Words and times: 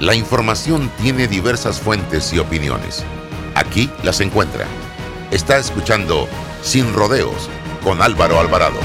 La 0.00 0.14
información 0.14 0.90
tiene 1.00 1.26
diversas 1.26 1.80
fuentes 1.80 2.30
y 2.34 2.38
opiniones. 2.38 3.02
Aquí 3.54 3.90
las 4.02 4.20
encuentra. 4.20 4.66
Está 5.30 5.56
escuchando 5.56 6.28
Sin 6.62 6.92
Rodeos 6.92 7.48
con 7.82 8.02
Álvaro 8.02 8.38
Alvarado. 8.38 8.78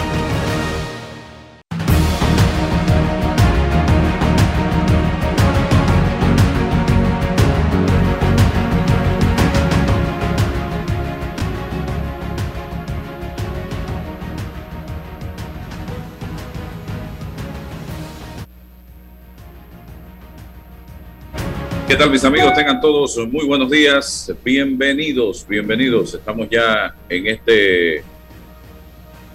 ¿Qué 21.92 21.98
tal 21.98 22.10
mis 22.10 22.24
amigos? 22.24 22.54
Tengan 22.54 22.80
todos 22.80 23.18
muy 23.28 23.46
buenos 23.46 23.70
días. 23.70 24.34
Bienvenidos, 24.46 25.46
bienvenidos. 25.46 26.14
Estamos 26.14 26.48
ya 26.50 26.96
en 27.10 27.28
este 27.28 28.02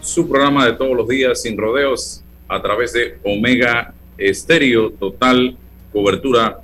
su 0.00 0.26
programa 0.26 0.64
de 0.64 0.72
todos 0.72 0.96
los 0.96 1.06
días 1.06 1.42
sin 1.42 1.58
rodeos 1.58 2.24
a 2.48 2.62
través 2.62 2.94
de 2.94 3.18
Omega 3.24 3.92
Estéreo, 4.16 4.88
total 4.88 5.54
cobertura 5.92 6.60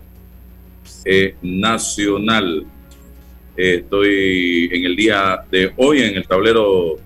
eh, 1.05 1.35
nacional. 1.43 2.65
Estoy 3.55 4.70
en 4.73 4.87
el 4.87 4.97
día 4.97 5.45
de 5.51 5.75
hoy 5.77 6.01
en 6.01 6.17
el 6.17 6.27
tablero 6.27 6.97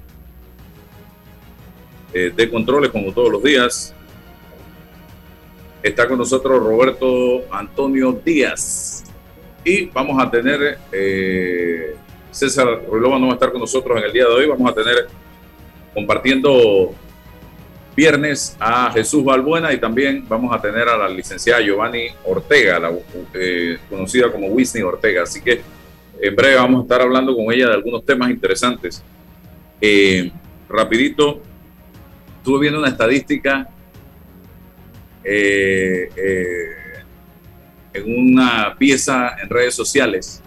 eh, 2.15 2.33
de 2.37 2.49
controles 2.49 2.91
como 2.91 3.13
todos 3.13 3.33
los 3.33 3.43
días 3.43 3.96
Está 5.87 6.09
con 6.09 6.19
nosotros 6.19 6.61
Roberto 6.61 7.45
Antonio 7.49 8.11
Díaz. 8.11 9.05
Y 9.65 9.85
vamos 9.85 10.21
a 10.21 10.29
tener, 10.29 10.81
eh, 10.91 11.95
César 12.33 12.83
Ruilova 12.91 13.21
no 13.21 13.27
va 13.27 13.35
a 13.35 13.35
estar 13.35 13.53
con 13.53 13.61
nosotros 13.61 13.97
en 13.97 14.07
el 14.07 14.13
día 14.13 14.25
de 14.25 14.33
hoy. 14.33 14.47
Vamos 14.49 14.69
a 14.69 14.75
tener 14.75 15.07
compartiendo 15.95 16.93
viernes 17.95 18.57
a 18.59 18.91
Jesús 18.91 19.23
Balbuena 19.25 19.73
y 19.73 19.79
también 19.79 20.27
vamos 20.29 20.53
a 20.53 20.61
tener 20.61 20.89
a 20.89 20.97
la 20.97 21.09
licenciada 21.09 21.61
Giovanni 21.61 22.09
Ortega, 22.25 22.81
eh, 23.35 23.79
conocida 23.89 24.33
como 24.33 24.49
Wisney 24.49 24.83
Ortega. 24.83 25.23
Así 25.23 25.41
que 25.41 25.61
en 26.21 26.35
breve 26.35 26.57
vamos 26.57 26.81
a 26.81 26.83
estar 26.83 27.01
hablando 27.01 27.37
con 27.37 27.55
ella 27.55 27.69
de 27.69 27.75
algunos 27.75 28.05
temas 28.05 28.29
interesantes. 28.31 29.05
Eh, 29.81 30.33
rapidito, 30.69 31.41
estuve 32.39 32.63
viendo 32.63 32.81
una 32.81 32.89
estadística 32.89 33.71
eh, 35.29 36.09
eh, 36.17 37.05
en 37.95 38.33
una 38.33 38.77
pieza 38.79 39.37
en 39.43 39.51
redes 39.51 39.75
sociales 39.75 40.41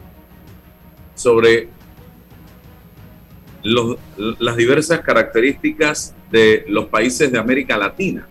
sobre 1.15 1.67
las 3.61 4.55
diversas 4.55 5.01
características 5.01 6.15
de 6.31 6.63
los 6.69 6.85
países 6.85 7.29
de 7.29 7.37
América 7.37 7.77
Latina. 7.77 8.25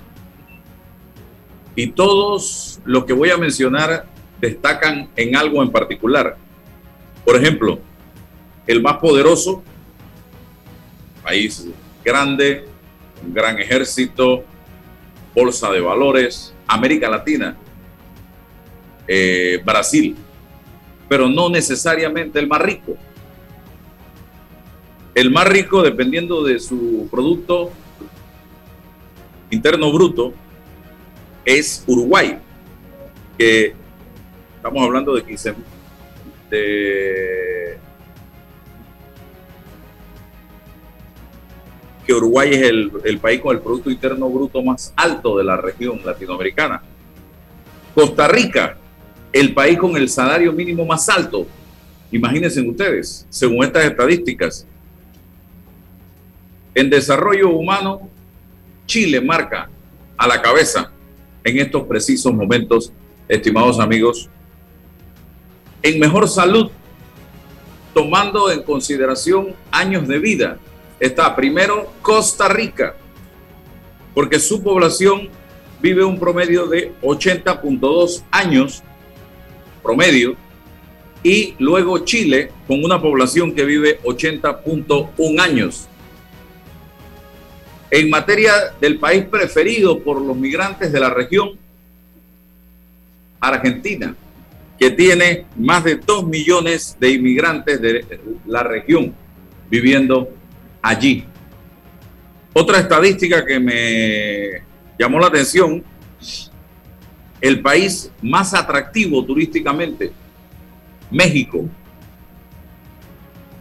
Y 1.76 1.88
todos 1.88 2.80
los 2.86 3.04
que 3.04 3.12
voy 3.12 3.28
a 3.28 3.36
mencionar 3.36 4.06
destacan 4.40 5.10
en 5.16 5.36
algo 5.36 5.62
en 5.62 5.70
particular. 5.70 6.38
Por 7.26 7.36
ejemplo, 7.36 7.78
el 8.66 8.80
más 8.80 8.96
poderoso, 8.96 9.62
país 11.22 11.68
grande, 12.02 12.64
un 13.22 13.34
gran 13.34 13.58
ejército, 13.58 14.44
Bolsa 15.38 15.70
de 15.70 15.80
Valores, 15.80 16.52
América 16.66 17.08
Latina, 17.08 17.56
eh, 19.06 19.62
Brasil, 19.64 20.16
pero 21.08 21.28
no 21.28 21.48
necesariamente 21.48 22.40
el 22.40 22.48
más 22.48 22.60
rico. 22.60 22.96
El 25.14 25.30
más 25.30 25.46
rico, 25.46 25.80
dependiendo 25.80 26.42
de 26.42 26.58
su 26.58 27.06
Producto 27.08 27.70
Interno 29.50 29.92
Bruto, 29.92 30.34
es 31.44 31.84
Uruguay, 31.86 32.40
que 33.38 33.74
estamos 34.56 34.82
hablando 34.82 35.14
de 35.14 35.24
15 35.24 35.54
de 36.50 37.78
que 42.08 42.14
Uruguay 42.14 42.54
es 42.54 42.62
el, 42.62 43.18
país 43.20 43.38
con 43.38 43.54
el 43.54 43.60
Producto 43.60 43.90
Interno 43.90 44.30
Bruto 44.30 44.62
más 44.62 44.94
alto 44.96 45.36
de 45.36 45.44
la 45.44 45.58
región 45.58 46.00
latinoamericana. 46.02 46.80
Costa 47.94 48.26
Rica, 48.26 48.78
el 49.30 49.52
país 49.52 49.78
con 49.78 49.94
el 49.94 50.08
salario 50.08 50.50
mínimo 50.54 50.86
más 50.86 51.06
alto. 51.10 51.46
Imagínense 52.10 52.62
ustedes, 52.62 53.26
según 53.28 53.62
estas 53.62 53.84
estadísticas. 53.84 54.66
En 56.74 56.88
desarrollo 56.88 57.50
humano, 57.50 58.08
Chile 58.86 59.20
marca 59.20 59.68
a 60.16 60.26
la 60.26 60.40
cabeza 60.40 60.90
en 61.44 61.58
estos 61.58 61.82
precisos 61.82 62.32
momentos, 62.32 62.90
estimados 63.28 63.78
amigos. 63.78 64.30
En 65.82 66.00
mejor 66.00 66.26
salud, 66.26 66.70
tomando 67.92 68.50
en 68.50 68.62
consideración 68.62 69.54
años 69.70 70.08
de 70.08 70.18
vida, 70.18 70.58
está 71.00 71.34
primero 71.34 71.92
Costa 72.02 72.48
Rica, 72.48 72.94
porque 74.14 74.38
su 74.38 74.62
población 74.62 75.28
vive 75.80 76.04
un 76.04 76.18
promedio 76.18 76.66
de 76.66 76.92
80.2 77.02 78.22
años 78.30 78.82
promedio, 79.82 80.36
y 81.22 81.54
luego 81.58 82.00
Chile 82.00 82.50
con 82.66 82.84
una 82.84 83.00
población 83.00 83.54
que 83.54 83.64
vive 83.64 84.00
80.1 84.02 85.40
años. 85.40 85.88
En 87.90 88.10
materia 88.10 88.52
del 88.80 88.98
país 88.98 89.24
preferido 89.24 89.98
por 90.00 90.20
los 90.20 90.36
migrantes 90.36 90.92
de 90.92 91.00
la 91.00 91.10
región, 91.10 91.52
Argentina, 93.40 94.14
que 94.78 94.90
tiene 94.90 95.46
más 95.56 95.84
de 95.84 95.96
2 95.96 96.26
millones 96.26 96.96
de 97.00 97.10
inmigrantes 97.12 97.80
de 97.80 98.04
la 98.46 98.62
región 98.62 99.14
viviendo 99.70 100.28
allí. 100.82 101.24
Otra 102.52 102.78
estadística 102.78 103.44
que 103.44 103.60
me 103.60 104.62
llamó 104.98 105.18
la 105.20 105.28
atención, 105.28 105.84
el 107.40 107.60
país 107.62 108.10
más 108.20 108.54
atractivo 108.54 109.24
turísticamente, 109.24 110.12
México, 111.10 111.64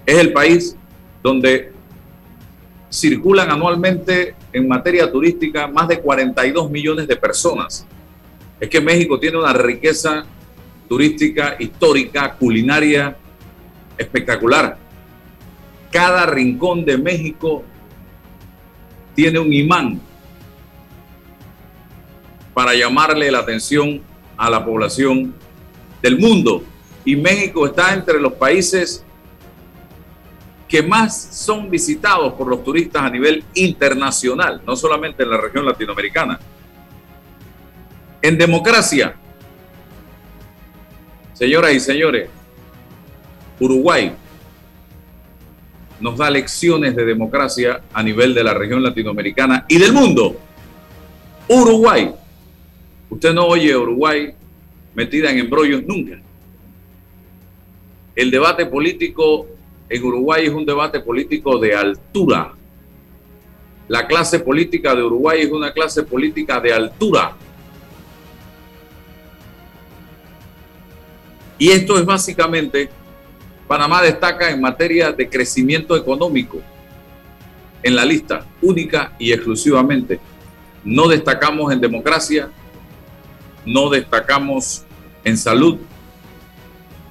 es 0.05 0.17
el 0.17 0.33
país 0.33 0.75
donde 1.21 1.71
circulan 2.89 3.51
anualmente 3.51 4.35
en 4.51 4.67
materia 4.67 5.11
turística 5.11 5.67
más 5.67 5.87
de 5.87 5.99
42 5.99 6.71
millones 6.71 7.07
de 7.07 7.15
personas. 7.15 7.85
Es 8.59 8.69
que 8.69 8.81
México 8.81 9.19
tiene 9.19 9.37
una 9.37 9.53
riqueza 9.53 10.25
turística, 10.87 11.55
histórica, 11.59 12.33
culinaria 12.33 13.15
espectacular 13.97 14.86
cada 15.91 16.25
rincón 16.25 16.85
de 16.85 16.97
México 16.97 17.63
tiene 19.15 19.39
un 19.39 19.51
imán 19.51 19.99
para 22.53 22.73
llamarle 22.73 23.31
la 23.31 23.39
atención 23.39 24.01
a 24.35 24.49
la 24.49 24.63
población 24.63 25.33
del 26.01 26.19
mundo. 26.19 26.63
Y 27.05 27.15
México 27.15 27.65
está 27.65 27.93
entre 27.93 28.19
los 28.19 28.33
países 28.33 29.03
que 30.67 30.83
más 30.83 31.17
son 31.31 31.69
visitados 31.69 32.33
por 32.33 32.47
los 32.47 32.63
turistas 32.63 33.03
a 33.03 33.09
nivel 33.09 33.43
internacional, 33.53 34.61
no 34.65 34.75
solamente 34.75 35.23
en 35.23 35.29
la 35.29 35.37
región 35.37 35.65
latinoamericana. 35.65 36.39
En 38.21 38.37
democracia, 38.37 39.15
señoras 41.33 41.73
y 41.73 41.79
señores, 41.79 42.29
Uruguay 43.59 44.13
nos 45.99 46.17
da 46.17 46.29
lecciones 46.29 46.95
de 46.95 47.05
democracia 47.05 47.81
a 47.91 48.03
nivel 48.03 48.33
de 48.33 48.43
la 48.43 48.53
región 48.53 48.83
latinoamericana 48.83 49.65
y 49.67 49.77
del 49.79 49.93
mundo. 49.93 50.37
Uruguay. 51.47 52.11
Usted 53.09 53.33
no 53.33 53.45
oye 53.47 53.75
Uruguay 53.75 54.33
metida 54.93 55.31
en 55.31 55.39
embrollos 55.39 55.83
nunca. 55.83 56.19
El 58.15 58.31
debate 58.31 58.65
político 58.65 59.47
en 59.89 60.03
Uruguay 60.03 60.45
es 60.45 60.53
un 60.53 60.65
debate 60.65 60.99
político 60.99 61.57
de 61.59 61.75
altura. 61.75 62.53
La 63.87 64.05
clase 64.05 64.39
política 64.39 64.93
de 64.93 65.03
Uruguay 65.03 65.41
es 65.41 65.51
una 65.51 65.71
clase 65.71 66.03
política 66.03 66.59
de 66.59 66.73
altura. 66.73 67.35
Y 71.57 71.69
esto 71.69 71.97
es 71.97 72.05
básicamente 72.05 72.89
Panamá 73.67 74.01
destaca 74.01 74.49
en 74.49 74.61
materia 74.61 75.11
de 75.11 75.29
crecimiento 75.29 75.97
económico 75.97 76.61
en 77.83 77.95
la 77.95 78.05
lista, 78.05 78.45
única 78.61 79.13
y 79.19 79.31
exclusivamente. 79.33 80.19
No 80.85 81.07
destacamos 81.07 81.71
en 81.73 81.81
democracia, 81.81 82.49
no 83.65 83.89
destacamos 83.89 84.85
en 85.23 85.37
salud, 85.37 85.77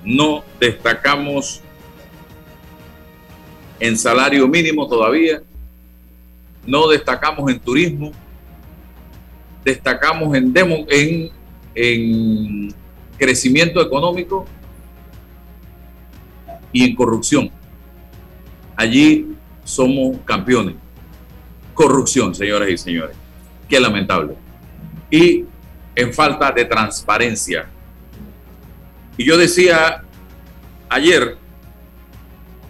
no 0.03 0.45
destacamos 0.59 1.61
en 3.79 3.99
salario 3.99 4.49
mínimo 4.49 4.89
todavía, 4.89 5.43
no 6.67 6.89
destacamos 6.89 7.51
en 7.51 7.61
turismo, 7.61 8.13
destacamos 9.63 10.35
en, 10.35 11.31
en 11.75 12.75
crecimiento 13.19 13.83
económico 13.83 14.47
y 16.77 16.85
en 16.85 16.95
corrupción. 16.95 17.51
Allí 18.77 19.35
somos 19.65 20.19
campeones. 20.27 20.75
Corrupción, 21.73 22.35
señoras 22.35 22.69
y 22.69 22.77
señores. 22.77 23.17
Qué 23.67 23.81
lamentable. 23.81 24.35
Y 25.11 25.47
en 25.95 26.13
falta 26.13 26.53
de 26.53 26.67
transparencia. 26.67 27.67
Y 29.17 29.25
yo 29.25 29.39
decía 29.39 30.05
ayer, 30.91 31.39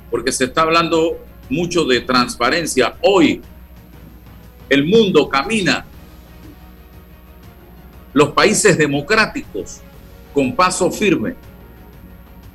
porque 0.08 0.30
se 0.30 0.44
está 0.44 0.62
hablando 0.62 1.18
mucho 1.50 1.84
de 1.84 2.00
transparencia, 2.00 2.94
hoy 3.02 3.42
el 4.68 4.86
mundo 4.86 5.28
camina, 5.28 5.84
los 8.12 8.28
países 8.28 8.78
democráticos, 8.78 9.80
con 10.32 10.54
paso 10.54 10.92
firme, 10.92 11.34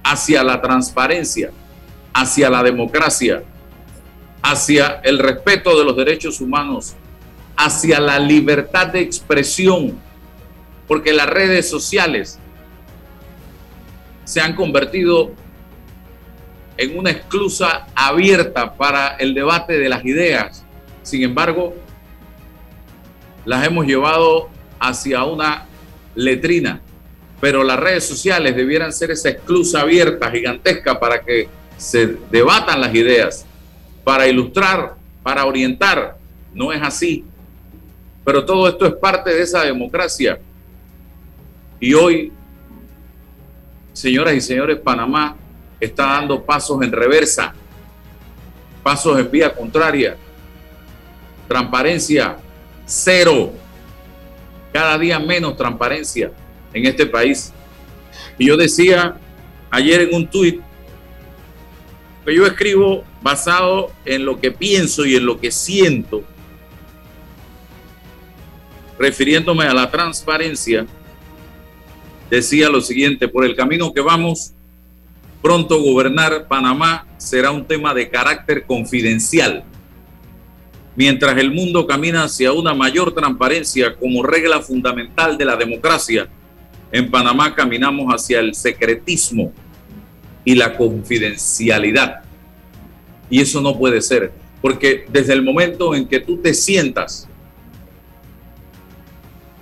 hacia 0.03 0.43
la 0.43 0.61
transparencia, 0.61 1.51
hacia 2.13 2.49
la 2.49 2.63
democracia, 2.63 3.43
hacia 4.41 5.01
el 5.03 5.19
respeto 5.19 5.77
de 5.77 5.85
los 5.85 5.95
derechos 5.95 6.41
humanos, 6.41 6.95
hacia 7.55 7.99
la 7.99 8.19
libertad 8.19 8.87
de 8.87 9.01
expresión, 9.01 9.99
porque 10.87 11.13
las 11.13 11.27
redes 11.27 11.69
sociales 11.69 12.39
se 14.23 14.41
han 14.41 14.55
convertido 14.55 15.31
en 16.77 16.97
una 16.97 17.11
esclusa 17.11 17.87
abierta 17.93 18.73
para 18.73 19.15
el 19.17 19.33
debate 19.33 19.77
de 19.77 19.89
las 19.89 20.03
ideas. 20.05 20.65
Sin 21.03 21.21
embargo, 21.23 21.75
las 23.45 23.65
hemos 23.65 23.85
llevado 23.85 24.49
hacia 24.79 25.23
una 25.23 25.65
letrina 26.15 26.81
pero 27.41 27.63
las 27.63 27.79
redes 27.79 28.07
sociales 28.07 28.55
debieran 28.55 28.93
ser 28.93 29.09
esa 29.09 29.29
esclusa 29.29 29.81
abierta, 29.81 30.29
gigantesca, 30.29 30.99
para 30.99 31.21
que 31.21 31.49
se 31.75 32.15
debatan 32.29 32.79
las 32.79 32.93
ideas, 32.93 33.47
para 34.03 34.27
ilustrar, 34.27 34.93
para 35.23 35.45
orientar. 35.45 36.17
No 36.53 36.71
es 36.71 36.79
así. 36.83 37.25
Pero 38.23 38.45
todo 38.45 38.69
esto 38.69 38.85
es 38.85 38.93
parte 38.93 39.33
de 39.33 39.41
esa 39.41 39.63
democracia. 39.63 40.39
Y 41.79 41.95
hoy, 41.95 42.31
señoras 43.91 44.35
y 44.35 44.41
señores, 44.41 44.77
Panamá 44.77 45.35
está 45.79 46.05
dando 46.05 46.43
pasos 46.43 46.79
en 46.83 46.91
reversa, 46.91 47.55
pasos 48.83 49.19
en 49.19 49.31
vía 49.31 49.51
contraria. 49.51 50.15
Transparencia, 51.47 52.37
cero. 52.85 53.51
Cada 54.71 54.99
día 54.99 55.17
menos 55.17 55.57
transparencia 55.57 56.31
en 56.73 56.85
este 56.85 57.05
país. 57.05 57.53
Y 58.37 58.47
yo 58.47 58.57
decía 58.57 59.15
ayer 59.69 60.01
en 60.01 60.15
un 60.15 60.27
tuit 60.27 60.61
que 62.25 62.35
yo 62.35 62.45
escribo 62.45 63.03
basado 63.21 63.91
en 64.05 64.25
lo 64.25 64.39
que 64.39 64.51
pienso 64.51 65.05
y 65.05 65.15
en 65.15 65.25
lo 65.25 65.39
que 65.39 65.51
siento, 65.51 66.23
refiriéndome 68.99 69.65
a 69.65 69.73
la 69.73 69.89
transparencia, 69.89 70.85
decía 72.29 72.69
lo 72.69 72.81
siguiente, 72.81 73.27
por 73.27 73.43
el 73.43 73.55
camino 73.55 73.91
que 73.93 74.01
vamos, 74.01 74.53
pronto 75.41 75.81
gobernar 75.81 76.47
Panamá 76.47 77.07
será 77.17 77.51
un 77.51 77.65
tema 77.65 77.93
de 77.93 78.09
carácter 78.09 78.65
confidencial. 78.65 79.63
Mientras 80.95 81.37
el 81.37 81.51
mundo 81.51 81.87
camina 81.87 82.23
hacia 82.23 82.51
una 82.51 82.73
mayor 82.73 83.13
transparencia 83.13 83.95
como 83.95 84.21
regla 84.23 84.59
fundamental 84.61 85.37
de 85.37 85.45
la 85.45 85.55
democracia, 85.55 86.29
en 86.91 87.09
Panamá 87.09 87.55
caminamos 87.55 88.13
hacia 88.13 88.39
el 88.39 88.53
secretismo 88.53 89.53
y 90.43 90.55
la 90.55 90.75
confidencialidad. 90.75 92.23
Y 93.29 93.39
eso 93.39 93.61
no 93.61 93.77
puede 93.77 94.01
ser, 94.01 94.33
porque 94.61 95.05
desde 95.09 95.33
el 95.33 95.41
momento 95.41 95.95
en 95.95 96.07
que 96.07 96.19
tú 96.19 96.37
te 96.37 96.53
sientas 96.53 97.29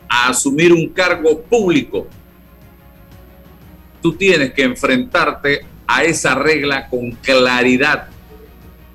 a 0.08 0.30
asumir 0.30 0.74
un 0.74 0.90
cargo 0.90 1.42
público, 1.44 2.08
tú 4.02 4.14
tienes 4.14 4.54
que 4.54 4.64
enfrentarte 4.64 5.66
a 5.86 6.04
esa 6.04 6.34
regla 6.34 6.88
con 6.88 7.12
claridad, 7.12 8.08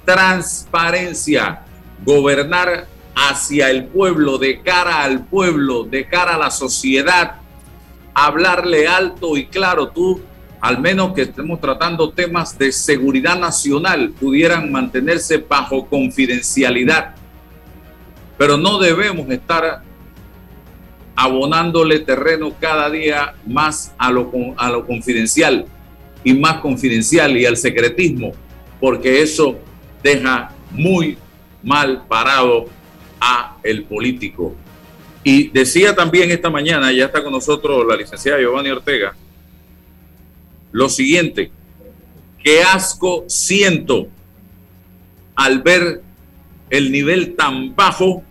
transparencia, 0.04 1.62
gobernar 2.04 2.88
hacia 3.14 3.70
el 3.70 3.84
pueblo, 3.86 4.38
de 4.38 4.60
cara 4.60 5.04
al 5.04 5.24
pueblo, 5.24 5.84
de 5.84 6.08
cara 6.08 6.34
a 6.34 6.38
la 6.38 6.50
sociedad 6.50 7.43
hablarle 8.14 8.86
alto 8.86 9.36
y 9.36 9.46
claro, 9.46 9.88
tú, 9.88 10.20
al 10.60 10.80
menos 10.80 11.12
que 11.12 11.22
estemos 11.22 11.60
tratando 11.60 12.10
temas 12.10 12.56
de 12.56 12.72
seguridad 12.72 13.38
nacional, 13.38 14.10
pudieran 14.18 14.70
mantenerse 14.70 15.38
bajo 15.38 15.86
confidencialidad. 15.86 17.14
Pero 18.38 18.56
no 18.56 18.78
debemos 18.78 19.28
estar 19.30 19.82
abonándole 21.16 22.00
terreno 22.00 22.52
cada 22.58 22.88
día 22.90 23.34
más 23.46 23.94
a 23.98 24.10
lo, 24.10 24.30
a 24.56 24.70
lo 24.70 24.86
confidencial 24.86 25.66
y 26.24 26.34
más 26.34 26.60
confidencial 26.60 27.36
y 27.36 27.44
al 27.44 27.56
secretismo, 27.56 28.32
porque 28.80 29.22
eso 29.22 29.58
deja 30.02 30.50
muy 30.70 31.18
mal 31.62 32.04
parado 32.08 32.66
a 33.20 33.56
el 33.62 33.84
político. 33.84 34.54
Y 35.24 35.48
decía 35.48 35.94
también 35.94 36.30
esta 36.30 36.50
mañana, 36.50 36.92
ya 36.92 37.06
está 37.06 37.24
con 37.24 37.32
nosotros 37.32 37.86
la 37.88 37.96
licenciada 37.96 38.38
Giovanni 38.38 38.68
Ortega, 38.68 39.16
lo 40.70 40.88
siguiente, 40.90 41.50
qué 42.42 42.62
asco 42.62 43.24
siento 43.26 44.08
al 45.34 45.62
ver 45.62 46.02
el 46.68 46.92
nivel 46.92 47.34
tan 47.36 47.74
bajo 47.74 48.22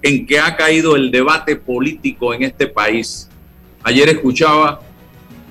en 0.00 0.26
que 0.26 0.38
ha 0.38 0.56
caído 0.56 0.94
el 0.94 1.10
debate 1.10 1.56
político 1.56 2.32
en 2.32 2.44
este 2.44 2.68
país. 2.68 3.28
Ayer 3.82 4.08
escuchaba 4.08 4.80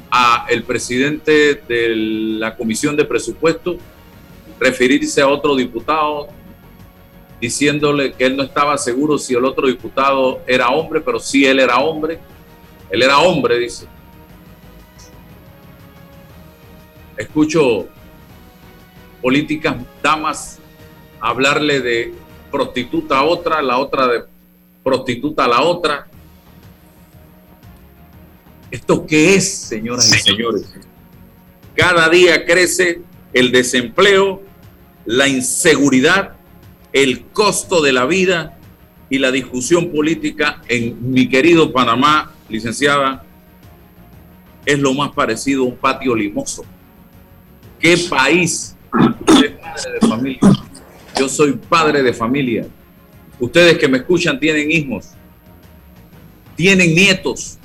a 0.09 0.45
el 0.49 0.63
presidente 0.63 1.61
de 1.67 1.95
la 2.39 2.55
Comisión 2.55 2.95
de 2.95 3.03
Presupuesto 3.03 3.77
referirse 4.59 5.21
a 5.21 5.27
otro 5.27 5.55
diputado 5.55 6.29
diciéndole 7.39 8.13
que 8.13 8.25
él 8.25 8.35
no 8.35 8.43
estaba 8.43 8.77
seguro 8.77 9.17
si 9.17 9.33
el 9.33 9.45
otro 9.45 9.67
diputado 9.67 10.41
era 10.47 10.69
hombre, 10.69 11.01
pero 11.01 11.19
sí 11.19 11.45
él 11.45 11.59
era 11.59 11.77
hombre. 11.77 12.19
Él 12.89 13.03
era 13.03 13.19
hombre, 13.19 13.59
dice. 13.59 13.85
Escucho 17.17 17.87
políticas 19.21 19.75
damas 20.01 20.59
hablarle 21.19 21.81
de 21.81 22.13
prostituta 22.51 23.19
a 23.19 23.23
otra, 23.23 23.61
la 23.61 23.77
otra 23.77 24.07
de 24.07 24.23
prostituta 24.83 25.45
a 25.45 25.47
la 25.47 25.61
otra. 25.63 26.07
¿Esto 28.71 29.05
qué 29.05 29.35
es, 29.35 29.51
señoras 29.53 30.13
y 30.15 30.19
señores? 30.19 30.73
Cada 31.75 32.09
día 32.09 32.45
crece 32.45 33.01
el 33.33 33.51
desempleo, 33.51 34.41
la 35.05 35.27
inseguridad, 35.27 36.36
el 36.93 37.25
costo 37.25 37.81
de 37.81 37.93
la 37.93 38.05
vida 38.05 38.57
y 39.09 39.19
la 39.19 39.31
discusión 39.31 39.91
política 39.91 40.61
en 40.67 41.11
mi 41.11 41.29
querido 41.29 41.71
Panamá, 41.71 42.31
licenciada, 42.49 43.23
es 44.65 44.79
lo 44.79 44.93
más 44.93 45.11
parecido 45.11 45.63
a 45.63 45.67
un 45.67 45.77
patio 45.77 46.13
limoso. 46.13 46.65
¿Qué 47.79 47.97
país? 48.09 48.75
Yo 51.17 51.29
soy 51.29 51.53
padre 51.53 52.03
de 52.03 52.13
familia. 52.13 52.67
Ustedes 53.39 53.77
que 53.77 53.87
me 53.87 53.99
escuchan 53.99 54.39
tienen 54.39 54.71
hijos, 54.71 55.11
tienen 56.55 56.93
nietos. 56.95 57.57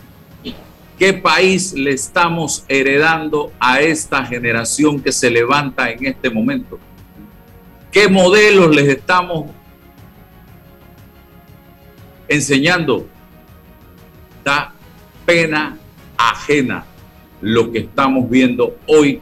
¿Qué 0.99 1.13
país 1.15 1.73
le 1.73 1.93
estamos 1.93 2.65
heredando 2.69 3.53
a 3.59 3.81
esta 3.81 4.25
generación 4.25 5.01
que 5.01 5.11
se 5.11 5.31
levanta 5.31 5.91
en 5.91 6.07
este 6.07 6.31
momento? 6.31 6.79
¿Qué 7.93 8.09
modelos 8.09 8.75
les 8.75 8.89
estamos 8.89 9.51
enseñando? 12.27 13.07
Da 14.43 14.73
pena 15.27 15.77
ajena 16.17 16.87
lo 17.43 17.71
que 17.71 17.81
estamos 17.81 18.31
viendo 18.31 18.79
hoy 18.87 19.21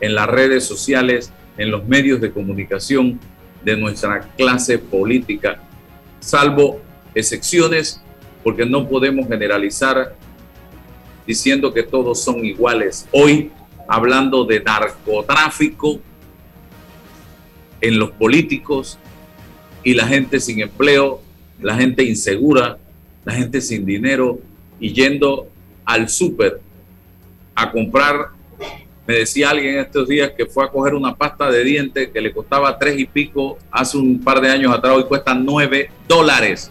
en 0.00 0.14
las 0.14 0.28
redes 0.28 0.64
sociales, 0.64 1.30
en 1.58 1.70
los 1.70 1.86
medios 1.86 2.18
de 2.22 2.32
comunicación 2.32 3.20
de 3.62 3.76
nuestra 3.76 4.22
clase 4.34 4.78
política, 4.78 5.60
salvo 6.18 6.80
excepciones, 7.14 8.00
porque 8.42 8.64
no 8.64 8.88
podemos 8.88 9.28
generalizar 9.28 10.16
diciendo 11.26 11.74
que 11.74 11.82
todos 11.82 12.22
son 12.22 12.46
iguales. 12.46 13.06
Hoy, 13.12 13.52
hablando 13.86 14.46
de 14.46 14.62
narcotráfico 14.62 16.00
en 17.86 17.98
los 17.98 18.10
políticos 18.10 18.98
y 19.82 19.94
la 19.94 20.06
gente 20.06 20.40
sin 20.40 20.60
empleo, 20.60 21.20
la 21.60 21.76
gente 21.76 22.02
insegura, 22.02 22.78
la 23.24 23.32
gente 23.32 23.60
sin 23.60 23.86
dinero 23.86 24.40
y 24.80 24.92
yendo 24.92 25.48
al 25.84 26.08
súper 26.08 26.60
a 27.54 27.70
comprar. 27.70 28.30
Me 29.06 29.18
decía 29.18 29.50
alguien 29.50 29.78
estos 29.78 30.08
días 30.08 30.32
que 30.36 30.46
fue 30.46 30.64
a 30.64 30.68
coger 30.68 30.94
una 30.94 31.14
pasta 31.14 31.48
de 31.50 31.62
dientes 31.62 32.08
que 32.08 32.20
le 32.20 32.32
costaba 32.32 32.76
tres 32.76 32.98
y 32.98 33.04
pico 33.04 33.56
hace 33.70 33.96
un 33.96 34.20
par 34.20 34.40
de 34.40 34.50
años 34.50 34.74
atrás, 34.74 34.94
hoy 34.96 35.04
cuesta 35.04 35.32
nueve 35.32 35.90
dólares. 36.08 36.70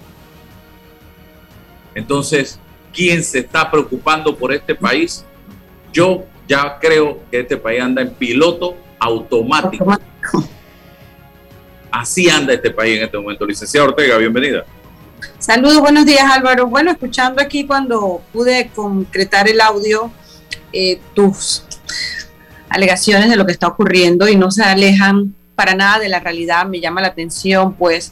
Entonces, 1.93 2.59
¿quién 2.93 3.23
se 3.23 3.39
está 3.39 3.71
preocupando 3.71 4.35
por 4.35 4.53
este 4.53 4.75
país? 4.75 5.25
Yo 5.93 6.25
ya 6.45 6.77
creo 6.81 7.21
que 7.31 7.39
este 7.39 7.55
país 7.55 7.81
anda 7.81 8.01
en 8.01 8.13
piloto 8.13 8.75
automático. 8.99 9.97
Así 11.97 12.29
anda 12.29 12.51
este 12.51 12.71
país 12.71 12.97
en 12.97 13.05
este 13.05 13.17
momento. 13.17 13.45
Licenciada 13.45 13.87
Ortega, 13.87 14.17
bienvenida. 14.17 14.65
Saludos, 15.39 15.79
buenos 15.79 16.05
días 16.05 16.25
Álvaro. 16.29 16.67
Bueno, 16.67 16.91
escuchando 16.91 17.41
aquí 17.41 17.65
cuando 17.65 18.21
pude 18.33 18.69
concretar 18.75 19.47
el 19.47 19.61
audio, 19.61 20.11
eh, 20.73 20.99
tus 21.13 21.63
alegaciones 22.67 23.29
de 23.29 23.37
lo 23.37 23.45
que 23.45 23.53
está 23.53 23.67
ocurriendo 23.67 24.27
y 24.27 24.35
no 24.35 24.51
se 24.51 24.61
alejan 24.61 25.33
para 25.55 25.73
nada 25.73 25.99
de 25.99 26.09
la 26.09 26.19
realidad, 26.19 26.65
me 26.65 26.81
llama 26.81 26.99
la 26.99 27.07
atención, 27.07 27.75
pues 27.75 28.11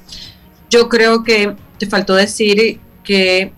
yo 0.69 0.87
creo 0.87 1.21
que 1.25 1.53
te 1.77 1.85
faltó 1.85 2.15
decir 2.15 2.79
que 3.03 3.51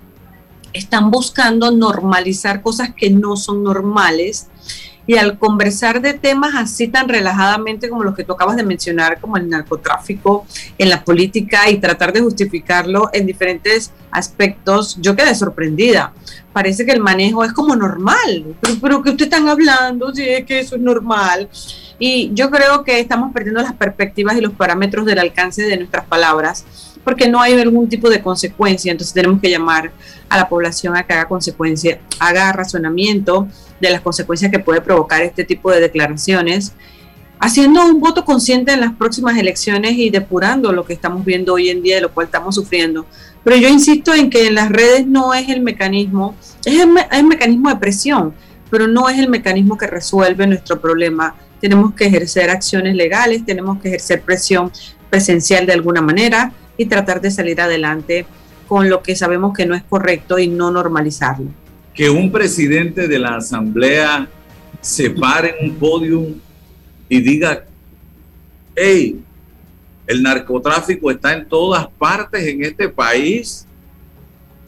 están 0.73 1.11
buscando 1.11 1.69
normalizar 1.69 2.63
cosas 2.63 2.95
que 2.97 3.11
no 3.11 3.37
son 3.37 3.63
normales 3.63 4.47
y 5.07 5.17
al 5.17 5.37
conversar 5.37 6.01
de 6.01 6.13
temas 6.13 6.55
así 6.55 6.87
tan 6.87 7.07
relajadamente 7.07 7.89
como 7.89 8.03
los 8.03 8.15
que 8.15 8.23
tú 8.23 8.33
acabas 8.33 8.55
de 8.55 8.63
mencionar, 8.63 9.19
como 9.19 9.37
el 9.37 9.49
narcotráfico 9.49 10.45
en 10.77 10.89
la 10.89 11.03
política 11.03 11.69
y 11.69 11.77
tratar 11.77 12.11
de 12.13 12.21
justificarlo 12.21 13.09
en 13.13 13.25
diferentes 13.25 13.91
aspectos, 14.11 14.97
yo 14.99 15.15
quedé 15.15 15.35
sorprendida. 15.35 16.13
Parece 16.53 16.85
que 16.85 16.91
el 16.91 17.01
manejo 17.01 17.43
es 17.43 17.53
como 17.53 17.75
normal, 17.75 18.55
pero, 18.61 18.75
pero 18.81 19.01
que 19.03 19.09
ustedes 19.11 19.31
están 19.31 19.49
hablando, 19.49 20.13
si 20.13 20.27
es 20.27 20.45
que 20.45 20.59
eso 20.59 20.75
es 20.75 20.81
normal. 20.81 21.49
Y 21.99 22.31
yo 22.33 22.49
creo 22.49 22.83
que 22.83 22.99
estamos 22.99 23.31
perdiendo 23.33 23.61
las 23.61 23.73
perspectivas 23.73 24.37
y 24.37 24.41
los 24.41 24.53
parámetros 24.53 25.05
del 25.05 25.19
alcance 25.19 25.63
de 25.63 25.77
nuestras 25.77 26.05
palabras 26.05 26.65
porque 27.05 27.29
no 27.29 27.39
hay 27.39 27.53
algún 27.53 27.87
tipo 27.87 28.09
de 28.09 28.21
consecuencia, 28.21 28.91
entonces 28.91 29.13
tenemos 29.13 29.39
que 29.39 29.49
llamar 29.49 29.91
a 30.27 30.37
la 30.37 30.49
población 30.49 30.97
a 30.97 31.03
que 31.03 31.13
haga 31.13 31.27
consecuencia, 31.27 31.99
haga 32.19 32.51
razonamiento 32.51 33.47
de 33.79 33.89
las 33.89 34.01
consecuencias 34.01 34.51
que 34.51 34.59
puede 34.59 34.81
provocar 34.81 35.21
este 35.21 35.43
tipo 35.43 35.71
de 35.71 35.79
declaraciones, 35.79 36.73
haciendo 37.39 37.85
un 37.85 37.99
voto 37.99 38.23
consciente 38.23 38.71
en 38.71 38.79
las 38.79 38.93
próximas 38.93 39.37
elecciones 39.37 39.93
y 39.93 40.09
depurando 40.09 40.71
lo 40.71 40.85
que 40.85 40.93
estamos 40.93 41.25
viendo 41.25 41.53
hoy 41.53 41.69
en 41.69 41.83
día, 41.83 41.95
de 41.95 42.01
lo 42.01 42.13
cual 42.13 42.27
estamos 42.27 42.55
sufriendo. 42.55 43.05
Pero 43.43 43.57
yo 43.57 43.67
insisto 43.67 44.13
en 44.13 44.29
que 44.29 44.47
en 44.47 44.55
las 44.55 44.69
redes 44.69 45.05
no 45.05 45.33
es 45.33 45.49
el 45.49 45.61
mecanismo, 45.61 46.35
es 46.63 46.79
el, 46.81 46.89
el 47.11 47.23
mecanismo 47.25 47.69
de 47.69 47.75
presión, 47.75 48.33
pero 48.69 48.87
no 48.87 49.09
es 49.09 49.19
el 49.19 49.29
mecanismo 49.29 49.77
que 49.77 49.87
resuelve 49.87 50.47
nuestro 50.47 50.79
problema. 50.79 51.35
Tenemos 51.59 51.93
que 51.93 52.05
ejercer 52.05 52.49
acciones 52.49 52.95
legales, 52.95 53.45
tenemos 53.45 53.79
que 53.79 53.89
ejercer 53.89 54.21
presión 54.21 54.71
presencial 55.09 55.65
de 55.65 55.73
alguna 55.73 56.01
manera 56.01 56.51
y 56.77 56.85
tratar 56.85 57.21
de 57.21 57.31
salir 57.31 57.61
adelante 57.61 58.25
con 58.67 58.89
lo 58.89 59.03
que 59.03 59.15
sabemos 59.15 59.53
que 59.55 59.65
no 59.65 59.75
es 59.75 59.83
correcto 59.83 60.39
y 60.39 60.47
no 60.47 60.71
normalizarlo 60.71 61.64
que 61.95 62.09
un 62.09 62.29
presidente 62.29 63.07
de 63.07 63.17
la 63.17 63.37
asamblea 63.37 64.27
se 64.81 65.09
pare 65.09 65.55
en 65.59 65.71
un 65.71 65.75
podio 65.77 66.27
y 67.07 67.21
diga, 67.21 67.65
hey, 68.75 69.21
el 70.05 70.21
narcotráfico 70.21 71.09
está 71.09 71.33
en 71.33 71.47
todas 71.47 71.87
partes 71.97 72.45
en 72.45 72.63
este 72.63 72.89
país. 72.89 73.65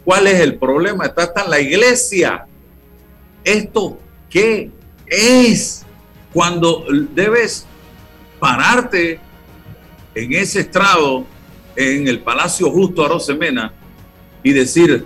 ¿Cuál 0.06 0.28
es 0.28 0.40
el 0.40 0.56
problema? 0.56 1.06
Está 1.06 1.24
hasta 1.24 1.44
en 1.44 1.50
la 1.50 1.60
iglesia. 1.60 2.46
¿Esto 3.44 4.00
qué 4.30 4.72
es? 5.06 5.86
Cuando 6.34 6.86
debes 7.14 7.66
pararte 8.40 9.20
en 10.16 10.34
ese 10.34 10.62
estrado, 10.62 11.26
en 11.76 12.08
el 12.08 12.20
Palacio 12.22 12.72
Justo 12.72 13.06
Arosemena, 13.06 13.74
y 14.42 14.54
decir, 14.54 15.06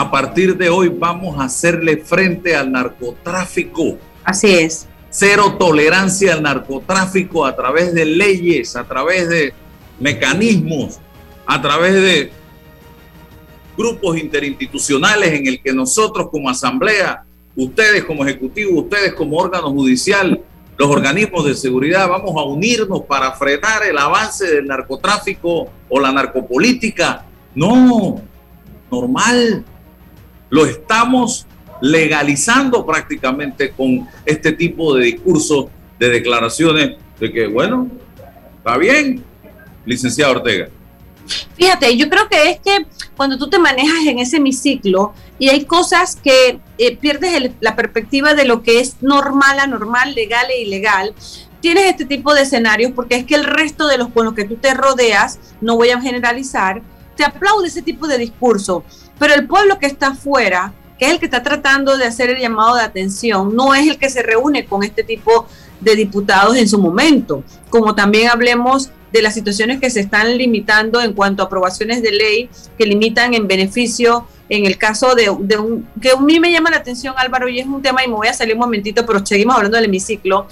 a 0.00 0.10
partir 0.10 0.56
de 0.56 0.70
hoy 0.70 0.88
vamos 0.88 1.38
a 1.38 1.44
hacerle 1.44 1.98
frente 1.98 2.56
al 2.56 2.72
narcotráfico. 2.72 3.98
Así 4.24 4.50
es. 4.50 4.88
Cero 5.10 5.56
tolerancia 5.58 6.32
al 6.32 6.42
narcotráfico 6.42 7.44
a 7.44 7.54
través 7.54 7.92
de 7.92 8.06
leyes, 8.06 8.76
a 8.76 8.84
través 8.84 9.28
de 9.28 9.52
mecanismos, 9.98 11.00
a 11.44 11.60
través 11.60 11.92
de 11.92 12.32
grupos 13.76 14.16
interinstitucionales 14.16 15.34
en 15.34 15.46
el 15.46 15.60
que 15.60 15.74
nosotros 15.74 16.28
como 16.30 16.48
asamblea, 16.48 17.24
ustedes 17.54 18.04
como 18.04 18.24
ejecutivo, 18.24 18.80
ustedes 18.80 19.12
como 19.12 19.36
órgano 19.36 19.70
judicial, 19.70 20.40
los 20.78 20.88
organismos 20.88 21.44
de 21.44 21.54
seguridad, 21.54 22.08
vamos 22.08 22.34
a 22.38 22.44
unirnos 22.44 23.02
para 23.02 23.32
frenar 23.32 23.82
el 23.82 23.98
avance 23.98 24.46
del 24.46 24.66
narcotráfico 24.66 25.70
o 25.90 26.00
la 26.00 26.10
narcopolítica. 26.10 27.26
No, 27.54 28.22
normal, 28.90 29.62
lo 30.50 30.66
estamos 30.66 31.46
legalizando 31.80 32.84
prácticamente 32.84 33.70
con 33.70 34.06
este 34.26 34.52
tipo 34.52 34.94
de 34.94 35.06
discursos, 35.06 35.66
de 35.98 36.08
declaraciones 36.10 36.96
de 37.18 37.32
que, 37.32 37.46
bueno, 37.46 37.88
está 38.58 38.76
bien, 38.76 39.24
licenciado 39.84 40.32
Ortega. 40.32 40.68
Fíjate, 41.56 41.96
yo 41.96 42.08
creo 42.08 42.28
que 42.28 42.50
es 42.50 42.60
que 42.60 42.86
cuando 43.16 43.38
tú 43.38 43.48
te 43.48 43.58
manejas 43.58 44.06
en 44.06 44.18
ese 44.18 44.38
hemiciclo 44.38 45.12
y 45.38 45.48
hay 45.48 45.64
cosas 45.64 46.16
que 46.16 46.60
eh, 46.78 46.96
pierdes 46.96 47.52
la 47.60 47.76
perspectiva 47.76 48.34
de 48.34 48.44
lo 48.44 48.62
que 48.62 48.80
es 48.80 48.96
normal, 49.00 49.60
anormal, 49.60 50.14
legal 50.14 50.46
e 50.50 50.62
ilegal, 50.62 51.14
tienes 51.60 51.84
este 51.84 52.04
tipo 52.04 52.34
de 52.34 52.42
escenarios 52.42 52.92
porque 52.92 53.16
es 53.16 53.24
que 53.24 53.34
el 53.34 53.44
resto 53.44 53.86
de 53.86 53.98
los 53.98 54.08
con 54.08 54.24
los 54.24 54.34
que 54.34 54.44
tú 54.44 54.56
te 54.56 54.74
rodeas, 54.74 55.38
no 55.60 55.76
voy 55.76 55.90
a 55.90 56.00
generalizar, 56.00 56.82
te 57.16 57.24
aplaude 57.24 57.68
ese 57.68 57.82
tipo 57.82 58.08
de 58.08 58.18
discurso. 58.18 58.84
Pero 59.20 59.34
el 59.34 59.46
pueblo 59.46 59.78
que 59.78 59.84
está 59.84 60.08
afuera, 60.08 60.72
que 60.98 61.04
es 61.04 61.12
el 61.12 61.18
que 61.18 61.26
está 61.26 61.42
tratando 61.42 61.98
de 61.98 62.06
hacer 62.06 62.30
el 62.30 62.40
llamado 62.40 62.74
de 62.74 62.82
atención, 62.82 63.54
no 63.54 63.74
es 63.74 63.86
el 63.86 63.98
que 63.98 64.08
se 64.08 64.22
reúne 64.22 64.64
con 64.64 64.82
este 64.82 65.04
tipo 65.04 65.46
de 65.78 65.94
diputados 65.94 66.56
en 66.56 66.66
su 66.66 66.78
momento. 66.78 67.44
Como 67.68 67.94
también 67.94 68.30
hablemos 68.30 68.90
de 69.12 69.20
las 69.20 69.34
situaciones 69.34 69.78
que 69.78 69.90
se 69.90 70.00
están 70.00 70.38
limitando 70.38 71.02
en 71.02 71.12
cuanto 71.12 71.42
a 71.42 71.46
aprobaciones 71.46 72.00
de 72.02 72.12
ley 72.12 72.48
que 72.78 72.86
limitan 72.86 73.34
en 73.34 73.46
beneficio, 73.46 74.26
en 74.48 74.64
el 74.64 74.78
caso 74.78 75.14
de, 75.14 75.28
un, 75.28 75.86
que 76.00 76.12
a 76.12 76.16
mí 76.16 76.40
me 76.40 76.50
llama 76.50 76.70
la 76.70 76.78
atención 76.78 77.14
Álvaro 77.18 77.46
y 77.46 77.60
es 77.60 77.66
un 77.66 77.82
tema 77.82 78.02
y 78.02 78.08
me 78.08 78.14
voy 78.14 78.28
a 78.28 78.32
salir 78.32 78.54
un 78.54 78.60
momentito, 78.60 79.04
pero 79.04 79.24
seguimos 79.24 79.54
hablando 79.54 79.76
del 79.76 79.84
hemiciclo, 79.84 80.46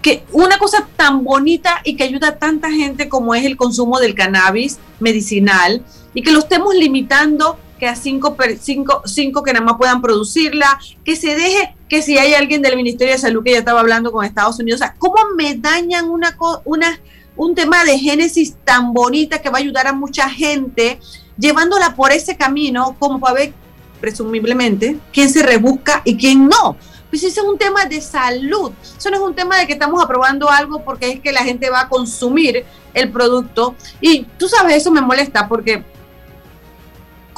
que 0.00 0.22
una 0.30 0.56
cosa 0.58 0.86
tan 0.96 1.24
bonita 1.24 1.80
y 1.82 1.96
que 1.96 2.04
ayuda 2.04 2.28
a 2.28 2.36
tanta 2.36 2.70
gente 2.70 3.08
como 3.08 3.34
es 3.34 3.44
el 3.44 3.56
consumo 3.56 3.98
del 3.98 4.14
cannabis 4.14 4.78
medicinal 5.00 5.82
y 6.14 6.22
que 6.22 6.30
lo 6.30 6.38
estemos 6.38 6.76
limitando 6.76 7.58
que 7.78 7.86
a 7.86 7.94
cinco, 7.94 8.36
cinco, 8.60 9.02
cinco 9.04 9.42
que 9.42 9.52
nada 9.52 9.64
más 9.64 9.76
puedan 9.76 10.02
producirla, 10.02 10.78
que 11.04 11.16
se 11.16 11.34
deje, 11.34 11.74
que 11.88 12.02
si 12.02 12.18
hay 12.18 12.34
alguien 12.34 12.60
del 12.62 12.76
Ministerio 12.76 13.14
de 13.14 13.18
Salud 13.18 13.42
que 13.42 13.52
ya 13.52 13.58
estaba 13.58 13.80
hablando 13.80 14.12
con 14.12 14.24
Estados 14.24 14.58
Unidos, 14.58 14.80
o 14.80 14.84
sea, 14.84 14.94
¿cómo 14.98 15.16
me 15.36 15.54
dañan 15.54 16.10
una, 16.10 16.36
una, 16.64 17.00
un 17.36 17.54
tema 17.54 17.84
de 17.84 17.98
génesis 17.98 18.56
tan 18.64 18.92
bonita 18.92 19.40
que 19.40 19.48
va 19.48 19.58
a 19.58 19.60
ayudar 19.60 19.86
a 19.86 19.92
mucha 19.92 20.28
gente, 20.28 20.98
llevándola 21.38 21.94
por 21.94 22.12
ese 22.12 22.36
camino 22.36 22.96
como 22.98 23.20
para 23.20 23.34
ver, 23.34 23.52
presumiblemente, 24.00 24.98
quién 25.12 25.30
se 25.30 25.42
rebusca 25.42 26.02
y 26.04 26.16
quién 26.16 26.48
no. 26.48 26.76
Pues 27.10 27.22
ese 27.22 27.40
es 27.40 27.46
un 27.46 27.56
tema 27.56 27.86
de 27.86 28.00
salud. 28.00 28.72
Eso 28.82 29.10
no 29.10 29.16
es 29.16 29.22
un 29.22 29.34
tema 29.34 29.56
de 29.56 29.66
que 29.66 29.72
estamos 29.72 30.02
aprobando 30.02 30.50
algo 30.50 30.84
porque 30.84 31.10
es 31.10 31.20
que 31.20 31.32
la 31.32 31.42
gente 31.42 31.70
va 31.70 31.82
a 31.82 31.88
consumir 31.88 32.66
el 32.92 33.10
producto. 33.10 33.74
Y 34.00 34.24
tú 34.38 34.48
sabes, 34.48 34.76
eso 34.76 34.90
me 34.90 35.00
molesta 35.00 35.48
porque 35.48 35.84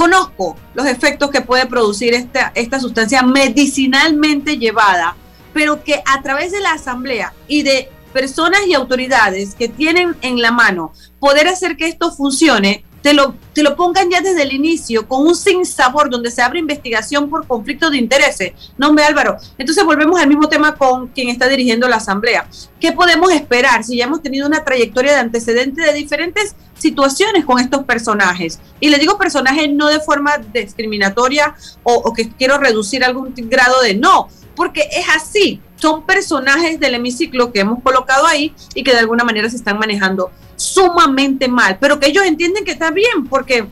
conozco 0.01 0.57
los 0.73 0.87
efectos 0.87 1.29
que 1.29 1.43
puede 1.43 1.67
producir 1.67 2.15
esta, 2.15 2.53
esta 2.55 2.81
sustancia 2.81 3.23
medicinalmente 3.23 4.57
llevada, 4.57 5.15
pero 5.53 5.85
que 5.85 6.03
a 6.07 6.23
través 6.23 6.53
de 6.53 6.61
la 6.61 6.73
asamblea 6.73 7.35
y 7.47 7.65
de 7.65 7.91
personas 8.15 8.63
y 8.67 8.73
autoridades 8.73 9.55
que 9.55 9.69
tienen 9.69 10.17
en 10.23 10.41
la 10.41 10.53
mano 10.53 10.95
poder 11.19 11.49
hacer 11.49 11.77
que 11.77 11.87
esto 11.87 12.13
funcione, 12.13 12.83
te 13.03 13.15
lo, 13.15 13.35
te 13.53 13.63
lo 13.63 13.77
pongan 13.77 14.11
ya 14.11 14.21
desde 14.21 14.43
el 14.43 14.53
inicio 14.53 15.07
con 15.09 15.27
un 15.27 15.35
sinsabor 15.35 16.11
donde 16.11 16.31
se 16.31 16.43
abre 16.43 16.59
investigación 16.59 17.31
por 17.31 17.47
conflicto 17.47 17.91
de 17.91 17.99
intereses. 17.99 18.53
No, 18.77 18.93
me 18.93 19.03
Álvaro. 19.03 19.37
Entonces 19.59 19.85
volvemos 19.85 20.21
al 20.21 20.29
mismo 20.29 20.49
tema 20.49 20.75
con 20.75 21.09
quien 21.09 21.29
está 21.29 21.49
dirigiendo 21.49 21.89
la 21.89 21.97
asamblea. 21.97 22.47
¿Qué 22.79 22.93
podemos 22.93 23.33
esperar 23.33 23.85
si 23.85 23.97
ya 23.97 24.05
hemos 24.05 24.23
tenido 24.23 24.47
una 24.47 24.65
trayectoria 24.65 25.13
de 25.13 25.19
antecedentes 25.19 25.85
de 25.85 25.93
diferentes 25.93 26.55
situaciones 26.79 27.45
con 27.45 27.59
estos 27.59 27.85
personajes? 27.85 28.61
Y 28.81 28.91
le 28.91 28.99
digo 28.99 29.19
personajes 29.19 29.71
no 29.71 29.89
de 29.89 30.01
forma 30.01 30.39
discriminatoria 30.53 31.55
o, 31.83 31.95
o 31.95 32.13
que 32.13 32.29
quiero 32.31 32.59
reducir 32.59 33.05
algún 33.05 33.33
grado 33.37 33.81
de 33.83 33.95
no, 33.95 34.29
porque 34.55 34.89
es 34.93 35.07
así. 35.15 35.61
Son 35.77 36.05
personajes 36.05 36.79
del 36.79 36.95
hemiciclo 36.95 37.53
que 37.53 37.61
hemos 37.61 37.83
colocado 37.83 38.27
ahí 38.27 38.55
y 38.75 38.83
que 38.83 38.93
de 38.93 38.99
alguna 38.99 39.25
manera 39.25 39.49
se 39.49 39.57
están 39.57 39.79
manejando 39.79 40.31
sumamente 40.61 41.49
mal, 41.49 41.79
pero 41.81 41.99
que 41.99 42.09
ellos 42.09 42.25
entienden 42.27 42.65
que 42.65 42.71
está 42.71 42.91
bien, 42.91 43.25
porque, 43.31 43.67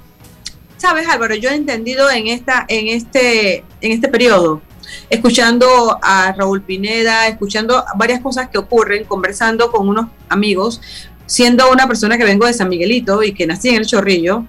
sabes 0.79 1.07
Álvaro, 1.07 1.35
yo 1.35 1.51
he 1.51 1.55
entendido 1.55 2.11
en, 2.11 2.29
esta, 2.29 2.65
en, 2.67 2.89
este, 2.89 3.59
en 3.83 3.93
este 3.93 4.09
periodo, 4.09 4.63
escuchando 5.11 5.99
a 6.01 6.33
Raúl 6.33 6.63
Pineda, 6.63 7.29
escuchando 7.29 7.85
varias 7.97 8.21
cosas 8.21 8.49
que 8.49 8.57
ocurren, 8.57 9.05
conversando 9.05 9.71
con 9.71 9.87
unos 9.87 10.07
amigos, 10.31 10.81
siendo 11.27 11.71
una 11.71 11.87
persona 11.87 12.17
que 12.17 12.25
vengo 12.25 12.47
de 12.47 12.55
San 12.55 12.71
Miguelito 12.71 13.23
y 13.23 13.35
que 13.35 13.47
nací 13.47 13.69
en 13.69 13.77
el 13.77 13.87
Chorrillo, 13.87 14.47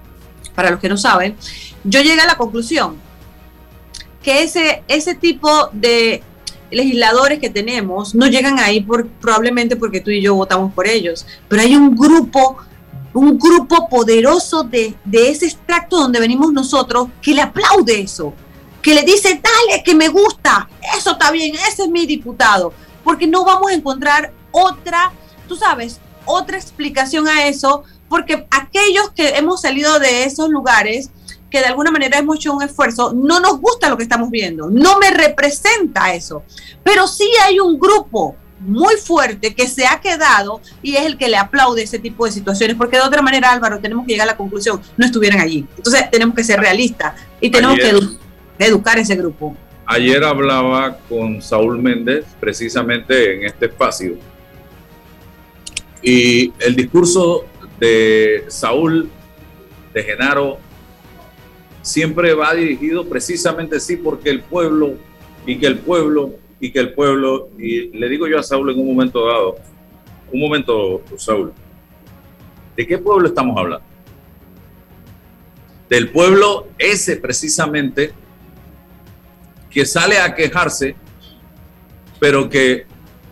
para 0.55 0.71
los 0.71 0.79
que 0.79 0.87
no 0.87 0.95
saben, 0.95 1.35
yo 1.83 1.99
llegué 2.01 2.21
a 2.21 2.25
la 2.25 2.37
conclusión 2.37 2.95
que 4.23 4.43
ese, 4.43 4.83
ese 4.87 5.13
tipo 5.13 5.69
de 5.73 6.23
legisladores 6.71 7.39
que 7.39 7.49
tenemos 7.49 8.15
no 8.15 8.27
llegan 8.27 8.59
ahí 8.59 8.81
por, 8.81 9.07
probablemente 9.07 9.75
porque 9.75 10.01
tú 10.01 10.11
y 10.11 10.21
yo 10.21 10.35
votamos 10.35 10.73
por 10.73 10.87
ellos, 10.87 11.25
pero 11.47 11.61
hay 11.61 11.75
un 11.75 11.95
grupo, 11.95 12.57
un 13.13 13.37
grupo 13.37 13.87
poderoso 13.89 14.63
de, 14.63 14.95
de 15.05 15.29
ese 15.29 15.45
extracto 15.45 15.97
donde 15.97 16.19
venimos 16.19 16.53
nosotros 16.53 17.07
que 17.21 17.33
le 17.33 17.41
aplaude 17.41 18.01
eso, 18.01 18.33
que 18.81 18.93
le 18.93 19.03
dice, 19.03 19.41
dale, 19.41 19.83
que 19.83 19.95
me 19.95 20.07
gusta, 20.07 20.69
eso 20.97 21.11
está 21.11 21.31
bien, 21.31 21.55
ese 21.55 21.83
es 21.83 21.89
mi 21.89 22.05
diputado, 22.05 22.73
porque 23.03 23.27
no 23.27 23.43
vamos 23.43 23.71
a 23.71 23.75
encontrar 23.75 24.31
otra, 24.51 25.11
tú 25.47 25.55
sabes, 25.55 25.99
otra 26.25 26.57
explicación 26.57 27.27
a 27.27 27.47
eso, 27.47 27.83
porque 28.07 28.47
aquellos 28.51 29.11
que 29.11 29.29
hemos 29.29 29.61
salido 29.61 29.99
de 29.99 30.23
esos 30.23 30.49
lugares, 30.49 31.11
que 31.49 31.59
de 31.59 31.65
alguna 31.65 31.91
manera 31.91 32.17
hemos 32.17 32.37
hecho 32.37 32.53
un 32.53 32.63
esfuerzo, 32.63 33.13
no 33.13 33.39
nos 33.39 33.59
gusta 33.59 33.89
lo 33.89 33.97
que 33.97 34.03
estamos 34.03 34.29
viendo, 34.29 34.69
no 34.69 34.99
me 34.99 35.11
representa 35.11 36.13
eso, 36.13 36.43
pero 36.83 37.07
sí 37.07 37.29
hay 37.45 37.59
un 37.59 37.79
grupo 37.79 38.35
muy 38.59 38.95
fuerte 38.95 39.53
que 39.55 39.67
se 39.67 39.85
ha 39.87 40.01
quedado 40.01 40.61
y 40.81 40.95
es 40.95 41.05
el 41.05 41.17
que 41.17 41.29
le 41.29 41.37
aplaude 41.37 41.83
ese 41.83 41.99
tipo 41.99 42.25
de 42.25 42.31
situaciones, 42.31 42.75
porque 42.75 42.97
de 42.97 43.03
otra 43.03 43.21
manera, 43.21 43.51
Álvaro, 43.51 43.79
tenemos 43.79 44.05
que 44.05 44.13
llegar 44.13 44.27
a 44.27 44.31
la 44.31 44.37
conclusión, 44.37 44.81
no 44.97 45.05
estuvieran 45.05 45.39
allí. 45.39 45.65
Entonces 45.77 46.09
tenemos 46.11 46.35
que 46.35 46.43
ser 46.43 46.59
realistas 46.59 47.13
y 47.39 47.49
tenemos 47.49 47.77
que 47.77 48.65
educar 48.65 48.99
ese 48.99 49.15
grupo. 49.15 49.55
Ayer 49.85 50.23
hablaba 50.23 50.97
con 51.09 51.41
Saúl 51.41 51.79
Méndez 51.81 52.25
precisamente 52.39 53.37
en 53.37 53.45
este 53.45 53.67
espacio 53.67 54.17
y 56.01 56.53
el 56.59 56.75
discurso 56.75 57.45
de 57.79 58.45
Saúl, 58.47 59.09
de 59.93 60.03
Genaro, 60.03 60.59
siempre 61.81 62.33
va 62.33 62.53
dirigido 62.53 63.07
precisamente 63.07 63.79
sí 63.79 63.97
porque 63.97 64.29
el 64.29 64.41
pueblo 64.41 64.95
y 65.45 65.57
que 65.57 65.67
el 65.67 65.79
pueblo 65.79 66.35
y 66.59 66.71
que 66.71 66.79
el 66.79 66.93
pueblo, 66.93 67.49
y 67.57 67.87
le 67.97 68.09
digo 68.09 68.27
yo 68.27 68.37
a 68.37 68.43
Saúl 68.43 68.71
en 68.71 68.79
un 68.79 68.87
momento 68.87 69.25
dado, 69.25 69.55
un 70.31 70.39
momento, 70.39 71.01
Saúl, 71.17 71.53
¿de 72.75 72.85
qué 72.85 72.97
pueblo 72.97 73.27
estamos 73.27 73.57
hablando? 73.57 73.85
Del 75.89 76.09
pueblo 76.09 76.67
ese 76.77 77.15
precisamente 77.15 78.13
que 79.69 79.85
sale 79.85 80.19
a 80.19 80.35
quejarse, 80.35 80.95
pero 82.19 82.49
que 82.49 82.85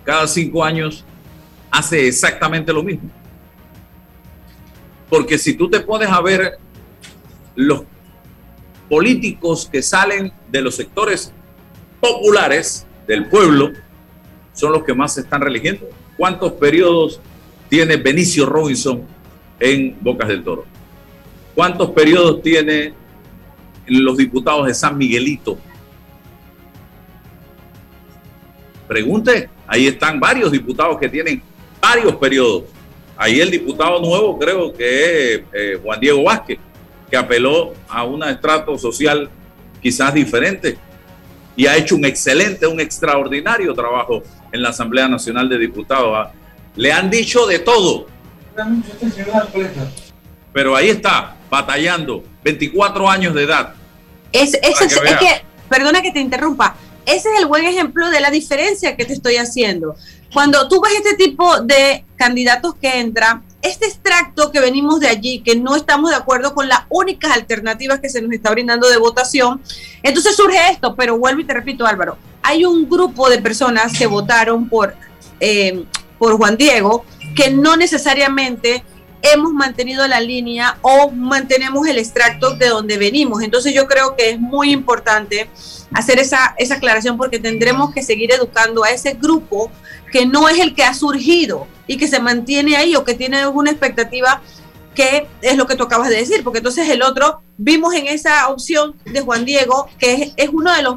cada 0.04 0.28
cinco 0.28 0.64
años 0.64 1.04
hace 1.70 2.08
exactamente 2.08 2.72
lo 2.72 2.82
mismo. 2.82 3.10
Porque 5.10 5.38
si 5.38 5.54
tú 5.54 5.70
te 5.70 5.80
pones 5.80 6.10
a 6.10 6.22
ver 6.22 6.58
los 7.56 7.84
políticos 8.90 9.70
que 9.72 9.82
salen 9.82 10.32
de 10.50 10.62
los 10.62 10.76
sectores 10.76 11.34
populares 12.00 12.86
del 13.08 13.28
pueblo 13.28 13.72
son 14.54 14.72
los 14.72 14.84
que 14.84 14.94
más 14.94 15.14
se 15.14 15.22
están 15.22 15.42
religiendo. 15.42 15.88
¿Cuántos 16.18 16.54
periodos 16.54 17.20
tiene 17.70 17.98
Benicio 17.98 18.46
Robinson 18.46 19.04
en 19.60 19.98
Bocas 20.02 20.28
del 20.28 20.44
Toro? 20.44 20.66
¿Cuántos 21.54 21.92
periodos 21.92 22.42
tiene 22.42 22.94
los 23.88 24.18
diputados 24.18 24.68
de 24.68 24.74
San 24.74 24.98
Miguelito? 24.98 25.58
Pregunte, 28.88 29.50
ahí 29.68 29.88
están 29.88 30.20
varios 30.20 30.52
diputados 30.52 30.98
que 30.98 31.10
tienen 31.10 31.42
varios 31.82 32.16
periodos. 32.16 32.64
Ahí 33.18 33.40
el 33.40 33.52
diputado 33.52 34.00
nuevo 34.00 34.38
creo 34.38 34.72
que 34.72 35.34
es 35.34 35.42
eh, 35.54 35.80
Juan 35.84 36.00
Diego 36.00 36.24
Vázquez, 36.24 36.60
que 37.10 37.18
apeló 37.18 37.74
a 37.88 38.04
un 38.04 38.24
estrato 38.24 38.78
social 38.78 39.30
quizás 39.82 40.14
diferente 40.14 40.78
y 41.56 41.66
ha 41.66 41.76
hecho 41.76 41.96
un 41.96 42.06
excelente, 42.06 42.68
un 42.68 42.80
extraordinario 42.80 43.74
trabajo 43.74 44.22
en 44.52 44.62
la 44.62 44.70
Asamblea 44.70 45.08
Nacional 45.08 45.50
de 45.50 45.58
Diputados. 45.58 46.14
¿ah? 46.16 46.32
Le 46.76 46.92
han 46.92 47.10
dicho 47.10 47.48
de 47.48 47.60
todo. 47.60 48.08
Pero 50.54 50.76
ahí 50.76 50.90
está, 50.90 51.36
batallando, 51.50 52.24
24 52.44 53.10
años 53.10 53.34
de 53.34 53.44
edad. 53.44 53.74
Es, 54.32 54.54
es, 54.54 54.98
que, 55.20 55.42
perdona 55.70 56.02
que 56.02 56.12
te 56.12 56.20
interrumpa, 56.20 56.76
ese 57.06 57.30
es 57.34 57.40
el 57.40 57.48
buen 57.48 57.66
ejemplo 57.66 58.10
de 58.10 58.20
la 58.20 58.30
diferencia 58.30 58.96
que 58.96 59.06
te 59.06 59.14
estoy 59.14 59.38
haciendo. 59.38 59.96
Cuando 60.34 60.68
tú 60.68 60.82
ves 60.82 60.94
este 60.96 61.16
tipo 61.16 61.62
de 61.62 62.04
candidatos 62.18 62.76
que 62.76 63.00
entran, 63.00 63.44
este 63.68 63.86
extracto 63.86 64.52
que 64.52 64.60
venimos 64.60 65.00
de 65.00 65.08
allí, 65.08 65.42
que 65.42 65.56
no 65.56 65.76
estamos 65.76 66.10
de 66.10 66.16
acuerdo 66.16 66.54
con 66.54 66.68
las 66.68 66.82
únicas 66.90 67.32
alternativas 67.32 68.00
que 68.00 68.10
se 68.10 68.22
nos 68.22 68.32
está 68.32 68.52
brindando 68.52 68.90
de 68.90 68.98
votación, 68.98 69.62
entonces 70.04 70.36
surge 70.36 70.58
esto, 70.72 70.96
pero 70.96 71.18
vuelvo 71.18 71.42
y 71.42 71.46
te 71.46 71.54
repito 71.54 71.86
Álvaro, 71.86 72.18
hay 72.42 72.66
un 72.66 72.90
grupo 72.90 73.30
de 73.30 73.40
personas 73.40 73.98
que 73.98 74.08
votaron 74.08 74.70
por, 74.70 74.96
eh, 75.40 75.86
por 76.18 76.38
Juan 76.38 76.58
Diego 76.58 77.06
que 77.36 77.52
no 77.52 77.78
necesariamente 77.78 78.84
hemos 79.22 79.52
mantenido 79.52 80.08
la 80.08 80.20
línea 80.20 80.78
o 80.82 81.12
mantenemos 81.12 81.88
el 81.88 81.98
extracto 81.98 82.56
de 82.56 82.68
donde 82.68 82.98
venimos. 82.98 83.42
Entonces 83.42 83.74
yo 83.74 83.88
creo 83.88 84.16
que 84.16 84.32
es 84.32 84.40
muy 84.40 84.72
importante 84.72 85.50
hacer 85.94 86.20
esa, 86.20 86.56
esa 86.58 86.76
aclaración 86.76 87.18
porque 87.18 87.40
tendremos 87.40 87.94
que 87.94 88.04
seguir 88.04 88.32
educando 88.32 88.84
a 88.84 88.92
ese 88.92 89.14
grupo 89.14 89.72
que 90.12 90.26
no 90.26 90.50
es 90.50 90.60
el 90.60 90.76
que 90.76 90.84
ha 90.84 90.94
surgido 90.94 91.68
y 91.88 91.98
que 91.98 92.08
se 92.08 92.20
mantiene 92.20 92.76
ahí 92.76 92.96
o 92.96 93.04
que 93.04 93.14
tiene 93.14 93.38
alguna 93.38 93.72
expectativa 93.72 94.42
que 94.98 95.28
es 95.44 95.56
lo 95.56 95.68
que 95.68 95.76
tú 95.76 95.84
acabas 95.84 96.10
de 96.10 96.16
decir, 96.16 96.44
porque 96.44 96.58
entonces 96.58 96.90
el 96.90 97.04
otro, 97.04 97.44
vimos 97.56 97.94
en 97.94 98.08
esa 98.08 98.50
opción 98.50 98.96
de 99.06 99.22
Juan 99.22 99.46
Diego, 99.46 99.88
que 100.00 100.34
es, 100.36 100.50
uno 100.52 100.74
de 100.74 100.82
los 100.82 100.96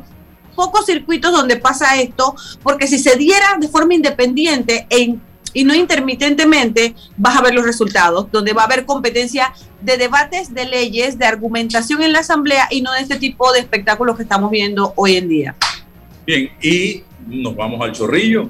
pocos 0.57 0.87
circuitos 0.87 1.31
donde 1.33 1.57
pasa 1.57 2.01
esto, 2.01 2.35
porque 2.63 2.87
si 2.87 2.99
se 2.99 3.17
diera 3.17 3.59
de 3.61 3.69
forma 3.69 3.93
independiente 3.93 4.87
en 4.89 5.21
y 5.53 5.65
no 5.65 5.75
intermitentemente 5.75 6.95
vas 7.17 7.37
a 7.37 7.43
ver 7.43 7.55
los 7.55 7.65
resultados, 7.65 8.31
donde 8.31 8.53
va 8.53 8.63
a 8.63 8.65
haber 8.67 8.87
competencia 8.87 9.53
de 9.81 9.97
debates 9.97 10.55
de 10.55 10.67
leyes, 10.67 11.19
de 11.19 11.27
argumentación 11.27 12.03
en 12.03 12.13
la 12.13 12.21
Asamblea 12.21 12.69
y 12.71 12.83
no 12.83 12.93
de 12.93 13.01
este 13.01 13.19
tipo 13.19 13.53
de 13.53 13.61
espectáculos 13.61 14.17
que 14.17 14.23
estamos 14.23 14.51
viendo 14.51 14.93
hoy 14.97 15.17
en 15.17 15.29
día. 15.29 15.57
Bien, 16.27 16.51
y 16.63 17.03
nos 17.27 17.57
vamos 17.57 17.81
al 17.81 17.93
chorrillo. 17.93 18.49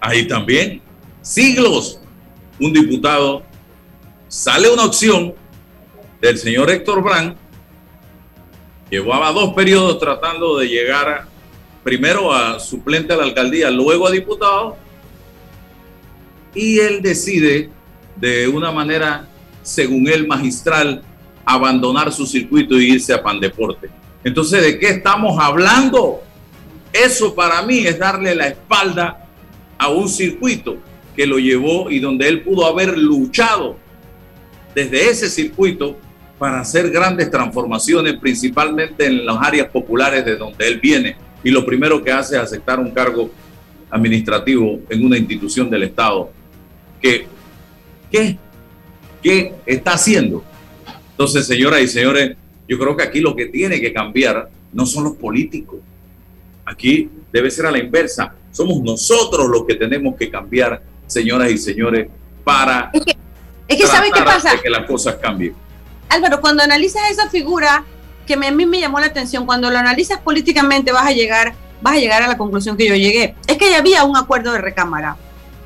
Ahí 0.00 0.26
también, 0.26 0.80
siglos, 1.20 2.00
un 2.58 2.72
diputado, 2.72 3.42
sale 4.28 4.70
una 4.70 4.84
opción 4.84 5.34
del 6.20 6.38
señor 6.38 6.70
Héctor 6.70 7.02
Brand, 7.02 7.36
llevaba 8.90 9.32
dos 9.32 9.54
periodos 9.54 9.98
tratando 9.98 10.58
de 10.58 10.68
llegar 10.68 11.26
primero 11.82 12.32
a 12.32 12.60
suplente 12.60 13.12
a 13.12 13.16
la 13.16 13.24
alcaldía, 13.24 13.70
luego 13.70 14.06
a 14.06 14.10
diputado, 14.10 14.76
y 16.54 16.78
él 16.78 17.00
decide 17.02 17.70
de 18.16 18.48
una 18.48 18.70
manera, 18.70 19.26
según 19.62 20.08
él, 20.08 20.26
magistral, 20.26 21.02
abandonar 21.44 22.12
su 22.12 22.26
circuito 22.26 22.78
y 22.78 22.92
irse 22.92 23.12
a 23.12 23.22
Pandeporte. 23.22 23.88
Entonces, 24.24 24.62
¿de 24.62 24.78
qué 24.78 24.88
estamos 24.88 25.38
hablando? 25.42 26.22
Eso 26.92 27.34
para 27.34 27.62
mí 27.62 27.78
es 27.78 27.98
darle 27.98 28.34
la 28.34 28.48
espalda 28.48 29.26
a 29.78 29.88
un 29.88 30.08
circuito 30.08 30.76
que 31.16 31.26
lo 31.26 31.38
llevó 31.38 31.90
y 31.90 31.98
donde 31.98 32.28
él 32.28 32.42
pudo 32.42 32.66
haber 32.66 32.96
luchado 32.96 33.76
desde 34.74 35.10
ese 35.10 35.28
circuito 35.28 35.98
para 36.38 36.60
hacer 36.60 36.90
grandes 36.90 37.30
transformaciones, 37.30 38.14
principalmente 38.14 39.06
en 39.06 39.24
las 39.24 39.38
áreas 39.40 39.68
populares 39.68 40.24
de 40.24 40.36
donde 40.36 40.66
él 40.66 40.80
viene. 40.80 41.16
Y 41.44 41.50
lo 41.50 41.64
primero 41.64 42.02
que 42.02 42.12
hace 42.12 42.36
es 42.36 42.42
aceptar 42.42 42.78
un 42.78 42.90
cargo 42.90 43.30
administrativo 43.90 44.80
en 44.88 45.04
una 45.04 45.18
institución 45.18 45.68
del 45.68 45.84
Estado. 45.84 46.30
¿Qué, 47.02 47.26
qué, 48.10 48.38
qué 49.22 49.54
está 49.66 49.94
haciendo? 49.94 50.44
Entonces, 51.10 51.46
señoras 51.46 51.80
y 51.80 51.88
señores, 51.88 52.36
yo 52.68 52.78
creo 52.78 52.96
que 52.96 53.02
aquí 53.02 53.20
lo 53.20 53.34
que 53.34 53.46
tiene 53.46 53.80
que 53.80 53.92
cambiar 53.92 54.48
no 54.72 54.86
son 54.86 55.04
los 55.04 55.16
políticos. 55.16 55.80
Aquí 56.64 57.10
debe 57.32 57.50
ser 57.50 57.66
a 57.66 57.70
la 57.70 57.78
inversa. 57.78 58.34
Somos 58.52 58.80
nosotros 58.82 59.48
los 59.48 59.66
que 59.66 59.74
tenemos 59.74 60.16
que 60.16 60.30
cambiar, 60.30 60.82
señoras 61.06 61.50
y 61.50 61.58
señores, 61.58 62.08
para 62.44 62.90
es 62.92 63.04
que, 63.04 63.16
es 63.68 63.76
que 63.76 63.86
¿sabe 63.86 64.10
qué 64.12 64.22
pasa? 64.22 64.60
que 64.60 64.70
las 64.70 64.86
cosas 64.86 65.16
cambien. 65.16 65.54
Álvaro, 66.08 66.40
cuando 66.40 66.62
analizas 66.62 67.10
esa 67.10 67.28
figura 67.28 67.84
que 68.26 68.34
a 68.34 68.50
mí 68.50 68.66
me 68.66 68.80
llamó 68.80 69.00
la 69.00 69.06
atención, 69.06 69.46
cuando 69.46 69.70
lo 69.70 69.78
analizas 69.78 70.20
políticamente 70.20 70.92
vas 70.92 71.06
a 71.06 71.12
llegar 71.12 71.54
vas 71.82 71.96
a 71.96 71.98
llegar 71.98 72.22
a 72.22 72.28
la 72.28 72.38
conclusión 72.38 72.76
que 72.76 72.86
yo 72.86 72.94
llegué. 72.94 73.34
Es 73.46 73.58
que 73.58 73.70
ya 73.70 73.78
había 73.78 74.04
un 74.04 74.16
acuerdo 74.16 74.52
de 74.52 74.58
recámara. 74.58 75.16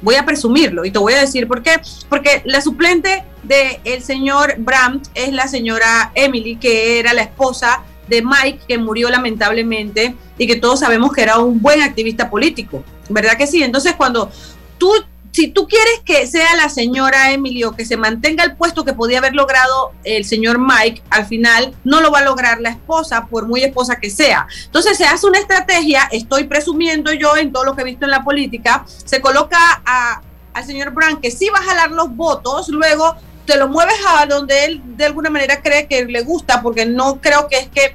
Voy 0.07 0.15
a 0.15 0.25
presumirlo 0.25 0.85
y 0.85 0.93
te 0.93 1.01
voy 1.01 1.15
a 1.15 1.19
decir 1.19 1.49
por 1.49 1.65
qué. 1.65 1.81
Porque 2.09 2.41
la 2.45 2.61
suplente 2.61 3.25
del 3.43 3.79
el 3.83 4.05
señor 4.05 4.55
Brandt 4.59 5.09
es 5.15 5.33
la 5.33 5.49
señora 5.49 6.13
Emily, 6.15 6.55
que 6.55 7.01
era 7.01 7.13
la 7.13 7.23
esposa 7.23 7.83
de 8.07 8.23
Mike, 8.23 8.61
que 8.69 8.79
murió 8.79 9.11
lamentablemente 9.11 10.15
y 10.39 10.47
que 10.47 10.55
todos 10.55 10.79
sabemos 10.79 11.13
que 11.13 11.23
era 11.23 11.41
un 11.41 11.61
buen 11.61 11.83
activista 11.83 12.31
político. 12.31 12.85
¿Verdad 13.09 13.37
que 13.37 13.49
sí? 13.49 13.65
Entonces, 13.65 13.95
cuando 13.97 14.31
tú 14.79 14.93
si 15.37 15.49
tú 15.49 15.69
quieres 15.69 16.01
que 16.03 16.27
sea 16.27 16.57
la 16.57 16.71
señora 16.71 17.31
Emilio 17.31 17.73
que 17.73 17.85
se 17.85 17.99
mantenga 17.99 18.43
el 18.43 18.57
puesto 18.57 18.87
que 18.87 18.95
podía 18.95 19.19
haber 19.19 19.35
logrado 19.35 19.93
el 20.03 20.25
señor 20.25 20.59
Mike, 20.59 21.03
al 21.11 21.27
final 21.27 21.75
no 21.85 22.01
lo 22.01 22.11
va 22.11 22.21
a 22.21 22.25
lograr 22.25 22.59
la 22.63 22.71
esposa, 22.71 23.27
por 23.27 23.47
muy 23.47 23.63
esposa 23.63 24.01
que 24.01 24.09
sea. 24.09 24.47
Entonces 24.65 24.97
se 24.97 25.05
hace 25.05 25.27
una 25.27 25.39
estrategia, 25.39 26.09
estoy 26.11 26.45
presumiendo 26.45 27.13
yo 27.13 27.37
en 27.37 27.53
todo 27.53 27.65
lo 27.65 27.77
que 27.77 27.83
he 27.83 27.85
visto 27.85 28.07
en 28.07 28.13
la 28.13 28.25
política, 28.25 28.87
se 28.87 29.21
coloca 29.21 29.59
a, 29.85 30.23
al 30.55 30.65
señor 30.65 30.95
Brown 30.95 31.21
que 31.21 31.31
sí 31.31 31.51
va 31.51 31.59
a 31.59 31.65
jalar 31.65 31.91
los 31.91 32.17
votos, 32.17 32.71
luego 32.71 33.15
te 33.45 33.59
lo 33.59 33.69
mueves 33.69 33.99
a 34.09 34.25
donde 34.25 34.65
él 34.65 34.81
de 34.97 35.05
alguna 35.05 35.29
manera 35.29 35.61
cree 35.61 35.87
que 35.87 36.07
le 36.07 36.23
gusta, 36.23 36.63
porque 36.63 36.87
no 36.87 37.21
creo 37.21 37.47
que 37.49 37.59
es 37.59 37.69
que 37.69 37.95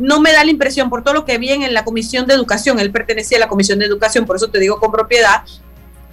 no 0.00 0.18
me 0.18 0.32
da 0.32 0.42
la 0.42 0.50
impresión 0.50 0.90
por 0.90 1.04
todo 1.04 1.14
lo 1.14 1.24
que 1.24 1.38
vi 1.38 1.50
en 1.50 1.72
la 1.72 1.84
comisión 1.84 2.26
de 2.26 2.34
educación, 2.34 2.80
él 2.80 2.90
pertenecía 2.90 3.36
a 3.36 3.40
la 3.40 3.48
comisión 3.48 3.78
de 3.78 3.84
educación, 3.84 4.26
por 4.26 4.34
eso 4.34 4.48
te 4.48 4.58
digo 4.58 4.80
con 4.80 4.90
propiedad, 4.90 5.44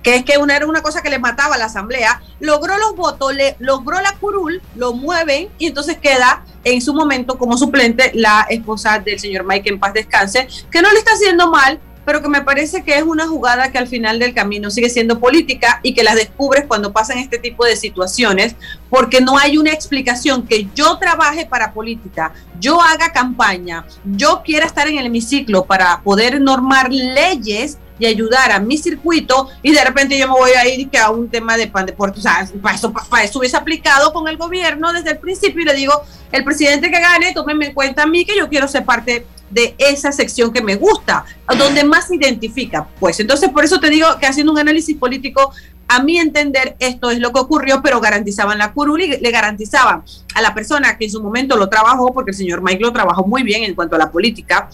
que 0.07 0.15
es 0.15 0.23
que 0.23 0.37
una, 0.37 0.55
era 0.55 0.65
una 0.65 0.81
cosa 0.81 1.01
que 1.01 1.09
le 1.09 1.19
mataba 1.19 1.55
a 1.55 1.57
la 1.57 1.65
asamblea, 1.65 2.21
logró 2.39 2.77
los 2.77 2.95
votos, 2.95 3.33
logró 3.59 3.99
la 3.99 4.13
curul, 4.13 4.61
lo 4.77 4.93
mueven 4.93 5.49
y 5.57 5.67
entonces 5.67 5.97
queda 5.97 6.45
en 6.63 6.79
su 6.79 6.93
momento 6.93 7.37
como 7.37 7.57
suplente 7.57 8.11
la 8.13 8.47
esposa 8.49 8.99
del 8.99 9.19
señor 9.19 9.43
Mike 9.43 9.67
en 9.67 9.81
paz 9.81 9.93
descanse, 9.93 10.47
que 10.71 10.81
no 10.81 10.89
le 10.93 10.99
está 10.99 11.11
haciendo 11.11 11.51
mal, 11.51 11.81
pero 12.05 12.21
que 12.21 12.29
me 12.29 12.41
parece 12.41 12.85
que 12.85 12.95
es 12.97 13.03
una 13.03 13.27
jugada 13.27 13.69
que 13.69 13.79
al 13.79 13.87
final 13.89 14.17
del 14.17 14.33
camino 14.33 14.71
sigue 14.71 14.89
siendo 14.89 15.19
política 15.19 15.81
y 15.83 15.93
que 15.93 16.05
la 16.05 16.15
descubres 16.15 16.63
cuando 16.65 16.93
pasan 16.93 17.17
este 17.17 17.37
tipo 17.37 17.65
de 17.65 17.75
situaciones, 17.75 18.55
porque 18.89 19.19
no 19.19 19.37
hay 19.37 19.57
una 19.57 19.73
explicación 19.73 20.47
que 20.47 20.69
yo 20.73 20.97
trabaje 20.99 21.45
para 21.45 21.73
política, 21.73 22.31
yo 22.61 22.81
haga 22.81 23.11
campaña, 23.11 23.85
yo 24.05 24.41
quiera 24.45 24.67
estar 24.67 24.87
en 24.87 24.99
el 24.99 25.07
hemiciclo 25.07 25.65
para 25.65 25.99
poder 25.99 26.39
normar 26.39 26.93
leyes 26.93 27.77
y 27.99 28.05
ayudar 28.05 28.51
a 28.51 28.59
mi 28.59 28.77
circuito 28.77 29.49
y 29.61 29.71
de 29.71 29.83
repente 29.83 30.17
yo 30.17 30.27
me 30.27 30.33
voy 30.33 30.51
a 30.51 30.67
ir 30.67 30.89
que 30.89 30.97
a 30.97 31.09
un 31.09 31.29
tema 31.29 31.57
de 31.57 31.67
pan 31.67 31.85
de 31.85 31.93
puerto. 31.93 32.19
O 32.19 32.21
sea, 32.21 32.47
para 32.61 32.75
eso, 32.75 32.91
para 32.91 33.29
hubiese 33.35 33.57
aplicado 33.57 34.13
con 34.13 34.27
el 34.27 34.37
gobierno 34.37 34.93
desde 34.93 35.11
el 35.11 35.17
principio 35.17 35.61
y 35.61 35.65
le 35.65 35.73
digo, 35.73 35.93
el 36.31 36.43
presidente 36.43 36.91
que 36.91 36.99
gane, 36.99 37.33
tómeme 37.33 37.67
en 37.67 37.73
cuenta 37.73 38.03
a 38.03 38.07
mí 38.07 38.25
que 38.25 38.37
yo 38.37 38.49
quiero 38.49 38.67
ser 38.67 38.85
parte 38.85 39.25
de 39.49 39.75
esa 39.77 40.11
sección 40.11 40.51
que 40.51 40.61
me 40.61 40.75
gusta, 40.75 41.25
donde 41.57 41.83
más 41.83 42.07
se 42.07 42.15
identifica. 42.15 42.87
Pues 42.99 43.19
entonces 43.19 43.49
por 43.49 43.63
eso 43.63 43.79
te 43.79 43.89
digo 43.89 44.07
que 44.19 44.25
haciendo 44.25 44.51
un 44.51 44.59
análisis 44.59 44.95
político, 44.97 45.53
a 45.87 46.03
mi 46.03 46.17
entender 46.17 46.75
esto 46.79 47.11
es 47.11 47.19
lo 47.19 47.31
que 47.31 47.39
ocurrió, 47.39 47.81
pero 47.81 48.01
garantizaban 48.01 48.57
la 48.57 48.73
curul 48.73 49.01
y 49.01 49.17
le 49.17 49.31
garantizaban 49.31 50.03
a 50.35 50.41
la 50.41 50.53
persona 50.53 50.97
que 50.97 51.05
en 51.05 51.11
su 51.11 51.23
momento 51.23 51.55
lo 51.55 51.69
trabajó, 51.69 52.13
porque 52.13 52.31
el 52.31 52.37
señor 52.37 52.61
Mike 52.61 52.81
lo 52.81 52.91
trabajó 52.91 53.25
muy 53.25 53.43
bien 53.43 53.63
en 53.63 53.73
cuanto 53.73 53.95
a 53.95 53.99
la 53.99 54.11
política, 54.11 54.69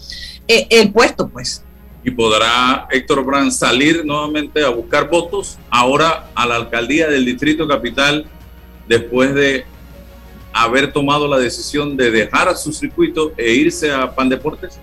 eh, 0.48 0.66
el 0.70 0.92
puesto 0.92 1.28
pues 1.28 1.62
y 2.04 2.10
podrá 2.10 2.86
Héctor 2.90 3.24
Brand 3.24 3.50
salir 3.50 4.04
nuevamente 4.04 4.62
a 4.62 4.68
buscar 4.68 5.08
votos 5.08 5.58
ahora 5.70 6.28
a 6.34 6.46
la 6.46 6.56
alcaldía 6.56 7.08
del 7.08 7.24
Distrito 7.24 7.66
Capital 7.66 8.26
después 8.86 9.34
de 9.34 9.64
haber 10.52 10.92
tomado 10.92 11.26
la 11.26 11.38
decisión 11.38 11.96
de 11.96 12.10
dejar 12.10 12.56
su 12.56 12.72
circuito 12.72 13.32
e 13.36 13.52
irse 13.54 13.90
a 13.90 14.14
Pan 14.14 14.28
Deportes? 14.28 14.78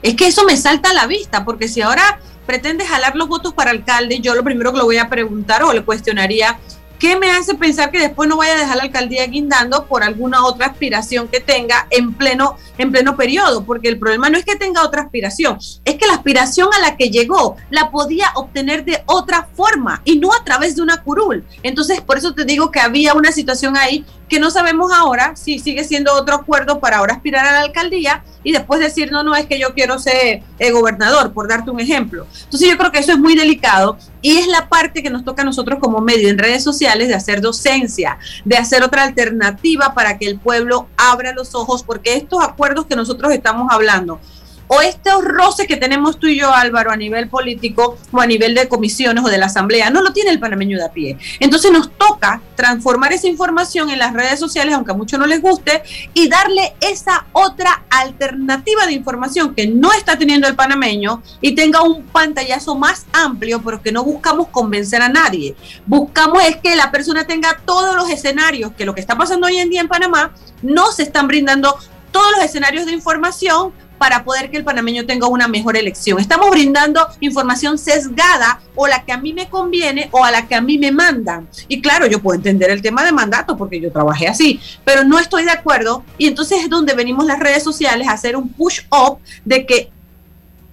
Es 0.00 0.14
que 0.14 0.28
eso 0.28 0.44
me 0.44 0.56
salta 0.56 0.90
a 0.90 0.94
la 0.94 1.06
vista, 1.06 1.44
porque 1.44 1.68
si 1.68 1.82
ahora 1.82 2.20
pretende 2.46 2.86
jalar 2.86 3.14
los 3.14 3.28
votos 3.28 3.52
para 3.52 3.70
alcalde, 3.70 4.20
yo 4.20 4.34
lo 4.34 4.42
primero 4.42 4.72
que 4.72 4.78
le 4.78 4.84
voy 4.84 4.96
a 4.96 5.10
preguntar 5.10 5.62
o 5.64 5.72
le 5.72 5.82
cuestionaría 5.82 6.58
¿Qué 6.98 7.16
me 7.16 7.30
hace 7.30 7.54
pensar 7.54 7.92
que 7.92 8.00
después 8.00 8.28
no 8.28 8.36
vaya 8.36 8.54
a 8.54 8.58
dejar 8.58 8.76
la 8.76 8.82
alcaldía 8.82 9.24
guindando 9.26 9.86
por 9.86 10.02
alguna 10.02 10.44
otra 10.44 10.66
aspiración 10.66 11.28
que 11.28 11.38
tenga 11.38 11.86
en 11.90 12.12
pleno, 12.12 12.56
en 12.76 12.90
pleno 12.90 13.16
periodo? 13.16 13.64
Porque 13.64 13.88
el 13.88 14.00
problema 14.00 14.28
no 14.30 14.36
es 14.36 14.44
que 14.44 14.56
tenga 14.56 14.82
otra 14.82 15.02
aspiración, 15.02 15.58
es 15.84 15.94
que 15.94 16.06
la 16.06 16.14
aspiración 16.14 16.68
a 16.74 16.80
la 16.80 16.96
que 16.96 17.10
llegó 17.10 17.56
la 17.70 17.92
podía 17.92 18.32
obtener 18.34 18.84
de 18.84 19.04
otra 19.06 19.48
forma 19.54 20.02
y 20.04 20.18
no 20.18 20.34
a 20.34 20.42
través 20.42 20.74
de 20.74 20.82
una 20.82 21.00
curul. 21.04 21.44
Entonces, 21.62 22.00
por 22.00 22.18
eso 22.18 22.34
te 22.34 22.44
digo 22.44 22.72
que 22.72 22.80
había 22.80 23.14
una 23.14 23.30
situación 23.30 23.76
ahí 23.76 24.04
que 24.28 24.38
no 24.38 24.50
sabemos 24.50 24.92
ahora 24.92 25.34
si 25.36 25.58
sigue 25.58 25.84
siendo 25.84 26.14
otro 26.14 26.36
acuerdo 26.36 26.80
para 26.80 26.98
ahora 26.98 27.14
aspirar 27.14 27.46
a 27.46 27.52
la 27.52 27.60
alcaldía 27.60 28.22
y 28.44 28.52
después 28.52 28.80
decir, 28.80 29.10
no, 29.10 29.22
no, 29.22 29.34
es 29.34 29.46
que 29.46 29.58
yo 29.58 29.74
quiero 29.74 29.98
ser 29.98 30.42
eh, 30.58 30.70
gobernador, 30.70 31.32
por 31.32 31.48
darte 31.48 31.70
un 31.70 31.80
ejemplo. 31.80 32.26
Entonces 32.44 32.68
yo 32.68 32.78
creo 32.78 32.92
que 32.92 32.98
eso 32.98 33.12
es 33.12 33.18
muy 33.18 33.34
delicado 33.34 33.98
y 34.22 34.36
es 34.36 34.46
la 34.46 34.68
parte 34.68 35.02
que 35.02 35.10
nos 35.10 35.24
toca 35.24 35.42
a 35.42 35.44
nosotros 35.44 35.78
como 35.80 36.00
medio 36.00 36.28
en 36.28 36.38
redes 36.38 36.62
sociales 36.62 37.08
de 37.08 37.14
hacer 37.14 37.40
docencia, 37.40 38.18
de 38.44 38.56
hacer 38.56 38.82
otra 38.82 39.04
alternativa 39.04 39.94
para 39.94 40.18
que 40.18 40.26
el 40.26 40.38
pueblo 40.38 40.88
abra 40.96 41.32
los 41.32 41.54
ojos, 41.54 41.82
porque 41.82 42.14
estos 42.14 42.42
acuerdos 42.42 42.86
que 42.86 42.96
nosotros 42.96 43.32
estamos 43.32 43.68
hablando, 43.70 44.20
o 44.68 44.80
estos 44.80 45.24
roces 45.24 45.66
que 45.66 45.76
tenemos 45.76 46.18
tú 46.18 46.28
y 46.28 46.38
yo, 46.38 46.52
Álvaro, 46.52 46.90
a 46.90 46.96
nivel 46.96 47.28
político 47.28 47.98
o 48.12 48.20
a 48.20 48.26
nivel 48.26 48.54
de 48.54 48.68
comisiones 48.68 49.24
o 49.24 49.28
de 49.28 49.38
la 49.38 49.46
asamblea, 49.46 49.90
no 49.90 50.02
lo 50.02 50.12
tiene 50.12 50.30
el 50.30 50.38
panameño 50.38 50.78
de 50.78 50.84
a 50.84 50.92
pie. 50.92 51.18
Entonces 51.40 51.72
nos 51.72 51.90
toca 51.96 52.40
transformar 52.54 53.12
esa 53.12 53.28
información 53.28 53.90
en 53.90 53.98
las 53.98 54.12
redes 54.12 54.38
sociales, 54.38 54.74
aunque 54.74 54.92
a 54.92 54.94
muchos 54.94 55.18
no 55.18 55.26
les 55.26 55.40
guste, 55.40 55.82
y 56.14 56.28
darle 56.28 56.74
esa 56.80 57.26
otra 57.32 57.84
alternativa 57.90 58.86
de 58.86 58.92
información 58.92 59.54
que 59.54 59.66
no 59.66 59.92
está 59.92 60.18
teniendo 60.18 60.46
el 60.46 60.54
panameño 60.54 61.22
y 61.40 61.54
tenga 61.54 61.82
un 61.82 62.04
pantallazo 62.04 62.74
más 62.74 63.06
amplio, 63.12 63.62
pero 63.62 63.82
que 63.82 63.92
no 63.92 64.04
buscamos 64.04 64.48
convencer 64.48 65.02
a 65.02 65.08
nadie. 65.08 65.56
Buscamos 65.86 66.42
es 66.44 66.56
que 66.56 66.76
la 66.76 66.90
persona 66.90 67.26
tenga 67.26 67.58
todos 67.64 67.96
los 67.96 68.10
escenarios, 68.10 68.72
que 68.72 68.84
lo 68.84 68.94
que 68.94 69.00
está 69.00 69.16
pasando 69.16 69.46
hoy 69.46 69.58
en 69.58 69.70
día 69.70 69.80
en 69.80 69.88
Panamá, 69.88 70.32
no 70.62 70.92
se 70.92 71.04
están 71.04 71.26
brindando 71.28 71.76
todos 72.10 72.32
los 72.32 72.44
escenarios 72.44 72.86
de 72.86 72.92
información 72.92 73.72
para 73.98 74.24
poder 74.24 74.50
que 74.50 74.56
el 74.56 74.64
panameño 74.64 75.04
tenga 75.06 75.26
una 75.26 75.48
mejor 75.48 75.76
elección. 75.76 76.18
Estamos 76.18 76.50
brindando 76.50 77.06
información 77.20 77.78
sesgada 77.78 78.60
o 78.74 78.86
la 78.86 79.04
que 79.04 79.12
a 79.12 79.18
mí 79.18 79.32
me 79.32 79.48
conviene 79.48 80.08
o 80.12 80.24
a 80.24 80.30
la 80.30 80.46
que 80.46 80.54
a 80.54 80.60
mí 80.60 80.78
me 80.78 80.92
mandan. 80.92 81.48
Y 81.68 81.80
claro, 81.80 82.06
yo 82.06 82.20
puedo 82.20 82.36
entender 82.36 82.70
el 82.70 82.80
tema 82.80 83.04
de 83.04 83.12
mandato 83.12 83.56
porque 83.56 83.80
yo 83.80 83.90
trabajé 83.90 84.28
así, 84.28 84.60
pero 84.84 85.04
no 85.04 85.18
estoy 85.18 85.44
de 85.44 85.50
acuerdo 85.50 86.04
y 86.16 86.26
entonces 86.26 86.62
es 86.62 86.70
donde 86.70 86.94
venimos 86.94 87.26
las 87.26 87.38
redes 87.38 87.62
sociales 87.62 88.08
a 88.08 88.12
hacer 88.12 88.36
un 88.36 88.48
push 88.48 88.80
up 88.90 89.18
de 89.44 89.66
que 89.66 89.90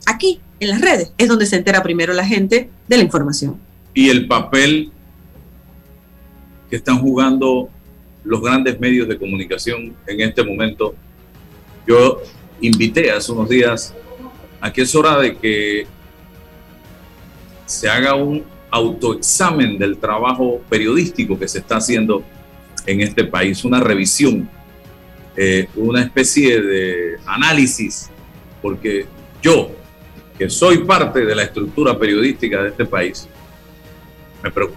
aquí 0.06 0.40
en 0.60 0.70
las 0.70 0.82
redes 0.82 1.12
es 1.18 1.28
donde 1.28 1.46
se 1.46 1.58
entera 1.58 1.84
primero 1.84 2.14
la 2.14 2.26
gente 2.26 2.70
de 2.88 2.98
la 2.98 3.04
información. 3.04 3.60
Y 3.94 4.10
el 4.10 4.28
papel 4.28 4.92
que 6.70 6.76
están 6.76 7.00
jugando 7.00 7.70
los 8.26 8.42
grandes 8.42 8.80
medios 8.80 9.08
de 9.08 9.18
comunicación 9.18 9.96
en 10.08 10.22
este 10.22 10.44
momento. 10.44 10.96
Yo 11.88 12.22
invité 12.62 13.12
hace 13.12 13.32
unos 13.32 13.50
días 13.50 13.94
a 14.62 14.72
que 14.72 14.82
es 14.82 14.96
hora 14.96 15.20
de 15.20 15.38
que 15.38 15.88
se 17.66 17.90
haga 17.90 18.16
un 18.16 18.44
autoexamen 18.72 19.78
del 19.78 19.98
trabajo 19.98 20.62
periodístico 20.70 21.38
que 21.40 21.48
se 21.48 21.60
está 21.60 21.78
haciendo 21.78 22.24
en 22.86 23.02
este 23.02 23.24
país, 23.24 23.64
una 23.64 23.80
revisión, 23.80 24.50
eh, 25.36 25.68
una 25.76 26.02
especie 26.02 26.62
de 26.62 27.18
análisis, 27.26 28.10
porque 28.62 29.06
yo, 29.42 29.72
que 30.38 30.50
soy 30.50 30.80
parte 30.80 31.26
de 31.26 31.36
la 31.36 31.44
estructura 31.44 31.98
periodística 31.98 32.62
de 32.62 32.70
este 32.70 32.86
país, 32.86 33.28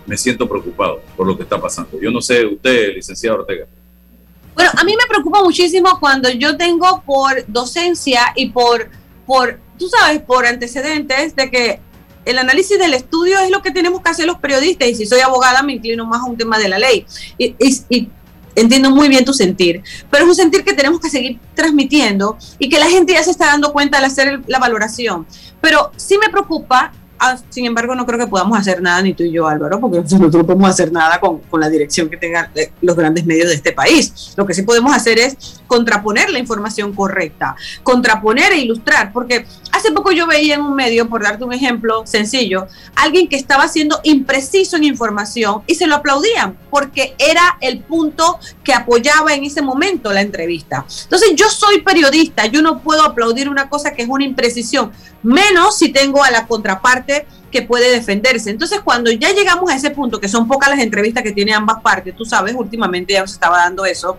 me, 0.07 0.17
siento 0.17 0.49
preocupado 0.49 1.03
por 1.17 1.27
lo 1.27 1.37
que 1.37 1.43
está 1.43 1.61
pasando. 1.61 2.01
Yo 2.01 2.11
no 2.11 2.21
sé, 2.21 2.47
usted, 2.47 2.95
licenciado 2.95 3.41
Ortega. 3.41 3.67
Bueno, 4.59 4.73
a 4.77 4.83
mí 4.83 4.93
me 4.97 5.07
preocupa 5.09 5.41
muchísimo 5.41 6.01
cuando 6.01 6.29
yo 6.31 6.57
tengo 6.57 7.05
por 7.07 7.45
docencia 7.47 8.33
y 8.35 8.51
por, 8.51 8.91
por, 9.25 9.61
tú 9.79 9.89
sabes, 9.89 10.21
por 10.21 10.45
antecedentes 10.47 11.37
de 11.37 11.49
que 11.49 11.81
el 12.25 12.39
análisis 12.41 12.77
del 12.77 12.93
estudio 12.93 13.39
es 13.39 13.53
lo 13.53 13.63
que 13.63 13.71
tenemos 13.71 14.03
que 14.03 14.11
hacer 14.11 14.27
los 14.27 14.39
periodistas 14.41 14.89
y 14.89 14.97
si 14.97 15.07
soy 15.07 15.21
abogada 15.21 15.63
me 15.63 15.75
inclino 15.75 16.05
más 16.07 16.23
a 16.23 16.25
un 16.25 16.37
tema 16.37 16.59
de 16.59 16.69
la 16.69 16.81
ley. 16.81 17.07
Y, 17.39 17.55
y, 17.89 18.09
entiendo 18.57 18.91
muy 18.91 19.09
bien 19.09 19.25
tu 19.25 19.33
sentir, 19.33 19.81
pero 20.11 20.25
es 20.25 20.31
un 20.31 20.35
sentir 20.35 20.65
que 20.65 20.73
tenemos 20.73 20.99
que 20.99 21.09
seguir 21.09 21.39
transmitiendo 21.55 22.37
y 22.59 22.69
que 22.69 22.81
la 22.81 22.87
gente 22.87 23.13
ya 23.13 23.23
se 23.23 23.31
está 23.31 23.47
dando 23.47 23.73
cuenta 23.73 23.99
al 23.99 24.07
hacer 24.07 24.41
la 24.49 24.59
valoración. 24.59 25.25
Pero 25.61 25.93
sí 25.95 26.19
me 26.19 26.31
preocupa 26.31 26.93
Ah, 27.19 27.37
sin 27.49 27.67
embargo, 27.67 27.95
no 27.95 28.07
creo 28.07 28.19
que 28.19 28.27
podamos 28.27 28.59
hacer 28.59 28.81
nada, 28.81 29.03
ni 29.03 29.15
tú 29.15 29.25
y 29.25 29.33
yo, 29.33 29.47
Álvaro, 29.49 29.81
porque 29.81 30.01
nosotros 30.01 30.33
no 30.33 30.47
podemos 30.47 30.71
hacer 30.71 30.93
nada 30.93 31.19
con, 31.19 31.39
con, 31.41 31.61
la 31.61 31.69
dirección 31.69 32.09
que 32.09 32.17
tengan 32.17 32.51
eh, 32.55 32.71
los 32.81 32.95
grandes 32.97 33.27
medios 33.27 33.49
de 33.49 33.55
este 33.55 33.73
país. 33.73 34.35
Lo 34.37 34.47
que 34.47 34.55
sí 34.55 34.63
podemos 34.63 34.95
hacer 34.95 35.19
es 35.19 35.61
contraponer 35.67 36.31
la 36.31 36.39
información 36.39 36.95
correcta, 36.95 37.57
contraponer 37.83 38.53
e 38.53 38.59
ilustrar, 38.59 39.13
porque 39.13 39.47
hace 39.73 39.93
poco 39.93 40.13
yo 40.13 40.27
veía 40.27 40.55
en 40.55 40.63
un 40.63 40.75
medio, 40.75 41.09
por 41.09 41.23
darte 41.23 41.45
un 41.45 41.53
ejemplo 41.53 42.07
sencillo, 42.07 42.67
alguien 42.95 43.29
que 43.29 43.37
estaba 43.37 43.69
siendo 43.69 44.01
impreciso 44.05 44.77
en 44.77 44.85
información 44.85 45.63
y 45.67 45.75
se 45.75 45.87
lo 45.87 45.97
aplaudían, 45.97 46.57
porque 46.71 47.15
era 47.19 47.59
el 47.61 47.81
punto 47.81 48.39
que 48.65 48.73
apoyaba 48.73 49.35
en 49.35 49.45
ese 49.45 49.63
momento 49.63 50.13
la 50.13 50.21
entrevista. 50.21 50.87
Entonces, 51.05 51.31
yo 51.35 51.49
soy 51.49 51.83
periodista, 51.83 52.47
yo 52.47 52.63
no 52.63 52.81
puedo 52.81 53.03
aplaudir 53.03 53.49
una 53.49 53.69
cosa 53.69 53.93
que 53.93 54.03
es 54.03 54.09
una 54.09 54.25
imprecisión, 54.25 54.93
menos 55.23 55.79
si 55.79 55.91
tengo 55.91 56.23
a 56.23 56.31
la 56.31 56.47
contraparte 56.47 57.27
que 57.51 57.63
puede 57.63 57.91
defenderse. 57.91 58.51
Entonces, 58.51 58.81
cuando 58.83 59.11
ya 59.11 59.33
llegamos 59.33 59.71
a 59.71 59.75
ese 59.75 59.91
punto, 59.91 60.21
que 60.21 60.29
son 60.29 60.47
pocas 60.47 60.69
las 60.69 60.81
entrevistas 60.81 61.23
que 61.23 61.33
tiene 61.33 61.55
ambas 61.55 61.81
partes, 61.83 62.15
tú 62.15 62.25
sabes, 62.25 62.55
últimamente 62.55 63.15
ya 63.15 63.27
se 63.27 63.35
estaba 63.35 63.59
dando 63.59 63.85
eso, 63.85 64.19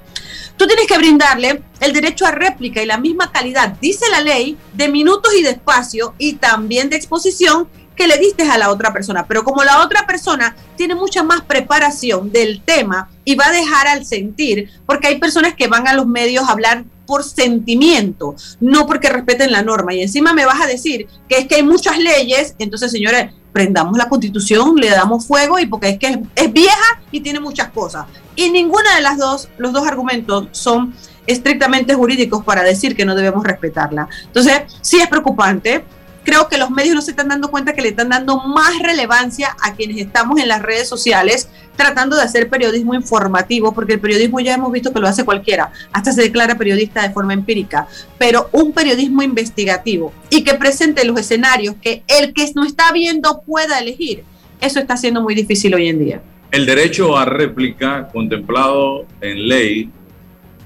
tú 0.58 0.66
tienes 0.68 0.88
que 0.88 0.98
brindarle 0.98 1.62
el 1.80 1.94
derecho 1.94 2.26
a 2.26 2.32
réplica 2.32 2.82
y 2.82 2.86
la 2.86 2.98
misma 2.98 3.32
calidad, 3.32 3.76
dice 3.80 4.06
la 4.12 4.22
ley, 4.22 4.58
de 4.74 4.90
minutos 4.90 5.34
y 5.36 5.44
de 5.44 5.52
espacio 5.52 6.16
y 6.18 6.34
también 6.34 6.90
de 6.90 6.96
exposición 6.96 7.68
que 7.96 8.08
le 8.08 8.18
diste 8.18 8.44
a 8.44 8.58
la 8.58 8.72
otra 8.72 8.94
persona. 8.94 9.28
Pero 9.28 9.44
como 9.44 9.64
la 9.64 9.84
otra 9.84 10.08
persona 10.08 10.56
tiene 10.78 10.96
mucha 10.96 11.22
más 11.22 11.42
preparación 11.42 12.32
del 12.32 12.62
tema 12.64 13.10
y 13.26 13.36
va 13.36 13.48
a 13.48 13.52
dejar 13.52 13.88
al 13.88 14.06
sentir, 14.06 14.70
porque 14.86 15.08
hay 15.08 15.20
personas 15.20 15.54
que 15.54 15.68
van 15.68 15.88
a 15.88 15.94
los 15.94 16.08
medios 16.08 16.48
a 16.48 16.54
hablar 16.54 16.86
por 17.10 17.24
sentimiento, 17.24 18.36
no 18.60 18.86
porque 18.86 19.10
respeten 19.10 19.52
la 19.52 19.64
norma. 19.64 19.96
Y 19.96 20.04
encima 20.04 20.32
me 20.32 20.46
vas 20.46 20.62
a 20.62 20.68
decir 20.68 21.08
que 21.28 21.40
es 21.40 21.48
que 21.48 21.56
hay 21.56 21.64
muchas 21.64 21.98
leyes, 21.98 22.54
entonces 22.60 22.92
señores, 22.92 23.34
prendamos 23.52 23.98
la 23.98 24.08
constitución, 24.08 24.76
le 24.76 24.92
damos 24.92 25.26
fuego 25.26 25.58
y 25.58 25.66
porque 25.66 25.90
es 25.90 25.98
que 25.98 26.22
es, 26.36 26.54
vieja 26.54 27.02
y 27.12 27.22
tiene 27.22 27.40
muchas 27.40 27.70
cosas. 27.70 28.06
Y 28.36 28.52
ninguna 28.52 28.96
de 28.96 29.02
las 29.02 29.18
dos, 29.18 29.50
los 29.58 29.74
dos 29.74 29.88
argumentos 29.88 30.50
son 30.52 30.94
estrictamente 31.26 31.96
jurídicos 31.96 32.46
para 32.46 32.62
decir 32.62 32.96
que 32.96 33.06
no 33.06 33.16
debemos 33.16 33.44
respetarla. 33.44 34.08
Entonces, 34.28 34.62
sí 34.82 35.02
es 35.02 35.08
preocupante 35.08 35.84
creo 36.24 36.48
que 36.48 36.58
los 36.58 36.70
medios 36.70 36.96
no 36.96 37.02
se 37.02 37.12
están 37.12 37.28
dando 37.28 37.50
cuenta 37.50 37.74
que 37.74 37.82
le 37.82 37.90
están 37.90 38.10
dando 38.10 38.38
más 38.42 38.80
relevancia 38.80 39.56
a 39.62 39.76
quienes 39.76 39.98
estamos 39.98 40.40
en 40.40 40.48
las 40.48 40.62
redes 40.62 40.88
sociales 40.88 41.50
tratando 41.76 42.18
de 42.18 42.24
hacer 42.24 42.50
periodismo 42.50 42.94
informativo, 42.94 43.74
porque 43.74 43.94
el 43.94 44.00
periodismo 44.02 44.42
ya 44.42 44.54
hemos 44.54 44.72
visto 44.72 44.92
que 44.92 45.00
lo 45.00 45.08
hace 45.08 45.24
cualquiera, 45.24 45.72
hasta 45.94 46.12
se 46.12 46.24
declara 46.24 46.58
periodista 46.58 47.02
de 47.02 47.14
forma 47.14 47.34
empírica, 47.34 47.88
pero 48.18 48.50
un 48.52 48.74
periodismo 48.74 49.24
investigativo 49.24 50.12
y 50.30 50.44
que 50.44 50.56
presente 50.56 51.06
los 51.06 51.18
escenarios 51.18 51.76
que 51.82 52.04
el 52.08 52.34
que 52.34 52.52
no 52.54 52.66
está 52.66 52.92
viendo 52.92 53.42
pueda 53.46 53.80
elegir, 53.80 54.24
eso 54.60 54.80
está 54.80 54.98
siendo 54.98 55.22
muy 55.22 55.36
difícil 55.36 55.74
hoy 55.74 55.88
en 55.88 56.00
día. 56.00 56.22
El 56.52 56.66
derecho 56.66 57.18
a 57.18 57.26
réplica 57.26 58.10
contemplado 58.12 59.06
en 59.22 59.48
ley 59.48 59.90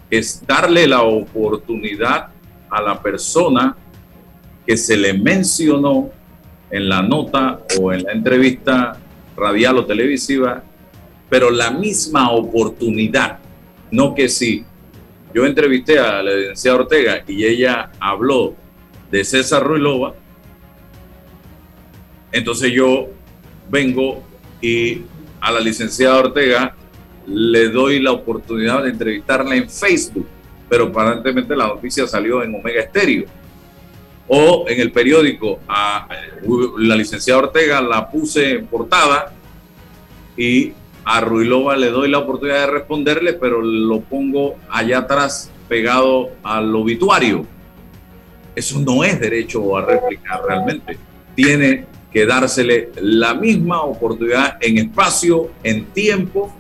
es 0.10 0.42
darle 0.48 0.88
la 0.88 1.04
oportunidad 1.04 2.30
a 2.70 2.82
la 2.82 3.02
persona 3.02 3.76
que 4.66 4.78
se 4.78 4.98
le 4.98 5.14
mencionó 5.14 6.10
en 6.70 6.90
la 6.90 7.02
nota 7.02 7.60
o 7.80 7.94
en 7.94 8.04
la 8.04 8.12
entrevista 8.14 8.98
radial 9.36 9.78
o 9.78 9.86
televisiva, 9.86 10.64
pero 11.30 11.52
la 11.52 11.72
misma 11.72 12.32
oportunidad, 12.32 13.40
no 13.92 14.16
que 14.16 14.30
si 14.30 14.66
yo 15.34 15.46
entrevisté 15.46 16.00
a 16.00 16.22
la 16.22 16.34
licenciada 16.34 16.80
Ortega 16.80 17.24
y 17.28 17.46
ella 17.46 17.92
habló 18.00 18.56
de 19.12 19.24
César 19.24 19.64
Ruilova, 19.64 20.14
entonces 22.32 22.72
yo 22.72 23.10
vengo 23.70 24.24
y 24.62 25.02
a 25.42 25.52
la 25.52 25.60
licenciada 25.60 26.20
Ortega 26.20 26.76
le 27.28 27.70
doy 27.70 28.00
la 28.00 28.12
oportunidad 28.12 28.84
de 28.84 28.90
entrevistarla 28.90 29.56
en 29.56 29.70
Facebook, 29.70 30.28
pero 30.70 30.86
aparentemente 30.86 31.56
la 31.56 31.68
noticia 31.68 32.08
salió 32.08 32.44
en 32.44 32.56
Omega 32.56 32.82
Estéreo 32.82 33.26
o 34.28 34.66
en 34.68 34.80
el 34.80 34.92
periódico 34.92 35.60
a 35.68 36.08
la 36.78 36.96
licenciada 36.96 37.40
Ortega 37.40 37.82
la 37.82 38.10
puse 38.10 38.52
en 38.52 38.68
portada 38.68 39.34
y 40.38 40.74
a 41.06 41.20
Ruilova 41.22 41.76
le 41.76 41.90
doy 41.90 42.10
la 42.10 42.20
oportunidad 42.20 42.62
de 42.62 42.68
responderle, 42.68 43.34
pero 43.34 43.62
lo 43.62 44.02
pongo 44.02 44.56
allá 44.70 45.00
atrás 45.00 45.52
pegado 45.68 46.32
al 46.44 46.74
obituario. 46.76 47.46
Eso 48.56 48.80
no 48.80 49.04
es 49.04 49.20
derecho 49.20 49.76
a 49.76 49.86
réplica 49.86 50.42
realmente. 50.48 50.98
Tiene 51.36 51.86
que 52.12 52.26
dársele 52.26 52.92
la 53.02 53.34
misma 53.34 53.82
oportunidad 53.82 54.58
en 54.62 54.78
espacio, 54.78 55.50
en 55.64 55.86
tiempo, 55.86 56.56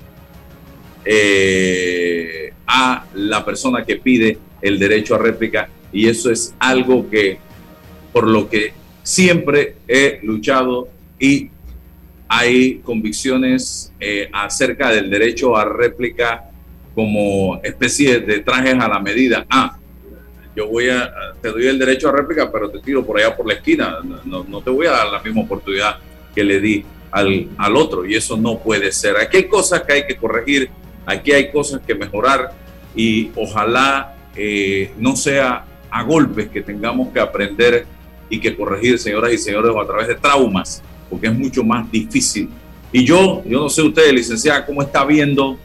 eh, 1.05 2.53
a 2.65 3.05
la 3.13 3.45
persona 3.45 3.85
que 3.85 3.97
pide 3.97 4.39
el 4.61 4.79
derecho 4.79 5.15
a 5.15 5.19
réplica. 5.19 5.69
Y 5.91 6.07
eso 6.07 6.31
es 6.31 6.55
algo 6.59 7.07
que 7.09 7.37
por 8.13 8.27
lo 8.27 8.49
que 8.49 8.73
siempre 9.01 9.75
he 9.87 10.19
luchado 10.23 10.87
y 11.19 11.49
hay 12.29 12.79
convicciones 12.79 13.91
eh, 13.99 14.29
acerca 14.31 14.89
del 14.89 15.09
derecho 15.09 15.57
a 15.57 15.65
réplica 15.65 16.49
como 16.95 17.59
especie 17.63 18.19
de 18.19 18.39
trajes 18.39 18.75
a 18.75 18.87
la 18.87 18.99
medida. 18.99 19.45
Ah, 19.49 19.77
yo 20.55 20.67
voy 20.67 20.89
a, 20.89 21.11
te 21.41 21.49
doy 21.49 21.67
el 21.67 21.79
derecho 21.79 22.09
a 22.09 22.11
réplica, 22.11 22.51
pero 22.51 22.69
te 22.69 22.79
tiro 22.79 23.05
por 23.05 23.19
allá 23.19 23.35
por 23.35 23.47
la 23.47 23.55
esquina. 23.55 23.97
No, 24.25 24.43
no 24.43 24.61
te 24.61 24.69
voy 24.69 24.87
a 24.87 24.91
dar 24.91 25.07
la 25.07 25.19
misma 25.21 25.41
oportunidad 25.41 25.97
que 26.33 26.43
le 26.43 26.59
di 26.59 26.85
al, 27.11 27.49
al, 27.57 27.75
otro 27.75 28.05
y 28.05 28.15
eso 28.15 28.37
no 28.37 28.59
puede 28.59 28.91
ser. 28.91 29.17
Aquí 29.17 29.37
hay 29.37 29.47
cosas 29.47 29.81
que 29.83 29.93
hay 29.93 30.07
que 30.07 30.15
corregir, 30.15 30.69
aquí 31.05 31.31
hay 31.31 31.51
cosas 31.51 31.81
que 31.85 31.95
mejorar 31.95 32.51
y 32.95 33.31
ojalá 33.35 34.15
eh, 34.35 34.91
no 34.97 35.15
sea 35.15 35.65
a 35.89 36.03
golpes 36.03 36.49
que 36.49 36.61
tengamos 36.61 37.13
que 37.13 37.19
aprender 37.19 37.85
y 38.29 38.39
que 38.39 38.55
corregir, 38.55 38.97
señoras 38.99 39.33
y 39.33 39.37
señores, 39.37 39.71
a 39.75 39.85
través 39.85 40.07
de 40.07 40.15
traumas, 40.15 40.81
porque 41.09 41.27
es 41.27 41.33
mucho 41.33 41.63
más 41.63 41.89
difícil. 41.91 42.49
Y 42.91 43.03
yo, 43.03 43.43
yo 43.45 43.59
no 43.59 43.69
sé 43.69 43.81
usted, 43.81 44.11
licenciada, 44.11 44.65
cómo 44.65 44.81
está 44.81 45.03
viendo 45.03 45.57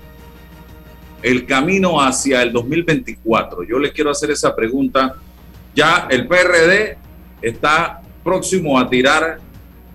el 1.22 1.46
camino 1.46 2.00
hacia 2.00 2.42
el 2.42 2.52
2024. 2.52 3.64
Yo 3.64 3.78
le 3.78 3.92
quiero 3.92 4.10
hacer 4.10 4.30
esa 4.30 4.54
pregunta. 4.54 5.16
Ya 5.74 6.06
el 6.10 6.26
PRD 6.26 6.96
está 7.42 8.00
próximo 8.24 8.78
a 8.78 8.88
tirar 8.88 9.38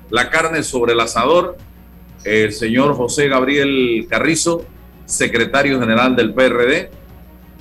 la 0.10 0.30
carne 0.30 0.64
sobre 0.64 0.94
el 0.94 1.00
asador. 1.00 1.58
El 2.24 2.54
señor 2.54 2.96
José 2.96 3.28
Gabriel 3.28 4.06
Carrizo, 4.10 4.66
secretario 5.06 5.80
general 5.80 6.16
del 6.16 6.34
PRD, 6.34 6.90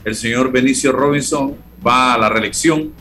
el 0.04 0.14
señor 0.14 0.52
Benicio 0.52 0.92
Robinson 0.92 1.56
va 1.84 2.14
a 2.14 2.18
la 2.18 2.28
reelección 2.28 2.92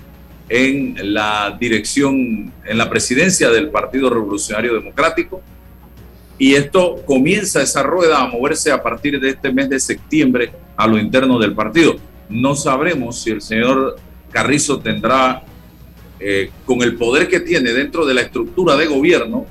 en 0.54 1.14
la 1.14 1.56
dirección, 1.58 2.52
en 2.66 2.78
la 2.78 2.90
presidencia 2.90 3.50
del 3.50 3.70
Partido 3.70 4.10
Revolucionario 4.10 4.74
Democrático. 4.74 5.42
Y 6.38 6.56
esto 6.56 7.02
comienza 7.06 7.62
esa 7.62 7.84
rueda 7.84 8.22
a 8.22 8.28
moverse 8.28 8.70
a 8.70 8.84
partir 8.84 9.18
de 9.22 9.30
este 9.30 9.54
mes 9.54 9.70
de 9.70 9.80
septiembre 9.80 10.52
a 10.76 10.88
lo 10.88 10.98
interno 10.98 11.40
del 11.40 11.54
partido. 11.54 11.96
No 12.28 12.54
sabremos 12.54 13.22
si 13.22 13.32
el 13.32 13.42
señor 13.42 13.96
Carrizo 14.30 14.82
tendrá, 14.82 15.42
eh, 16.20 16.52
con 16.66 16.82
el 16.82 16.98
poder 16.98 17.30
que 17.30 17.40
tiene 17.40 17.72
dentro 17.72 18.06
de 18.06 18.14
la 18.14 18.22
estructura 18.22 18.76
de 18.76 18.88
gobierno, 18.88 19.46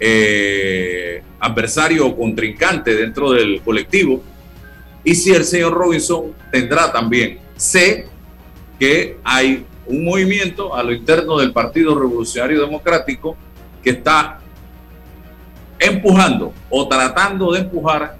eh, 0.00 1.22
adversario 1.38 2.08
o 2.08 2.16
contrincante 2.16 2.96
dentro 2.96 3.30
del 3.30 3.60
colectivo, 3.60 4.24
y 5.04 5.14
si 5.14 5.30
el 5.30 5.44
señor 5.44 5.72
Robinson 5.72 6.32
tendrá 6.50 6.90
también. 6.90 7.38
Sé 7.56 8.06
que 8.76 9.18
hay 9.22 9.66
un 9.90 10.04
movimiento 10.04 10.74
a 10.74 10.82
lo 10.82 10.92
interno 10.92 11.38
del 11.38 11.52
Partido 11.52 11.98
Revolucionario 11.98 12.60
Democrático 12.60 13.36
que 13.82 13.90
está 13.90 14.38
empujando 15.78 16.52
o 16.68 16.86
tratando 16.86 17.52
de 17.52 17.60
empujar 17.60 18.16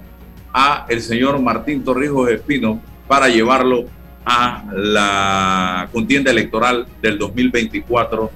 a 0.53 0.85
el 0.89 1.01
señor 1.01 1.39
Martín 1.39 1.83
Torrijos 1.83 2.29
Espino 2.29 2.81
para 3.07 3.29
llevarlo 3.29 3.85
a 4.25 4.65
la 4.73 5.89
contienda 5.91 6.31
electoral 6.31 6.85
del 7.01 7.17
2024 7.17 8.31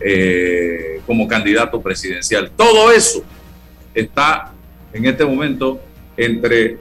eh, 0.00 1.00
como 1.06 1.28
candidato 1.28 1.80
presidencial. 1.80 2.50
Todo 2.56 2.90
eso 2.90 3.22
está 3.94 4.52
en 4.92 5.04
este 5.04 5.24
momento 5.24 5.80
entre 6.16 6.78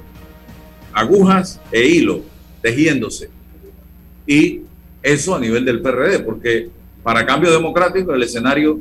agujas 0.93 1.59
e 1.71 1.85
hilo, 1.85 2.21
tejiéndose. 2.61 3.29
Y 4.25 4.61
eso 5.01 5.35
a 5.35 5.39
nivel 5.39 5.65
del 5.65 5.81
PRD, 5.81 6.19
porque 6.19 6.69
para 7.03 7.25
cambio 7.25 7.51
democrático 7.51 8.13
el 8.13 8.23
escenario 8.23 8.79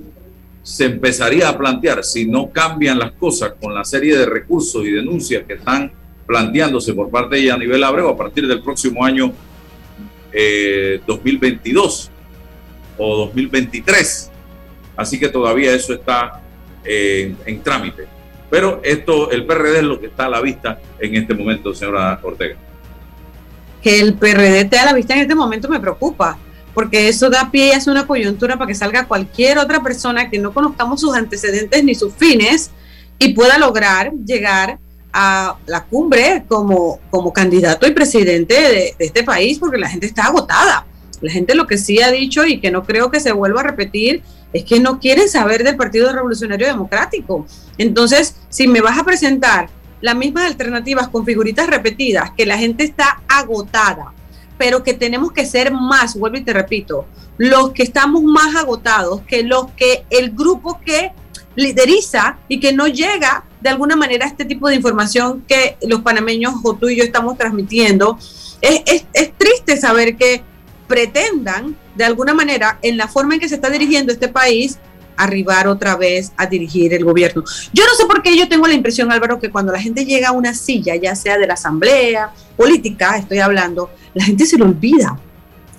se 0.63 0.85
empezaría 0.85 1.49
a 1.49 1.57
plantear, 1.57 2.05
si 2.05 2.27
no 2.27 2.51
cambian 2.51 2.99
las 2.99 3.13
cosas 3.13 3.55
con 3.61 3.75
la 3.75 3.85
serie 3.85 4.17
de 4.17 4.27
recursos 4.27 4.85
y 4.85 4.91
denuncias 4.91 5.45
que 5.47 5.55
están 5.55 5.91
planteándose 6.27 6.93
por 6.93 7.11
parte 7.11 7.37
de 7.37 7.43
ella 7.43 7.55
a 7.55 7.59
nivel 7.59 7.83
Abreu 7.83 8.09
a 8.09 8.17
partir 8.17 8.47
del 8.47 8.63
próximo 8.63 9.03
año 9.03 9.33
2022 11.07 12.07
eh, 12.07 12.11
o 12.99 13.17
2023. 13.17 14.31
Así 14.97 15.19
que 15.19 15.29
todavía 15.29 15.73
eso 15.73 15.95
está 15.95 16.43
eh, 16.85 17.35
en 17.47 17.63
trámite. 17.63 18.07
Pero 18.51 18.81
esto, 18.83 19.31
el 19.31 19.47
PRD 19.47 19.79
es 19.79 19.85
lo 19.85 20.01
que 20.01 20.07
está 20.07 20.27
a 20.27 20.29
la 20.29 20.41
vista 20.41 20.81
en 20.99 21.15
este 21.15 21.35
momento, 21.35 21.75
señora 21.75 22.21
Ortega. 22.23 22.57
Que 23.83 24.01
el 24.01 24.15
PRD 24.15 24.61
esté 24.61 24.79
a 24.79 24.87
la 24.87 24.93
vista 24.93 25.15
en 25.15 25.21
este 25.21 25.35
momento 25.35 25.69
me 25.69 25.81
preocupa, 25.81 26.39
porque 26.75 27.09
eso 27.09 27.31
da 27.31 27.51
pie 27.51 27.69
y 27.69 27.71
hace 27.73 27.91
una 27.91 28.07
coyuntura 28.07 28.57
para 28.57 28.69
que 28.69 28.75
salga 28.75 29.07
cualquier 29.07 29.59
otra 29.59 29.83
persona 29.83 30.31
que 30.31 30.39
no 30.39 30.53
conozcamos 30.53 31.01
sus 31.01 31.15
antecedentes 31.15 31.85
ni 31.85 31.95
sus 31.95 32.13
fines 32.15 32.71
y 33.19 33.35
pueda 33.35 33.59
lograr 33.59 34.13
llegar 34.25 34.79
a 35.13 35.57
la 35.67 35.85
cumbre 35.85 36.45
como, 36.47 37.01
como 37.11 37.33
candidato 37.33 37.87
y 37.87 37.93
presidente 37.93 38.55
de, 38.55 38.95
este 38.99 39.23
país, 39.23 39.59
porque 39.59 39.79
la 39.79 39.89
gente 39.89 40.07
está 40.07 40.25
agotada. 40.25 40.87
La 41.21 41.33
gente 41.33 41.55
lo 41.55 41.67
que 41.67 41.79
sí 41.79 42.01
ha 42.01 42.13
dicho 42.13 42.47
y 42.47 42.61
que 42.61 42.71
no 42.71 42.85
creo 42.85 43.11
que 43.11 43.19
se 43.19 43.33
vuelva 43.33 43.61
a 43.61 43.65
repetir 43.65 44.23
es 44.53 44.65
que 44.65 44.79
no 44.79 45.01
quieren 45.01 45.29
saber 45.29 45.65
del 45.65 45.77
Partido 45.77 46.13
Revolucionario 46.13 46.67
Democrático. 46.67 47.47
Entonces, 47.77 48.37
si 48.49 48.69
me 48.69 48.81
vas 48.81 48.99
a 48.99 49.05
presentar 49.05 49.69
las 50.01 50.17
mismas 50.17 50.47
alternativas 50.47 51.09
con 51.09 51.25
figuritas 51.25 51.67
repetidas, 51.67 52.31
que 52.37 52.47
la 52.47 52.59
gente 52.59 52.85
está 52.85 53.21
agotada, 53.29 54.13
pero 54.57 54.83
que 54.83 54.95
tenemos 54.95 55.33
que 55.33 55.47
ser 55.47 55.73
más, 55.73 56.17
vuelvo 56.17 56.39
y 56.39 56.45
te 56.45 56.53
repito, 56.53 57.07
los 57.37 57.71
que 57.73 57.85
estamos 57.85 58.23
más 58.23 58.57
agotados 58.57 59.23
que 59.23 59.45
los 59.45 59.71
que 59.73 60.05
el 60.11 60.33
grupo 60.33 60.81
que 60.85 61.13
lideriza 61.55 62.39
y 62.49 62.61
que 62.61 62.73
no 62.73 62.87
llega 62.87 63.45
de 63.61 63.69
alguna 63.69 63.97
manera 63.97 64.25
a 64.25 64.29
este 64.29 64.45
tipo 64.45 64.69
de 64.69 64.77
información 64.77 65.45
que 65.47 65.77
los 65.83 66.03
panameños 66.03 66.55
o 66.63 66.75
tú 66.75 66.89
y 66.89 66.97
yo 66.97 67.05
estamos 67.05 67.37
transmitiendo. 67.37 68.19
Es, 68.61 68.83
es, 68.87 69.07
es 69.13 69.33
triste 69.37 69.77
saber 69.77 70.17
que 70.17 70.43
pretendan, 70.87 71.77
de 71.97 72.05
alguna 72.05 72.35
manera, 72.35 72.79
en 72.83 72.97
la 72.97 73.09
forma 73.09 73.35
en 73.35 73.41
que 73.41 73.49
se 73.49 73.57
está 73.57 73.71
dirigiendo 73.71 74.13
este 74.13 74.29
país, 74.29 74.79
arribar 75.19 75.69
otra 75.69 75.97
vez 75.97 76.33
a 76.37 76.47
dirigir 76.47 76.95
el 76.95 77.05
gobierno. 77.05 77.45
Yo 77.73 77.85
no 77.85 77.95
sé 77.95 78.07
por 78.07 78.23
qué 78.23 78.37
yo 78.37 78.49
tengo 78.49 78.67
la 78.67 78.75
impresión, 78.75 79.13
Álvaro, 79.13 79.39
que 79.39 79.51
cuando 79.51 79.73
la 79.73 79.81
gente 79.81 80.05
llega 80.05 80.29
a 80.29 80.33
una 80.33 80.55
silla, 80.55 80.97
ya 80.97 81.15
sea 81.15 81.37
de 81.37 81.47
la 81.47 81.55
asamblea, 81.55 82.33
política, 82.57 83.17
estoy 83.17 83.39
hablando, 83.41 83.91
la 84.15 84.25
gente 84.25 84.47
se 84.47 84.57
lo 84.57 84.65
olvida. 84.65 85.19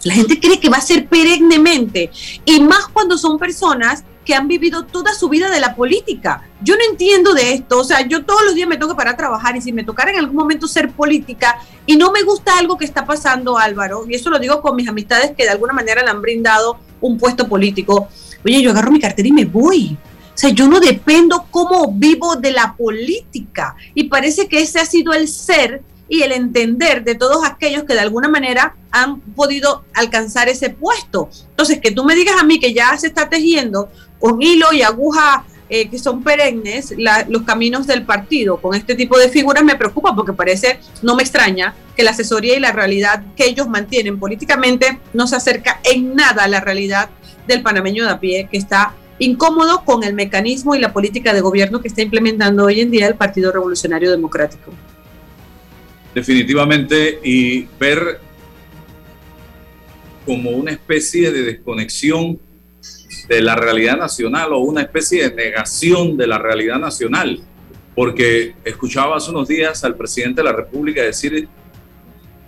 La 0.04 0.14
gente 0.14 0.40
cree 0.40 0.60
que 0.60 0.70
va 0.70 0.78
a 0.78 0.82
ser 0.82 1.08
perennemente. 1.08 2.10
Y 2.46 2.62
más 2.62 2.88
cuando 2.88 3.18
son 3.18 3.38
personas 3.38 4.04
que 4.30 4.36
han 4.36 4.48
vivido 4.48 4.86
toda 4.86 5.16
su 5.16 5.28
vida 5.28 5.50
de 5.50 5.60
la 5.60 5.76
política. 5.76 6.44
Yo 6.62 6.76
no 6.76 6.82
entiendo 6.88 7.34
de 7.34 7.54
esto, 7.54 7.80
o 7.80 7.84
sea, 7.84 8.08
yo 8.08 8.24
todos 8.26 8.44
los 8.46 8.54
días 8.54 8.70
me 8.70 8.78
tengo 8.78 8.96
para 8.96 9.18
trabajar 9.18 9.58
y 9.58 9.62
si 9.62 9.74
me 9.74 9.84
tocara 9.84 10.12
en 10.12 10.20
algún 10.20 10.36
momento 10.36 10.68
ser 10.68 10.92
política 10.92 11.60
y 11.88 11.96
no 11.96 12.12
me 12.12 12.22
gusta 12.22 12.56
algo 12.60 12.78
que 12.78 12.86
está 12.86 13.08
pasando, 13.08 13.58
Álvaro, 13.58 14.06
y 14.08 14.14
eso 14.14 14.30
lo 14.30 14.38
digo 14.38 14.62
con 14.62 14.76
mis 14.76 14.88
amistades 14.88 15.32
que 15.36 15.46
de 15.46 15.50
alguna 15.50 15.74
manera 15.74 16.04
le 16.04 16.12
han 16.12 16.22
brindado 16.22 16.78
un 17.02 17.18
puesto 17.18 17.48
político, 17.48 18.08
oye, 18.46 18.62
yo 18.62 18.72
agarro 18.72 18.92
mi 18.92 19.00
cartera 19.00 19.28
y 19.28 19.32
me 19.32 19.46
voy. 19.46 19.98
O 20.34 20.38
sea, 20.38 20.50
yo 20.52 20.68
no 20.68 20.80
dependo 20.80 21.46
cómo 21.52 21.92
vivo 21.92 22.36
de 22.36 22.52
la 22.52 22.74
política. 22.76 23.76
Y 23.94 24.06
parece 24.06 24.48
que 24.48 24.62
ese 24.62 24.80
ha 24.80 24.86
sido 24.86 25.14
el 25.14 25.28
ser 25.28 25.82
y 26.08 26.24
el 26.24 26.32
entender 26.32 27.04
de 27.04 27.16
todos 27.16 27.46
aquellos 27.46 27.84
que 27.84 27.94
de 27.94 28.00
alguna 28.00 28.30
manera 28.30 28.76
han 28.92 29.20
podido 29.20 29.84
alcanzar 29.94 30.50
ese 30.50 30.70
puesto. 30.70 31.30
Entonces, 31.50 31.80
que 31.80 31.92
tú 31.92 32.04
me 32.04 32.16
digas 32.16 32.36
a 32.40 32.44
mí 32.44 32.60
que 32.60 32.74
ya 32.74 32.98
se 32.98 33.08
está 33.08 33.30
tejiendo 33.30 33.90
con 34.20 34.42
hilo 34.42 34.74
y 34.74 34.82
aguja 34.82 35.46
eh, 35.72 35.88
que 35.88 36.00
son 36.00 36.24
perennes 36.24 36.96
los 37.28 37.44
caminos 37.44 37.86
del 37.86 38.04
partido 38.04 38.58
con 38.58 38.74
este 38.74 38.96
tipo 38.96 39.20
de 39.20 39.30
figuras 39.30 39.64
me 39.64 39.76
preocupa 39.76 40.16
porque 40.16 40.34
parece, 40.34 40.80
no 41.04 41.16
me 41.16 41.22
extraña, 41.22 41.76
que 41.96 42.02
la 42.02 42.10
asesoría 42.10 42.58
y 42.58 42.60
la 42.60 42.72
realidad 42.72 43.24
que 43.36 43.46
ellos 43.46 43.70
mantienen 43.70 44.20
políticamente 44.20 45.00
no 45.14 45.28
se 45.28 45.36
acerca 45.36 45.80
en 45.84 46.16
nada 46.16 46.46
a 46.46 46.48
la 46.48 46.60
realidad 46.60 47.12
del 47.50 47.62
panameño 47.62 48.06
de 48.06 48.12
a 48.12 48.20
pie 48.20 48.48
que 48.50 48.58
está 48.58 48.94
incómodo 49.20 49.84
con 49.84 50.04
el 50.04 50.14
mecanismo 50.14 50.76
y 50.76 50.80
la 50.80 50.94
política 50.94 51.34
de 51.34 51.42
gobierno 51.42 51.82
que 51.82 51.90
está 51.90 52.02
implementando 52.02 52.66
hoy 52.66 52.80
en 52.80 52.90
día 52.90 53.08
el 53.08 53.16
Partido 53.16 53.52
Revolucionario 53.52 54.10
Democrático 54.10 54.72
definitivamente, 56.14 57.20
y 57.24 57.68
ver 57.80 58.20
como 60.26 60.52
una 60.52 60.72
especie 60.72 61.32
de 61.32 61.44
desconexión 61.44 62.40
de 63.28 63.42
la 63.42 63.56
realidad 63.56 63.98
nacional 63.98 64.54
o 64.54 64.60
una 64.60 64.82
especie 64.82 65.30
de 65.30 65.36
negación 65.36 66.18
de 66.18 66.28
la 66.28 66.38
realidad 66.38 66.78
nacional. 66.78 67.42
Porque 67.96 68.56
escuchaba 68.64 69.18
hace 69.18 69.32
unos 69.32 69.48
días 69.48 69.84
al 69.84 69.96
presidente 69.96 70.42
de 70.42 70.46
la 70.46 70.54
República 70.54 71.02
decir, 71.02 71.48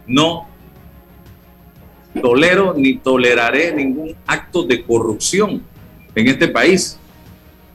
no 0.08 0.48
tolero 2.20 2.74
ni 2.76 2.98
toleraré 2.98 3.74
ningún 3.74 4.16
acto 4.26 4.64
de 4.64 4.84
corrupción 4.84 5.64
en 6.16 6.28
este 6.28 6.48
país. 6.48 6.98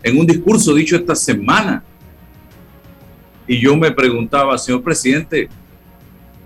En 0.02 0.18
un 0.18 0.26
discurso 0.26 0.74
dicho 0.74 0.96
esta 0.96 1.14
semana. 1.14 1.82
Y 3.46 3.60
yo 3.60 3.76
me 3.76 3.90
preguntaba, 3.92 4.58
señor 4.58 4.82
presidente, 4.82 5.48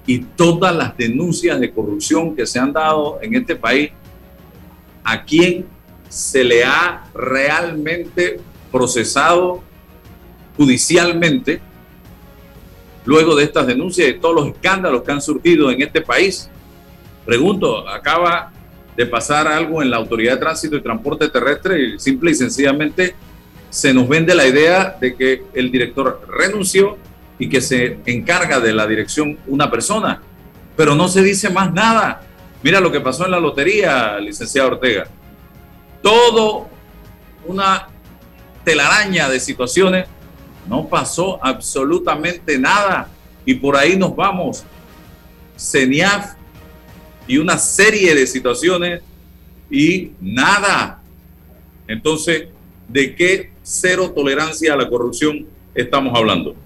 y 0.06 0.18
todas 0.18 0.74
las 0.74 0.96
denuncias 0.96 1.58
de 1.60 1.70
corrupción 1.70 2.34
que 2.34 2.46
se 2.46 2.58
han 2.58 2.72
dado 2.72 3.18
en 3.22 3.34
este 3.34 3.56
país, 3.56 3.90
¿a 5.04 5.24
quién 5.24 5.66
se 6.08 6.44
le 6.44 6.64
ha 6.64 7.04
realmente 7.14 8.40
procesado 8.70 9.62
judicialmente 10.56 11.60
luego 13.04 13.34
de 13.34 13.44
estas 13.44 13.66
denuncias 13.66 14.08
y 14.08 14.14
todos 14.14 14.34
los 14.34 14.48
escándalos 14.48 15.02
que 15.02 15.12
han 15.12 15.22
surgido 15.22 15.70
en 15.70 15.82
este 15.82 16.00
país? 16.00 16.50
Pregunto, 17.24 17.88
acaba 17.88 18.52
de 18.96 19.06
pasar 19.06 19.46
algo 19.48 19.82
en 19.82 19.90
la 19.90 19.96
Autoridad 19.96 20.34
de 20.34 20.40
Tránsito 20.40 20.76
y 20.76 20.82
Transporte 20.82 21.28
Terrestre 21.28 21.80
y 21.80 21.98
simple 21.98 22.32
y 22.32 22.34
sencillamente 22.34 23.14
se 23.70 23.94
nos 23.94 24.08
vende 24.08 24.34
la 24.34 24.46
idea 24.46 24.96
de 25.00 25.14
que 25.14 25.44
el 25.54 25.70
director 25.70 26.26
renunció 26.28 26.98
y 27.38 27.48
que 27.48 27.60
se 27.60 27.98
encarga 28.04 28.60
de 28.60 28.72
la 28.72 28.86
dirección 28.86 29.38
una 29.46 29.70
persona, 29.70 30.20
pero 30.76 30.94
no 30.94 31.08
se 31.08 31.22
dice 31.22 31.48
más 31.50 31.72
nada. 31.72 32.22
Mira 32.62 32.80
lo 32.80 32.92
que 32.92 33.00
pasó 33.00 33.24
en 33.24 33.30
la 33.30 33.40
lotería, 33.40 34.18
licenciado 34.18 34.68
Ortega. 34.72 35.06
Todo 36.02 36.68
una 37.46 37.88
telaraña 38.64 39.28
de 39.28 39.40
situaciones, 39.40 40.06
no 40.68 40.86
pasó 40.86 41.38
absolutamente 41.42 42.58
nada 42.58 43.08
y 43.44 43.54
por 43.54 43.76
ahí 43.76 43.96
nos 43.96 44.14
vamos. 44.14 44.64
CENIAF 45.56 46.34
y 47.30 47.38
una 47.38 47.58
serie 47.58 48.12
de 48.12 48.26
situaciones 48.26 49.02
y 49.70 50.10
nada. 50.20 51.00
Entonces, 51.86 52.48
¿de 52.88 53.14
qué 53.14 53.52
cero 53.62 54.12
tolerancia 54.14 54.74
a 54.74 54.76
la 54.76 54.88
corrupción 54.88 55.46
estamos 55.72 56.12
hablando? 56.16 56.56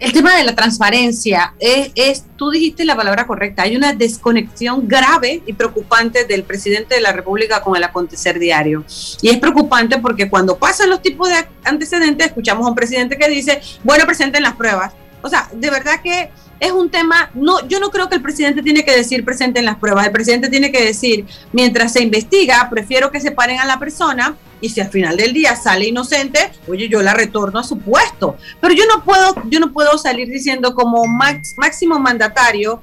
el 0.00 0.12
tema 0.12 0.36
de 0.36 0.44
la 0.44 0.54
transparencia 0.54 1.54
es, 1.58 2.24
tú 2.36 2.50
dijiste 2.50 2.84
la 2.84 2.94
palabra 2.94 3.26
correcta, 3.26 3.62
hay 3.62 3.76
una 3.76 3.92
desconexión 3.92 4.86
grave 4.86 5.42
y 5.44 5.52
preocupante 5.52 6.24
del 6.24 6.44
presidente 6.44 6.94
de 6.94 7.00
la 7.00 7.12
República 7.12 7.60
con 7.62 7.76
el 7.76 7.82
acontecer 7.82 8.38
diario. 8.38 8.84
Y 9.20 9.28
es 9.28 9.38
preocupante 9.38 9.98
porque 9.98 10.30
cuando 10.30 10.56
pasan 10.56 10.88
los 10.88 11.02
tipos 11.02 11.28
de 11.28 11.34
antecedentes, 11.64 12.28
escuchamos 12.28 12.64
a 12.64 12.70
un 12.70 12.76
presidente 12.76 13.18
que 13.18 13.28
dice, 13.28 13.60
bueno, 13.82 14.06
presenten 14.06 14.44
las 14.44 14.54
pruebas. 14.54 14.92
O 15.20 15.28
sea, 15.28 15.48
de 15.52 15.68
verdad 15.68 16.00
que 16.00 16.30
es 16.60 16.72
un 16.72 16.90
tema, 16.90 17.30
no, 17.34 17.66
yo 17.68 17.78
no 17.78 17.90
creo 17.90 18.08
que 18.08 18.16
el 18.16 18.22
presidente 18.22 18.62
tiene 18.62 18.84
que 18.84 18.96
decir 18.96 19.24
presenten 19.24 19.64
las 19.64 19.76
pruebas, 19.76 20.06
el 20.06 20.12
presidente 20.12 20.48
tiene 20.48 20.72
que 20.72 20.84
decir, 20.84 21.26
mientras 21.52 21.92
se 21.92 22.02
investiga, 22.02 22.68
prefiero 22.70 23.10
que 23.10 23.20
se 23.20 23.30
paren 23.30 23.60
a 23.60 23.64
la 23.64 23.78
persona 23.78 24.36
y 24.60 24.70
si 24.70 24.80
al 24.80 24.88
final 24.88 25.16
del 25.16 25.32
día 25.32 25.54
sale 25.54 25.86
inocente, 25.86 26.50
oye, 26.66 26.88
yo 26.88 27.00
la 27.02 27.14
retorno 27.14 27.60
a 27.60 27.64
su 27.64 27.78
puesto. 27.78 28.36
Pero 28.60 28.74
yo 28.74 28.84
no 28.86 29.04
puedo, 29.04 29.34
yo 29.48 29.60
no 29.60 29.72
puedo 29.72 29.96
salir 29.98 30.28
diciendo 30.28 30.74
como 30.74 31.04
máximo 31.06 31.98
mandatario, 32.00 32.80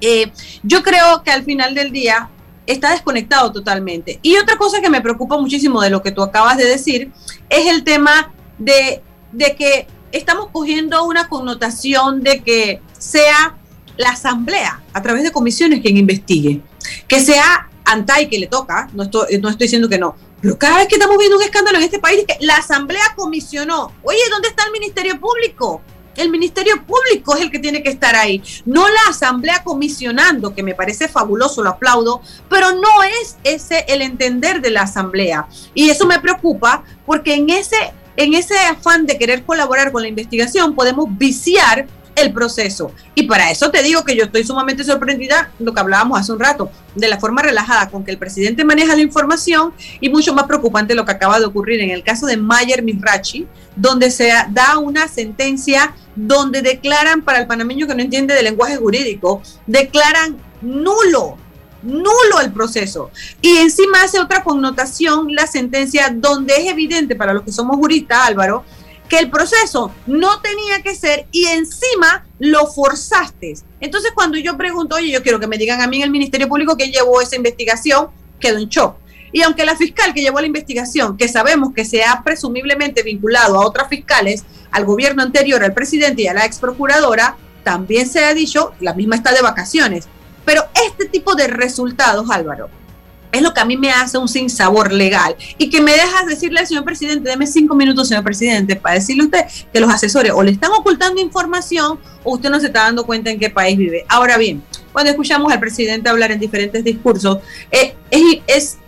eh, 0.00 0.32
yo 0.62 0.82
creo 0.82 1.22
que 1.22 1.30
al 1.30 1.44
final 1.44 1.74
del 1.74 1.92
día 1.92 2.30
está 2.66 2.90
desconectado 2.90 3.52
totalmente. 3.52 4.18
Y 4.22 4.36
otra 4.36 4.56
cosa 4.56 4.80
que 4.80 4.90
me 4.90 5.00
preocupa 5.00 5.38
muchísimo 5.38 5.80
de 5.80 5.90
lo 5.90 6.02
que 6.02 6.12
tú 6.12 6.22
acabas 6.22 6.56
de 6.56 6.64
decir 6.64 7.12
es 7.48 7.66
el 7.66 7.84
tema 7.84 8.32
de, 8.58 9.02
de 9.32 9.54
que 9.54 9.86
estamos 10.12 10.48
cogiendo 10.50 11.04
una 11.04 11.28
connotación 11.28 12.22
de 12.22 12.40
que 12.40 12.80
sea 12.98 13.56
la 13.96 14.10
asamblea 14.10 14.82
a 14.92 15.02
través 15.02 15.22
de 15.22 15.32
comisiones 15.32 15.80
quien 15.80 15.96
investigue, 15.96 16.62
que 17.06 17.20
sea 17.20 17.68
ANTAI 17.84 18.28
que 18.28 18.38
le 18.38 18.46
toca, 18.46 18.88
no 18.92 19.04
estoy, 19.04 19.38
no 19.38 19.48
estoy 19.48 19.64
diciendo 19.66 19.88
que 19.88 19.98
no, 19.98 20.14
Pero 20.40 20.58
cada 20.58 20.78
vez 20.78 20.88
que 20.88 20.94
estamos 20.94 21.18
viendo 21.18 21.36
un 21.36 21.42
escándalo 21.42 21.78
en 21.78 21.84
este 21.84 21.98
país, 21.98 22.24
que 22.26 22.36
la 22.40 22.56
Asamblea 22.56 23.14
comisionó, 23.16 23.92
oye, 24.02 24.18
¿dónde 24.30 24.48
está 24.48 24.64
el 24.64 24.72
Ministerio 24.72 25.18
Público? 25.18 25.82
El 26.16 26.30
Ministerio 26.30 26.84
Público 26.84 27.36
es 27.36 27.42
el 27.42 27.50
que 27.50 27.60
tiene 27.60 27.82
que 27.82 27.90
estar 27.90 28.14
ahí, 28.14 28.42
no 28.66 28.88
la 28.88 29.10
Asamblea 29.10 29.62
comisionando, 29.62 30.54
que 30.54 30.62
me 30.62 30.74
parece 30.74 31.08
fabuloso, 31.08 31.62
lo 31.62 31.70
aplaudo, 31.70 32.20
pero 32.48 32.72
no 32.72 33.02
es 33.04 33.36
ese 33.44 33.84
el 33.88 34.02
entender 34.02 34.60
de 34.60 34.70
la 34.70 34.82
Asamblea. 34.82 35.46
Y 35.74 35.90
eso 35.90 36.06
me 36.06 36.18
preocupa 36.18 36.84
porque 37.06 37.34
en 37.34 37.50
ese, 37.50 37.76
en 38.16 38.34
ese 38.34 38.58
afán 38.58 39.06
de 39.06 39.16
querer 39.16 39.44
colaborar 39.44 39.92
con 39.92 40.02
la 40.02 40.08
investigación 40.08 40.74
podemos 40.74 41.06
viciar 41.16 41.86
el 42.20 42.32
proceso. 42.32 42.92
Y 43.14 43.24
para 43.24 43.50
eso 43.50 43.70
te 43.70 43.82
digo 43.82 44.04
que 44.04 44.16
yo 44.16 44.24
estoy 44.24 44.44
sumamente 44.44 44.84
sorprendida, 44.84 45.50
lo 45.58 45.72
que 45.72 45.80
hablábamos 45.80 46.18
hace 46.18 46.32
un 46.32 46.40
rato, 46.40 46.70
de 46.94 47.08
la 47.08 47.18
forma 47.18 47.42
relajada 47.42 47.88
con 47.88 48.04
que 48.04 48.10
el 48.10 48.18
presidente 48.18 48.64
maneja 48.64 48.94
la 48.96 49.02
información 49.02 49.72
y 50.00 50.08
mucho 50.08 50.34
más 50.34 50.44
preocupante 50.46 50.94
lo 50.94 51.04
que 51.04 51.12
acaba 51.12 51.38
de 51.38 51.46
ocurrir 51.46 51.80
en 51.80 51.90
el 51.90 52.02
caso 52.02 52.26
de 52.26 52.36
Mayer 52.36 52.82
Mirachi, 52.82 53.46
donde 53.76 54.10
se 54.10 54.32
da 54.50 54.78
una 54.78 55.08
sentencia 55.08 55.94
donde 56.16 56.62
declaran, 56.62 57.22
para 57.22 57.38
el 57.38 57.46
panameño 57.46 57.86
que 57.86 57.94
no 57.94 58.02
entiende 58.02 58.34
de 58.34 58.42
lenguaje 58.42 58.76
jurídico, 58.76 59.42
declaran 59.66 60.36
nulo 60.60 61.36
nulo 61.82 62.40
el 62.42 62.52
proceso. 62.52 63.10
Y 63.40 63.56
encima 63.58 64.02
hace 64.02 64.18
otra 64.18 64.42
connotación 64.42 65.32
la 65.32 65.46
sentencia 65.46 66.12
donde 66.14 66.54
es 66.56 66.66
evidente 66.66 67.14
para 67.14 67.32
los 67.32 67.44
que 67.44 67.52
somos 67.52 67.76
juristas, 67.76 68.26
Álvaro, 68.26 68.64
que 69.08 69.18
el 69.18 69.30
proceso 69.30 69.92
no 70.06 70.40
tenía 70.40 70.82
que 70.82 70.94
ser 70.94 71.26
y 71.32 71.46
encima 71.46 72.26
lo 72.38 72.66
forzaste. 72.66 73.54
Entonces 73.80 74.12
cuando 74.14 74.38
yo 74.38 74.56
pregunto, 74.56 74.96
oye, 74.96 75.10
yo 75.10 75.22
quiero 75.22 75.40
que 75.40 75.46
me 75.46 75.58
digan 75.58 75.80
a 75.80 75.86
mí 75.86 75.98
en 75.98 76.04
el 76.04 76.10
Ministerio 76.10 76.48
Público 76.48 76.76
que 76.76 76.90
llevó 76.90 77.20
esa 77.20 77.36
investigación, 77.36 78.08
quedó 78.38 78.58
en 78.58 78.68
shock. 78.68 78.96
Y 79.32 79.42
aunque 79.42 79.64
la 79.64 79.76
fiscal 79.76 80.14
que 80.14 80.22
llevó 80.22 80.40
la 80.40 80.46
investigación, 80.46 81.16
que 81.16 81.28
sabemos 81.28 81.74
que 81.74 81.84
se 81.84 82.02
ha 82.02 82.22
presumiblemente 82.22 83.02
vinculado 83.02 83.60
a 83.60 83.66
otras 83.66 83.88
fiscales, 83.88 84.44
al 84.70 84.84
gobierno 84.84 85.22
anterior, 85.22 85.62
al 85.62 85.74
presidente 85.74 86.22
y 86.22 86.26
a 86.28 86.34
la 86.34 86.46
ex 86.46 86.58
procuradora, 86.58 87.36
también 87.62 88.08
se 88.08 88.24
ha 88.24 88.32
dicho, 88.32 88.72
la 88.80 88.94
misma 88.94 89.16
está 89.16 89.32
de 89.32 89.42
vacaciones. 89.42 90.08
Pero 90.44 90.64
este 90.86 91.06
tipo 91.06 91.34
de 91.34 91.46
resultados, 91.46 92.30
Álvaro, 92.30 92.70
es 93.32 93.42
lo 93.42 93.52
que 93.52 93.60
a 93.60 93.64
mí 93.64 93.76
me 93.76 93.90
hace 93.90 94.18
un 94.18 94.28
sinsabor 94.28 94.92
legal 94.92 95.36
y 95.58 95.70
que 95.70 95.80
me 95.80 95.92
dejas 95.92 96.26
decirle 96.26 96.60
al 96.60 96.66
señor 96.66 96.84
presidente, 96.84 97.28
deme 97.28 97.46
cinco 97.46 97.74
minutos, 97.74 98.08
señor 98.08 98.24
presidente, 98.24 98.76
para 98.76 98.96
decirle 98.96 99.22
a 99.22 99.26
usted 99.26 99.44
que 99.72 99.80
los 99.80 99.92
asesores 99.92 100.32
o 100.32 100.42
le 100.42 100.50
están 100.50 100.70
ocultando 100.72 101.20
información 101.20 101.98
o 102.24 102.34
usted 102.34 102.50
no 102.50 102.60
se 102.60 102.66
está 102.66 102.84
dando 102.84 103.04
cuenta 103.04 103.30
en 103.30 103.38
qué 103.38 103.50
país 103.50 103.76
vive. 103.76 104.04
Ahora 104.08 104.36
bien, 104.38 104.62
cuando 104.92 105.10
escuchamos 105.10 105.52
al 105.52 105.60
presidente 105.60 106.08
hablar 106.08 106.32
en 106.32 106.40
diferentes 106.40 106.82
discursos, 106.82 107.38
eh, 107.70 107.94
es, 108.10 108.22
es, 108.46 108.78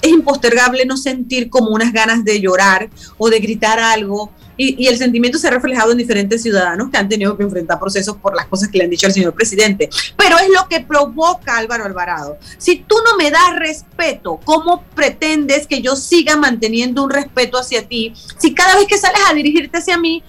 es 0.00 0.10
impostergable 0.10 0.84
no 0.86 0.96
sentir 0.96 1.50
como 1.50 1.70
unas 1.70 1.92
ganas 1.92 2.24
de 2.24 2.40
llorar 2.40 2.88
o 3.16 3.28
de 3.28 3.40
gritar 3.40 3.80
algo 3.80 4.30
y, 4.58 4.88
el 4.88 4.98
sentimiento 4.98 5.38
se 5.38 5.46
ha 5.46 5.50
reflejado 5.52 5.92
en 5.92 5.98
diferentes 5.98 6.42
ciudadanos 6.42 6.90
que 6.90 6.98
han 6.98 7.08
tenido 7.08 7.36
que 7.36 7.44
enfrentar 7.44 7.78
procesos 7.78 8.16
por 8.16 8.34
las 8.34 8.46
cosas 8.46 8.68
que 8.68 8.78
le 8.78 8.84
han 8.84 8.90
dicho 8.90 9.06
al 9.06 9.12
señor 9.12 9.32
presidente. 9.32 9.88
Pero 10.16 10.36
es 10.38 10.48
lo 10.50 10.68
que 10.68 10.80
provoca 10.80 11.56
Álvaro 11.56 11.84
Alvarado. 11.84 12.36
Si 12.58 12.76
tú 12.76 12.96
no 13.08 13.16
me 13.16 13.30
das 13.30 13.56
respeto, 13.56 14.40
¿cómo 14.44 14.82
pretendes 14.94 15.66
que 15.66 15.80
yo 15.80 15.94
siga 15.94 16.36
manteniendo 16.36 17.04
un 17.04 17.10
respeto 17.10 17.56
hacia 17.56 17.86
ti? 17.86 18.12
Si 18.38 18.52
cada 18.52 18.76
vez 18.76 18.88
que 18.88 18.98
sales 18.98 19.20
a 19.30 19.34
dirigirte 19.34 19.78
hacia 19.78 19.96
mí, 19.96 20.22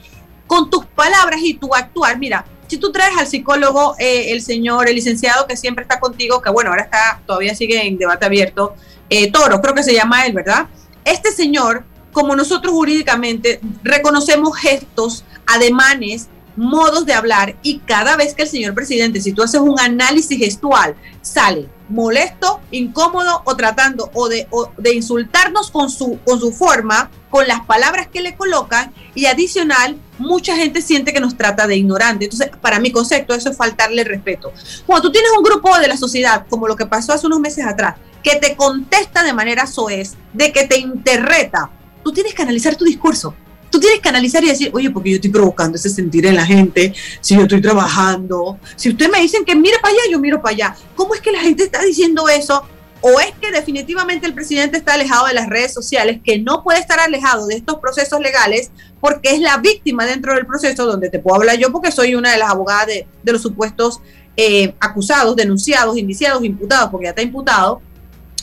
con 0.45 0.69
tus 0.69 0.85
palabras 0.85 1.39
y 1.43 1.55
tu 1.55 1.73
actuar, 1.75 2.17
mira, 2.17 2.45
si 2.67 2.77
tú 2.77 2.91
traes 2.91 3.17
al 3.17 3.25
psicólogo, 3.25 3.95
eh, 3.97 4.31
el 4.31 4.43
señor, 4.43 4.87
el 4.87 4.95
licenciado 4.95 5.47
que 5.47 5.57
siempre 5.57 5.81
está 5.83 5.99
contigo, 5.99 6.39
que 6.41 6.51
bueno, 6.51 6.69
ahora 6.69 6.83
está, 6.83 7.19
todavía 7.25 7.55
sigue 7.55 7.85
en 7.85 7.97
debate 7.97 8.25
abierto, 8.25 8.75
eh, 9.09 9.31
Toro, 9.31 9.59
creo 9.59 9.73
que 9.73 9.81
se 9.81 9.93
llama 9.93 10.25
él, 10.27 10.33
¿verdad? 10.33 10.67
Este 11.03 11.31
señor 11.31 11.83
como 12.11 12.35
nosotros 12.35 12.73
jurídicamente 12.73 13.59
reconocemos 13.83 14.57
gestos, 14.57 15.23
ademanes, 15.45 16.27
modos 16.55 17.05
de 17.05 17.13
hablar 17.13 17.55
y 17.63 17.79
cada 17.79 18.17
vez 18.17 18.33
que 18.33 18.43
el 18.43 18.49
señor 18.49 18.73
presidente, 18.73 19.21
si 19.21 19.31
tú 19.31 19.43
haces 19.43 19.61
un 19.61 19.79
análisis 19.79 20.37
gestual, 20.37 20.95
sale 21.21 21.69
molesto, 21.89 22.61
incómodo 22.71 23.41
o 23.45 23.55
tratando 23.55 24.09
o 24.13 24.29
de, 24.29 24.47
de 24.77 24.93
insultarnos 24.93 25.71
con 25.71 25.89
su, 25.89 26.19
con 26.23 26.39
su 26.39 26.51
forma, 26.51 27.09
con 27.29 27.47
las 27.47 27.65
palabras 27.65 28.07
que 28.07 28.21
le 28.21 28.35
colocan 28.35 28.93
y 29.15 29.25
adicional, 29.25 29.97
mucha 30.17 30.55
gente 30.55 30.81
siente 30.81 31.13
que 31.13 31.19
nos 31.19 31.35
trata 31.35 31.67
de 31.67 31.75
ignorante. 31.75 32.25
Entonces, 32.25 32.51
para 32.61 32.79
mi 32.79 32.91
concepto, 32.91 33.33
eso 33.33 33.49
es 33.49 33.57
faltarle 33.57 34.03
respeto. 34.03 34.53
Cuando 34.85 35.07
tú 35.07 35.11
tienes 35.11 35.31
un 35.35 35.43
grupo 35.43 35.77
de 35.79 35.87
la 35.87 35.97
sociedad, 35.97 36.45
como 36.49 36.67
lo 36.67 36.75
que 36.75 36.85
pasó 36.85 37.13
hace 37.13 37.27
unos 37.27 37.39
meses 37.39 37.65
atrás, 37.65 37.95
que 38.23 38.35
te 38.35 38.55
contesta 38.55 39.23
de 39.23 39.33
manera 39.33 39.65
soez, 39.65 40.15
de 40.33 40.51
que 40.51 40.67
te 40.67 40.77
interreta, 40.77 41.71
tú 42.03 42.11
tienes 42.11 42.33
que 42.33 42.41
analizar 42.41 42.75
tu 42.75 42.85
discurso. 42.85 43.33
Tú 43.69 43.79
tienes 43.79 43.99
que 43.99 44.09
analizar 44.09 44.43
y 44.43 44.47
decir, 44.47 44.71
oye, 44.73 44.89
porque 44.89 45.11
yo 45.11 45.15
estoy 45.15 45.29
provocando 45.29 45.77
ese 45.77 45.89
sentir 45.89 46.25
en 46.25 46.35
la 46.35 46.45
gente, 46.45 46.93
si 47.21 47.35
yo 47.35 47.43
estoy 47.43 47.61
trabajando, 47.61 48.57
si 48.75 48.89
ustedes 48.89 49.11
me 49.11 49.21
dicen 49.21 49.45
que 49.45 49.55
mire 49.55 49.77
para 49.79 49.93
allá, 49.93 50.01
yo 50.11 50.19
miro 50.19 50.41
para 50.41 50.55
allá. 50.55 50.75
¿Cómo 50.95 51.13
es 51.13 51.21
que 51.21 51.31
la 51.31 51.39
gente 51.39 51.63
está 51.63 51.83
diciendo 51.83 52.27
eso? 52.29 52.63
O 53.01 53.19
es 53.19 53.31
que 53.39 53.51
definitivamente 53.51 54.25
el 54.25 54.33
presidente 54.33 54.77
está 54.77 54.95
alejado 54.95 55.27
de 55.27 55.33
las 55.33 55.47
redes 55.47 55.73
sociales, 55.73 56.19
que 56.23 56.39
no 56.39 56.63
puede 56.63 56.79
estar 56.79 56.99
alejado 56.99 57.47
de 57.47 57.55
estos 57.55 57.77
procesos 57.79 58.19
legales 58.19 58.71
porque 58.99 59.29
es 59.31 59.39
la 59.39 59.57
víctima 59.57 60.05
dentro 60.05 60.33
del 60.33 60.45
proceso 60.45 60.85
donde 60.85 61.09
te 61.09 61.19
puedo 61.19 61.37
hablar 61.37 61.57
yo 61.57 61.71
porque 61.71 61.91
soy 61.91 62.15
una 62.15 62.31
de 62.31 62.37
las 62.37 62.49
abogadas 62.49 62.87
de, 62.87 63.07
los 63.23 63.41
supuestos 63.41 64.01
eh, 64.35 64.73
acusados, 64.79 65.35
denunciados, 65.35 65.97
indiciados, 65.97 66.43
imputados, 66.43 66.89
porque 66.89 67.05
ya 67.05 67.11
está 67.11 67.21
imputado 67.21 67.81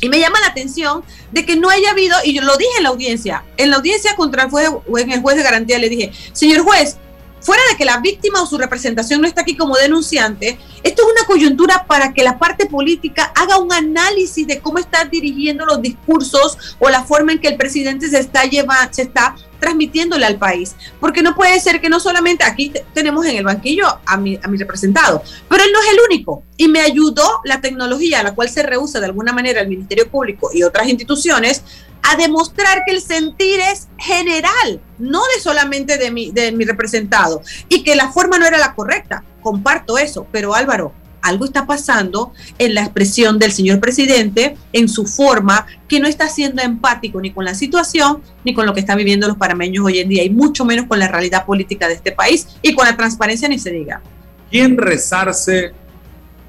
y 0.00 0.08
me 0.08 0.18
llama 0.18 0.40
la 0.40 0.48
atención 0.48 1.02
de 1.32 1.44
que 1.46 1.56
no 1.56 1.70
haya 1.70 1.90
habido, 1.90 2.16
y 2.24 2.34
yo 2.34 2.42
lo 2.42 2.56
dije 2.56 2.70
en 2.78 2.82
la 2.82 2.90
audiencia, 2.90 3.44
en 3.56 3.70
la 3.70 3.76
audiencia 3.76 4.16
contra 4.16 4.44
el 4.44 4.50
juez, 4.50 4.68
en 4.98 5.10
el 5.10 5.22
juez 5.22 5.36
de 5.36 5.42
garantía 5.42 5.78
le 5.78 5.88
dije, 5.88 6.12
señor 6.32 6.62
juez, 6.62 6.96
fuera 7.40 7.62
de 7.70 7.76
que 7.76 7.84
la 7.84 7.98
víctima 7.98 8.42
o 8.42 8.46
su 8.46 8.58
representación 8.58 9.20
no 9.20 9.26
está 9.26 9.42
aquí 9.42 9.56
como 9.56 9.76
denunciante, 9.76 10.58
esto 10.86 11.02
es 11.02 11.08
una 11.18 11.26
coyuntura 11.26 11.84
para 11.88 12.14
que 12.14 12.22
la 12.22 12.38
parte 12.38 12.66
política 12.66 13.32
haga 13.34 13.58
un 13.58 13.72
análisis 13.72 14.46
de 14.46 14.60
cómo 14.60 14.78
está 14.78 15.04
dirigiendo 15.04 15.66
los 15.66 15.82
discursos 15.82 16.76
o 16.78 16.88
la 16.88 17.02
forma 17.02 17.32
en 17.32 17.40
que 17.40 17.48
el 17.48 17.56
presidente 17.56 18.08
se 18.08 18.20
está 18.20 18.44
llevando, 18.44 18.94
se 18.94 19.02
está 19.02 19.34
transmitiéndole 19.58 20.24
al 20.26 20.38
país. 20.38 20.76
Porque 21.00 21.22
no 21.22 21.34
puede 21.34 21.58
ser 21.58 21.80
que 21.80 21.88
no 21.88 21.98
solamente 21.98 22.44
aquí 22.44 22.72
tenemos 22.94 23.26
en 23.26 23.36
el 23.36 23.44
banquillo 23.44 23.98
a 24.06 24.16
mi, 24.16 24.38
a 24.40 24.46
mi 24.46 24.58
representado, 24.58 25.24
pero 25.48 25.64
él 25.64 25.70
no 25.72 25.80
es 25.80 25.88
el 25.92 25.98
único. 26.08 26.44
Y 26.56 26.68
me 26.68 26.80
ayudó 26.80 27.40
la 27.44 27.60
tecnología 27.60 28.20
a 28.20 28.22
la 28.22 28.36
cual 28.36 28.48
se 28.48 28.62
rehúsa 28.62 29.00
de 29.00 29.06
alguna 29.06 29.32
manera 29.32 29.62
el 29.62 29.68
Ministerio 29.68 30.08
Público 30.08 30.50
y 30.52 30.62
otras 30.62 30.86
instituciones 30.88 31.64
a 32.04 32.16
demostrar 32.16 32.82
que 32.86 32.92
el 32.94 33.02
sentir 33.02 33.58
es 33.58 33.88
general, 33.98 34.80
no 34.98 35.22
de 35.34 35.42
solamente 35.42 35.98
de 35.98 36.12
mi, 36.12 36.30
de 36.30 36.52
mi 36.52 36.64
representado, 36.64 37.42
y 37.68 37.82
que 37.82 37.96
la 37.96 38.12
forma 38.12 38.38
no 38.38 38.46
era 38.46 38.58
la 38.58 38.74
correcta. 38.74 39.24
Comparto 39.46 39.96
eso, 39.96 40.26
pero 40.32 40.56
Álvaro, 40.56 40.92
algo 41.22 41.44
está 41.44 41.68
pasando 41.68 42.32
en 42.58 42.74
la 42.74 42.82
expresión 42.82 43.38
del 43.38 43.52
señor 43.52 43.78
presidente, 43.78 44.56
en 44.72 44.88
su 44.88 45.06
forma, 45.06 45.68
que 45.86 46.00
no 46.00 46.08
está 46.08 46.26
siendo 46.26 46.62
empático 46.62 47.20
ni 47.20 47.30
con 47.30 47.44
la 47.44 47.54
situación, 47.54 48.22
ni 48.42 48.54
con 48.54 48.66
lo 48.66 48.74
que 48.74 48.80
están 48.80 48.98
viviendo 48.98 49.28
los 49.28 49.36
parameños 49.36 49.84
hoy 49.84 50.00
en 50.00 50.08
día, 50.08 50.24
y 50.24 50.30
mucho 50.30 50.64
menos 50.64 50.86
con 50.86 50.98
la 50.98 51.06
realidad 51.06 51.46
política 51.46 51.86
de 51.86 51.94
este 51.94 52.10
país 52.10 52.56
y 52.60 52.74
con 52.74 52.86
la 52.86 52.96
transparencia 52.96 53.48
ni 53.48 53.60
se 53.60 53.70
diga. 53.70 54.02
¿Quién 54.50 54.76
rezarse 54.76 55.72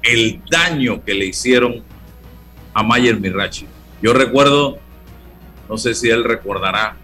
el 0.02 0.40
daño 0.50 1.04
que 1.04 1.14
le 1.14 1.26
hicieron 1.26 1.84
a 2.74 2.82
Mayer 2.82 3.20
Mirachi? 3.20 3.68
Yo 4.02 4.12
recuerdo 4.12 4.80
no 5.68 5.76
sé 5.76 5.94
si 5.94 6.08
él 6.08 6.24
recordará, 6.24 6.96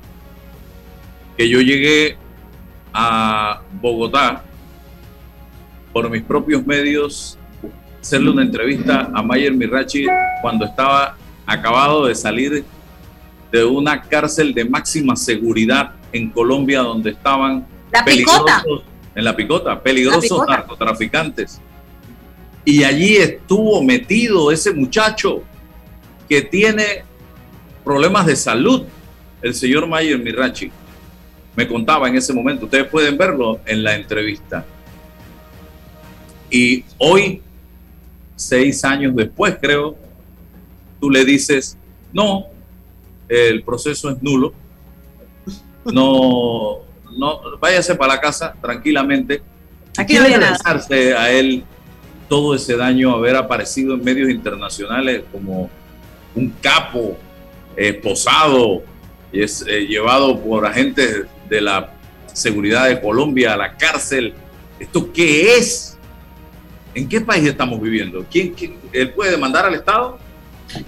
que 1.36 1.48
yo 1.48 1.60
llegué 1.60 2.16
a 2.92 3.60
Bogotá 3.80 4.42
por 5.94 6.10
mis 6.10 6.22
propios 6.22 6.66
medios, 6.66 7.38
hacerle 8.02 8.30
una 8.30 8.42
entrevista 8.42 9.10
a 9.14 9.22
Mayer 9.22 9.52
Mirachi 9.52 10.06
cuando 10.42 10.64
estaba 10.64 11.16
acabado 11.46 12.06
de 12.06 12.16
salir 12.16 12.64
de 13.52 13.64
una 13.64 14.02
cárcel 14.02 14.52
de 14.52 14.64
máxima 14.64 15.14
seguridad 15.14 15.92
en 16.12 16.30
Colombia 16.30 16.80
donde 16.80 17.10
estaban 17.10 17.64
la 17.92 18.04
picota. 18.04 18.64
en 19.14 19.24
la 19.24 19.36
picota, 19.36 19.80
peligrosos 19.80 20.44
narcotraficantes. 20.48 21.60
Y 22.64 22.82
allí 22.82 23.16
estuvo 23.16 23.80
metido 23.80 24.50
ese 24.50 24.72
muchacho 24.72 25.44
que 26.28 26.42
tiene 26.42 27.04
problemas 27.84 28.26
de 28.26 28.34
salud. 28.34 28.82
El 29.40 29.54
señor 29.54 29.86
Mayer 29.86 30.18
Mirachi 30.18 30.72
me 31.54 31.68
contaba 31.68 32.08
en 32.08 32.16
ese 32.16 32.32
momento, 32.32 32.64
ustedes 32.64 32.88
pueden 32.88 33.16
verlo 33.16 33.60
en 33.64 33.84
la 33.84 33.94
entrevista. 33.94 34.64
Y 36.50 36.84
hoy, 36.98 37.42
seis 38.36 38.84
años 38.84 39.14
después, 39.14 39.56
creo, 39.60 39.96
tú 41.00 41.10
le 41.10 41.24
dices, 41.24 41.76
no, 42.12 42.46
el 43.28 43.62
proceso 43.62 44.10
es 44.10 44.22
nulo, 44.22 44.52
no, 45.84 46.80
no, 47.16 47.58
váyase 47.58 47.94
para 47.94 48.14
la 48.14 48.20
casa 48.20 48.54
tranquilamente. 48.60 49.42
Aquí 49.96 50.14
no 50.14 50.24
a 50.24 51.30
él 51.30 51.64
todo 52.28 52.54
ese 52.54 52.76
daño, 52.76 53.12
haber 53.12 53.36
aparecido 53.36 53.94
en 53.94 54.02
medios 54.02 54.30
internacionales 54.30 55.22
como 55.30 55.70
un 56.34 56.50
capo 56.60 57.16
esposado 57.76 58.82
y 59.32 59.42
es 59.42 59.64
eh, 59.66 59.86
llevado 59.86 60.40
por 60.40 60.66
agentes 60.66 61.26
de 61.48 61.60
la 61.60 61.92
seguridad 62.32 62.88
de 62.88 63.00
Colombia 63.00 63.54
a 63.54 63.56
la 63.56 63.76
cárcel. 63.76 64.32
¿Esto 64.78 65.12
qué 65.12 65.56
es? 65.56 65.93
¿En 66.94 67.08
qué 67.08 67.20
país 67.20 67.44
estamos 67.44 67.80
viviendo? 67.80 68.24
¿Quién, 68.30 68.54
él 68.92 69.10
puede 69.12 69.32
demandar 69.32 69.66
al 69.66 69.74
Estado? 69.74 70.18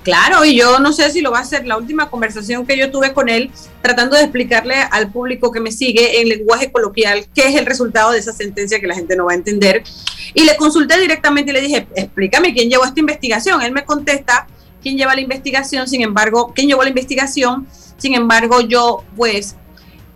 Claro, 0.02 0.44
y 0.44 0.56
yo 0.56 0.78
no 0.78 0.92
sé 0.92 1.10
si 1.10 1.20
lo 1.20 1.30
va 1.30 1.38
a 1.38 1.42
hacer. 1.42 1.66
La 1.66 1.76
última 1.76 2.08
conversación 2.10 2.66
que 2.66 2.76
yo 2.76 2.90
tuve 2.90 3.12
con 3.12 3.28
él, 3.28 3.50
tratando 3.82 4.16
de 4.16 4.22
explicarle 4.22 4.74
al 4.90 5.12
público 5.12 5.52
que 5.52 5.60
me 5.60 5.70
sigue 5.70 6.20
en 6.20 6.28
lenguaje 6.28 6.72
coloquial 6.72 7.26
qué 7.34 7.48
es 7.48 7.56
el 7.56 7.66
resultado 7.66 8.12
de 8.12 8.18
esa 8.18 8.32
sentencia 8.32 8.80
que 8.80 8.86
la 8.86 8.94
gente 8.94 9.16
no 9.16 9.26
va 9.26 9.32
a 9.32 9.36
entender. 9.36 9.84
Y 10.34 10.44
le 10.44 10.56
consulté 10.56 10.98
directamente 11.00 11.50
y 11.50 11.54
le 11.54 11.60
dije, 11.60 11.86
explícame 11.94 12.52
quién 12.52 12.70
llevó 12.70 12.84
esta 12.84 13.00
investigación. 13.00 13.62
Él 13.62 13.72
me 13.72 13.84
contesta 13.84 14.46
quién 14.82 14.96
lleva 14.96 15.14
la 15.14 15.20
investigación, 15.20 15.88
sin 15.88 16.02
embargo, 16.02 16.52
quién 16.54 16.68
llevó 16.68 16.82
la 16.82 16.88
investigación. 16.88 17.66
Sin 17.96 18.14
embargo, 18.14 18.60
yo 18.60 19.04
pues 19.16 19.56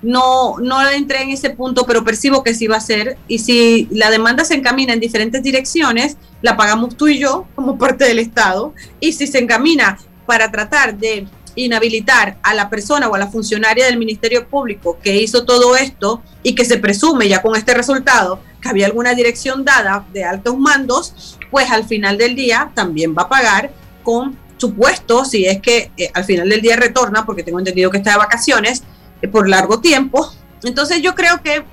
no, 0.02 0.58
no 0.58 0.88
entré 0.88 1.22
en 1.22 1.30
ese 1.30 1.50
punto, 1.50 1.84
pero 1.84 2.04
percibo 2.04 2.42
que 2.42 2.54
sí 2.54 2.66
va 2.66 2.76
a 2.76 2.80
ser. 2.80 3.18
Y 3.28 3.38
si 3.38 3.88
la 3.90 4.10
demanda 4.10 4.44
se 4.44 4.54
encamina 4.54 4.92
en 4.92 5.00
diferentes 5.00 5.42
direcciones, 5.42 6.16
la 6.42 6.56
pagamos 6.56 6.96
tú 6.96 7.08
y 7.08 7.18
yo 7.18 7.46
como 7.54 7.78
parte 7.78 8.04
del 8.04 8.18
Estado. 8.18 8.74
Y 8.98 9.12
si 9.12 9.26
se 9.26 9.38
encamina 9.38 9.98
para 10.26 10.50
tratar 10.50 10.96
de 10.96 11.26
inhabilitar 11.56 12.38
a 12.42 12.54
la 12.54 12.70
persona 12.70 13.08
o 13.08 13.14
a 13.14 13.18
la 13.18 13.26
funcionaria 13.28 13.86
del 13.86 13.98
Ministerio 13.98 14.48
Público 14.48 14.98
que 15.02 15.16
hizo 15.16 15.44
todo 15.44 15.76
esto 15.76 16.22
y 16.42 16.54
que 16.54 16.64
se 16.64 16.78
presume 16.78 17.28
ya 17.28 17.42
con 17.42 17.56
este 17.56 17.74
resultado 17.74 18.40
que 18.62 18.68
había 18.68 18.86
alguna 18.86 19.14
dirección 19.14 19.64
dada 19.64 20.06
de 20.12 20.24
altos 20.24 20.56
mandos, 20.58 21.38
pues 21.50 21.70
al 21.70 21.84
final 21.84 22.18
del 22.18 22.36
día 22.36 22.70
también 22.74 23.14
va 23.16 23.22
a 23.22 23.28
pagar 23.28 23.72
con 24.02 24.38
supuesto, 24.58 25.24
si 25.24 25.46
es 25.46 25.60
que 25.60 25.90
eh, 25.96 26.10
al 26.12 26.24
final 26.24 26.48
del 26.48 26.60
día 26.60 26.76
retorna, 26.76 27.24
porque 27.24 27.42
tengo 27.42 27.58
entendido 27.58 27.90
que 27.90 27.98
está 27.98 28.12
de 28.12 28.18
vacaciones, 28.18 28.82
por 29.28 29.48
largo 29.48 29.80
tiempo. 29.80 30.32
Entonces 30.62 31.02
yo 31.02 31.14
creo 31.14 31.42
que 31.42 31.64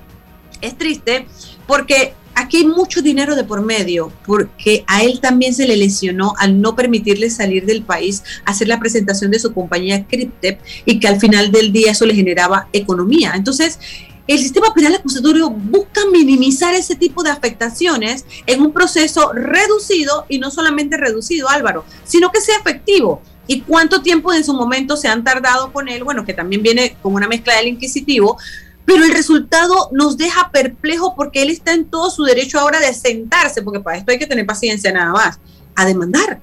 es 0.61 0.77
triste 0.77 1.27
porque 1.65 2.13
aquí 2.37 2.57
hay 2.57 2.67
mucho 2.67 3.01
dinero 3.01 3.35
de 3.35 3.43
por 3.43 3.61
medio, 3.61 4.11
porque 4.25 4.83
a 4.87 5.03
él 5.03 5.19
también 5.19 5.53
se 5.53 5.67
le 5.67 5.75
lesionó 5.75 6.33
al 6.37 6.61
no 6.61 6.75
permitirle 6.75 7.29
salir 7.29 7.65
del 7.65 7.81
país, 7.81 8.23
hacer 8.45 8.67
la 8.67 8.79
presentación 8.79 9.31
de 9.31 9.39
su 9.39 9.53
compañía 9.53 10.05
Cryptep 10.05 10.59
y 10.85 10.99
que 10.99 11.07
al 11.07 11.19
final 11.19 11.51
del 11.51 11.71
día 11.71 11.91
eso 11.91 12.05
le 12.05 12.13
generaba 12.13 12.67
economía. 12.73 13.33
Entonces, 13.35 13.79
el 14.27 14.39
sistema 14.39 14.73
penal 14.73 14.95
acusatorio 14.95 15.49
busca 15.49 16.01
minimizar 16.11 16.73
ese 16.75 16.95
tipo 16.95 17.23
de 17.23 17.29
afectaciones 17.29 18.25
en 18.45 18.61
un 18.61 18.73
proceso 18.73 19.31
reducido 19.33 20.25
y 20.27 20.39
no 20.39 20.51
solamente 20.51 20.97
reducido, 20.97 21.49
Álvaro, 21.49 21.85
sino 22.03 22.31
que 22.31 22.41
sea 22.41 22.57
efectivo. 22.57 23.21
Y 23.47 23.61
cuánto 23.61 24.01
tiempo 24.01 24.33
en 24.33 24.43
su 24.43 24.53
momento 24.53 24.97
se 24.97 25.07
han 25.07 25.23
tardado 25.23 25.71
con 25.71 25.87
él, 25.87 26.03
bueno, 26.03 26.25
que 26.25 26.33
también 26.33 26.61
viene 26.61 26.97
con 27.01 27.13
una 27.13 27.29
mezcla 27.29 27.55
del 27.55 27.69
inquisitivo, 27.69 28.37
pero 28.83 29.05
el 29.05 29.11
resultado 29.11 29.89
nos 29.93 30.17
deja 30.17 30.51
perplejo 30.51 31.15
porque 31.15 31.41
él 31.41 31.49
está 31.49 31.73
en 31.73 31.85
todo 31.85 32.09
su 32.09 32.23
derecho 32.23 32.59
ahora 32.59 32.79
de 32.79 32.93
sentarse, 32.93 33.61
porque 33.61 33.79
para 33.79 33.97
esto 33.97 34.11
hay 34.11 34.19
que 34.19 34.27
tener 34.27 34.45
paciencia 34.45 34.91
nada 34.91 35.13
más, 35.13 35.39
a 35.75 35.85
demandar, 35.85 36.41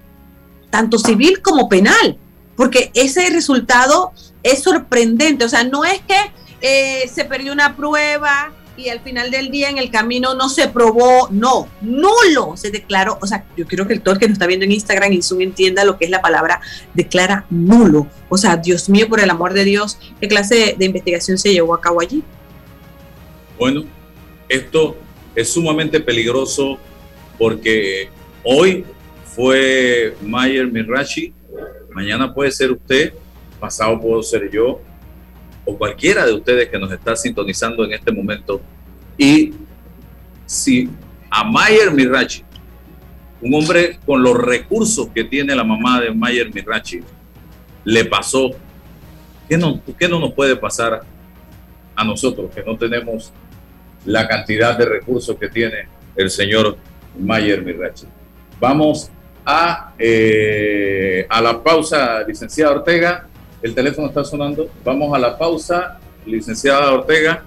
tanto 0.71 0.99
civil 0.99 1.43
como 1.43 1.69
penal, 1.69 2.19
porque 2.57 2.91
ese 2.95 3.29
resultado 3.31 4.13
es 4.43 4.63
sorprendente, 4.63 5.45
o 5.45 5.49
sea, 5.49 5.65
no 5.65 5.85
es 5.85 6.01
que 6.03 6.17
eh, 6.67 7.09
se 7.13 7.27
perdió 7.27 7.53
una 7.53 7.77
prueba, 7.77 8.53
y 8.77 8.89
al 8.89 9.01
final 9.01 9.31
del 9.31 9.51
día 9.51 9.71
en 9.71 9.79
el 9.79 9.91
camino 9.91 10.35
no 10.35 10.49
se 10.49 10.69
probó, 10.69 11.29
no, 11.31 11.69
nulo 11.81 12.57
se 12.57 12.71
declaró. 12.71 13.19
O 13.21 13.27
sea, 13.27 13.45
yo 13.57 13.67
quiero 13.67 13.87
que 13.87 13.93
el 13.93 14.01
todo 14.01 14.15
el 14.15 14.21
que 14.21 14.27
nos 14.27 14.35
está 14.35 14.47
viendo 14.47 14.65
en 14.65 14.73
Instagram 14.73 15.13
y 15.13 15.23
Zoom 15.23 15.43
entienda 15.43 15.85
lo 15.85 15.97
que 15.97 16.07
es 16.07 16.11
la 16.11 16.21
palabra 16.21 16.61
declara 16.93 17.47
nulo. 17.51 18.09
O 18.29 18.37
sea, 18.37 18.57
Dios 18.57 18.89
mío, 18.89 19.09
por 19.09 19.21
el 19.21 19.31
amor 19.31 19.53
de 19.53 19.65
Dios, 19.65 19.99
¿qué 20.21 20.27
clase 20.27 20.75
de, 20.77 20.85
investigación 20.85 21.39
se 21.39 21.53
llevó 21.53 21.75
a 21.75 21.81
cabo 21.81 22.01
allí? 22.01 22.23
Bueno, 23.59 23.85
esto 24.49 24.97
es 25.37 25.53
sumamente 25.53 26.01
peligroso 26.01 26.79
porque 27.39 28.09
hoy 28.43 28.85
fue 29.37 30.17
Mayer 30.23 30.67
Mirachi, 30.67 31.33
mañana 31.93 32.33
puede 32.33 32.51
ser 32.51 32.73
usted, 32.73 33.13
pasado 33.61 34.01
puedo 34.01 34.23
ser 34.23 34.51
yo, 34.51 34.81
o 35.65 35.77
cualquiera 35.77 36.27
de 36.27 36.33
ustedes 36.33 36.69
que 36.69 36.79
nos 36.79 36.93
está 36.93 37.17
sintonizando 37.17 37.85
en 37.85 37.93
este 37.93 38.13
momento. 38.13 38.61
Y 39.17 39.55
si 40.47 40.91
a 41.31 41.45
Mayer 41.45 41.91
Mirachi, 41.91 42.43
un 43.41 43.55
hombre 43.55 43.99
con 44.07 44.23
los 44.23 44.37
recursos 44.37 45.09
que 45.15 45.25
tiene 45.25 45.55
la 45.55 45.65
mamá 45.65 46.01
de 46.01 46.13
Mayer 46.13 46.53
Mirachi, 46.53 47.01
le 47.85 48.05
pasó, 48.05 48.51
¿qué 49.49 49.57
no, 49.59 49.81
¿qué 49.99 50.09
no 50.09 50.19
nos 50.19 50.33
puede 50.33 50.57
pasar 50.57 51.03
a 51.97 52.05
nosotros 52.05 52.51
que 52.55 52.63
no 52.63 52.77
tenemos 52.77 53.33
la 54.05 54.27
cantidad 54.27 54.77
de 54.77 54.87
recursos 54.87 55.37
que 55.37 55.49
tiene 55.49 55.89
el 56.17 56.31
señor 56.31 56.77
Mayer 57.19 57.63
Mirachi? 57.63 58.07
Vamos 58.61 59.11
a, 59.45 59.93
eh, 59.99 61.27
a 61.29 61.41
la 61.41 61.63
pausa, 61.63 62.23
licenciada 62.27 62.73
Ortega 62.73 63.29
el 63.65 63.75
teléfono 63.75 64.09
está 64.09 64.23
sonando. 64.23 64.69
Vamos 64.85 65.15
a 65.15 65.19
la 65.19 65.39
pausa, 65.39 65.99
licenciada 66.27 66.93
Ortega. 66.93 67.45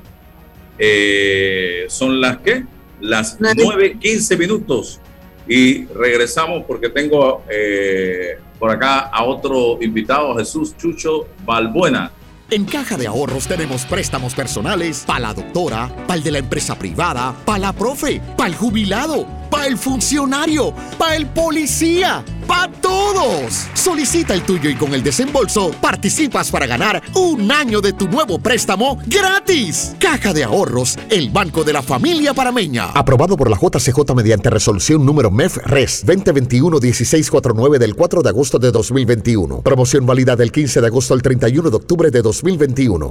Eh, 0.80 1.86
son 1.89 2.20
las 2.20 2.39
que? 2.39 2.65
Las 2.99 3.39
9.15 3.39 4.36
minutos. 4.36 4.99
Y 5.47 5.86
regresamos 5.86 6.65
porque 6.65 6.89
tengo 6.89 7.43
eh, 7.47 8.39
por 8.57 8.72
acá 8.72 9.01
a 9.01 9.24
otro 9.26 9.78
invitado, 9.80 10.36
Jesús 10.36 10.76
Chucho 10.76 11.28
Balbuena. 11.45 12.11
En 12.50 12.64
Caja 12.64 12.95
de 12.95 13.08
Ahorros 13.08 13.45
tenemos 13.45 13.86
préstamos 13.86 14.34
personales 14.34 15.04
para 15.06 15.20
la 15.20 15.34
doctora, 15.34 15.93
para 16.08 16.16
el 16.16 16.24
de 16.24 16.32
la 16.32 16.38
empresa 16.38 16.80
privada, 16.80 17.36
para 17.45 17.60
la 17.60 17.74
profe, 17.74 18.22
para 18.38 18.48
el 18.48 18.56
jubilado 18.56 19.28
para 19.50 19.68
el 19.68 19.78
funcionario, 19.78 20.74
para 20.98 21.16
el 21.16 21.28
policía, 21.28 22.24
para 22.45 22.72
todos. 22.72 23.68
Solicita 23.74 24.34
el 24.34 24.43
tuyo 24.43 24.70
y 24.70 24.76
con 24.76 24.93
el 24.93 25.04
desembolso 25.04 25.72
participas 25.82 26.52
para 26.52 26.66
ganar 26.66 27.02
un 27.16 27.52
año 27.52 27.82
de 27.82 27.93
tu 27.93 28.08
nuevo 28.08 28.39
préstamo 28.39 28.98
gratis. 29.06 29.95
Caja 30.00 30.34
de 30.34 30.43
Ahorros, 30.43 30.98
el 31.10 31.30
banco 31.30 31.64
de 31.64 31.74
la 31.74 31.82
familia 31.82 32.34
parameña. 32.34 32.91
Aprobado 32.93 33.36
por 33.38 33.50
la 33.50 33.58
JCJ 33.58 34.14
mediante 34.16 34.50
resolución 34.50 35.06
número 35.06 35.32
MEF 35.32 35.58
RES 35.66 36.06
2021-1649 36.06 37.78
del 37.78 37.95
4 37.95 38.22
de 38.22 38.30
agosto 38.30 38.60
de 38.60 38.72
2021. 38.72 39.62
Promoción 39.62 40.06
válida 40.06 40.36
del 40.36 40.52
15 40.52 40.82
de 40.82 40.88
agosto 40.88 41.14
al 41.14 41.22
31 41.22 41.70
de 41.70 41.76
octubre 41.76 42.12
de 42.12 42.22
2021. 42.22 42.36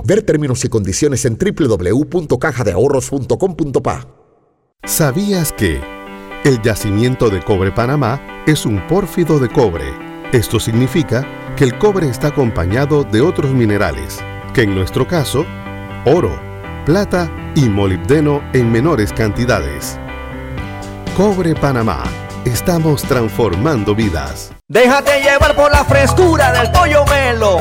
Ver 0.04 0.22
términos 0.22 0.64
y 0.64 0.68
condiciones 0.68 1.24
en 1.24 1.36
www.cajadeahorros.com.pa. 1.36 4.06
¿Sabías 4.84 5.52
que... 5.52 5.80
El 6.44 6.62
yacimiento 6.62 7.28
de 7.28 7.42
cobre 7.42 7.72
Panamá 7.72 8.44
es 8.46 8.66
un 8.66 8.86
pórfido 8.86 9.40
de 9.40 9.48
cobre. 9.48 9.92
Esto 10.32 10.60
significa 10.60 11.26
que 11.56 11.64
el 11.64 11.76
cobre 11.78 12.08
está 12.08 12.28
acompañado 12.28 13.02
de 13.02 13.20
otros 13.20 13.52
minerales, 13.52 14.18
que 14.54 14.62
en 14.62 14.72
nuestro 14.74 15.08
caso, 15.08 15.44
oro, 16.04 16.38
plata 16.84 17.28
y 17.56 17.68
molibdeno 17.68 18.42
en 18.52 18.70
menores 18.70 19.12
cantidades. 19.12 19.98
Cobre 21.16 21.54
Panamá. 21.54 22.04
Estamos 22.44 23.02
transformando 23.02 23.96
vidas. 23.96 24.52
Déjate 24.68 25.20
llevar 25.20 25.56
por 25.56 25.72
la 25.72 25.84
frescura 25.84 26.52
del 26.52 26.70
pollo 26.70 27.04
melo. 27.06 27.60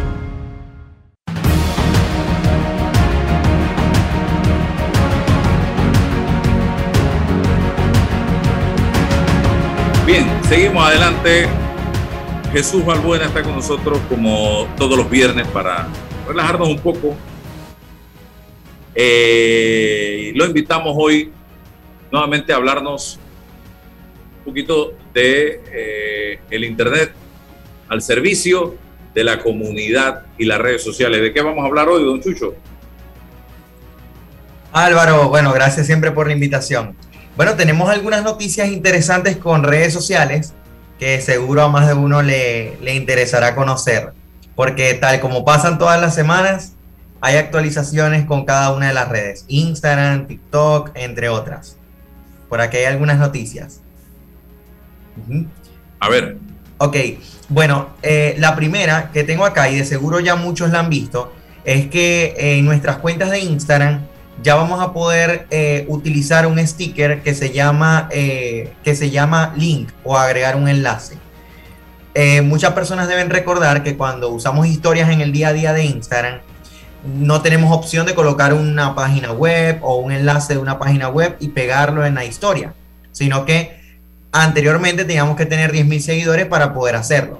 Seguimos 10.51 10.85
adelante. 10.85 11.47
Jesús 12.51 12.85
Balbuena 12.85 13.27
está 13.27 13.41
con 13.41 13.55
nosotros 13.55 13.97
como 14.09 14.67
todos 14.75 14.97
los 14.97 15.09
viernes 15.09 15.47
para 15.47 15.87
relajarnos 16.27 16.67
un 16.67 16.79
poco. 16.79 17.15
Eh, 18.93 20.33
lo 20.35 20.45
invitamos 20.45 20.93
hoy 20.99 21.31
nuevamente 22.11 22.51
a 22.51 22.57
hablarnos 22.57 23.17
un 24.39 24.43
poquito 24.43 24.93
de 25.13 25.61
eh, 25.71 26.39
el 26.49 26.65
internet 26.65 27.13
al 27.87 28.01
servicio 28.01 28.75
de 29.13 29.23
la 29.23 29.39
comunidad 29.39 30.25
y 30.37 30.43
las 30.43 30.59
redes 30.59 30.83
sociales. 30.83 31.21
¿De 31.21 31.31
qué 31.31 31.41
vamos 31.41 31.63
a 31.63 31.67
hablar 31.67 31.87
hoy, 31.87 32.03
don 32.03 32.19
Chucho? 32.19 32.55
Álvaro, 34.73 35.29
bueno, 35.29 35.53
gracias 35.53 35.85
siempre 35.85 36.11
por 36.11 36.27
la 36.27 36.33
invitación. 36.33 36.97
Bueno, 37.37 37.55
tenemos 37.55 37.89
algunas 37.89 38.23
noticias 38.23 38.67
interesantes 38.69 39.37
con 39.37 39.63
redes 39.63 39.93
sociales 39.93 40.53
que 40.99 41.19
seguro 41.21 41.63
a 41.63 41.69
más 41.69 41.87
de 41.87 41.93
uno 41.93 42.21
le, 42.21 42.77
le, 42.81 42.93
interesará 42.93 43.55
conocer, 43.55 44.13
porque 44.55 44.93
tal 44.93 45.19
como 45.19 45.43
pasan 45.43 45.79
todas 45.79 45.99
las 45.99 46.13
semanas, 46.13 46.73
hay 47.21 47.37
actualizaciones 47.37 48.25
con 48.25 48.45
cada 48.45 48.73
una 48.73 48.89
de 48.89 48.93
las 48.93 49.09
redes, 49.09 49.45
Instagram, 49.47 50.27
TikTok, 50.27 50.91
entre 50.95 51.29
otras. 51.29 51.77
Por 52.49 52.61
aquí 52.61 52.77
hay 52.77 52.85
algunas 52.85 53.17
noticias. 53.17 53.81
Uh 55.17 55.33
-huh. 55.33 55.47
A 55.99 56.09
ver. 56.09 56.37
Ok, 56.77 56.97
bueno, 57.47 57.89
eh, 58.01 58.35
la 58.39 58.55
primera 58.55 59.11
que 59.11 59.23
tengo 59.23 59.45
acá, 59.45 59.69
y 59.69 59.77
de 59.77 59.85
seguro 59.85 60.19
ya 60.19 60.35
muchos 60.35 60.71
la 60.71 60.79
han 60.79 60.89
visto, 60.89 61.31
es 61.63 61.87
que 61.87 62.33
en 62.37 62.65
nuestras 62.65 62.97
cuentas 62.97 63.29
de 63.29 63.39
Instagram 63.39 64.01
ya 64.41 64.55
vamos 64.55 64.81
a 64.81 64.93
poder 64.93 65.47
eh, 65.51 65.85
utilizar 65.87 66.47
un 66.47 66.65
sticker 66.65 67.21
que 67.21 67.33
se 67.33 67.51
llama, 67.51 68.07
eh, 68.11 68.73
que 68.83 68.95
se 68.95 69.09
llama 69.09 69.53
link 69.55 69.89
o 70.03 70.17
agregar 70.17 70.55
un 70.55 70.67
enlace. 70.67 71.17
Eh, 72.13 72.41
muchas 72.41 72.73
personas 72.73 73.07
deben 73.07 73.29
recordar 73.29 73.83
que 73.83 73.95
cuando 73.95 74.29
usamos 74.29 74.67
historias 74.67 75.09
en 75.09 75.21
el 75.21 75.31
día 75.31 75.49
a 75.49 75.53
día 75.53 75.73
de 75.73 75.85
Instagram, 75.85 76.39
no 77.03 77.41
tenemos 77.41 77.75
opción 77.75 78.05
de 78.05 78.13
colocar 78.13 78.53
una 78.53 78.95
página 78.95 79.31
web 79.31 79.79
o 79.81 79.97
un 79.97 80.11
enlace 80.11 80.53
de 80.53 80.59
una 80.59 80.77
página 80.77 81.09
web 81.09 81.35
y 81.39 81.49
pegarlo 81.49 82.05
en 82.05 82.15
la 82.15 82.25
historia, 82.25 82.73
sino 83.11 83.45
que 83.45 83.79
anteriormente 84.31 85.05
teníamos 85.05 85.35
que 85.35 85.45
tener 85.45 85.71
10.000 85.71 85.99
seguidores 85.99 86.45
para 86.47 86.73
poder 86.73 86.95
hacerlo. 86.95 87.39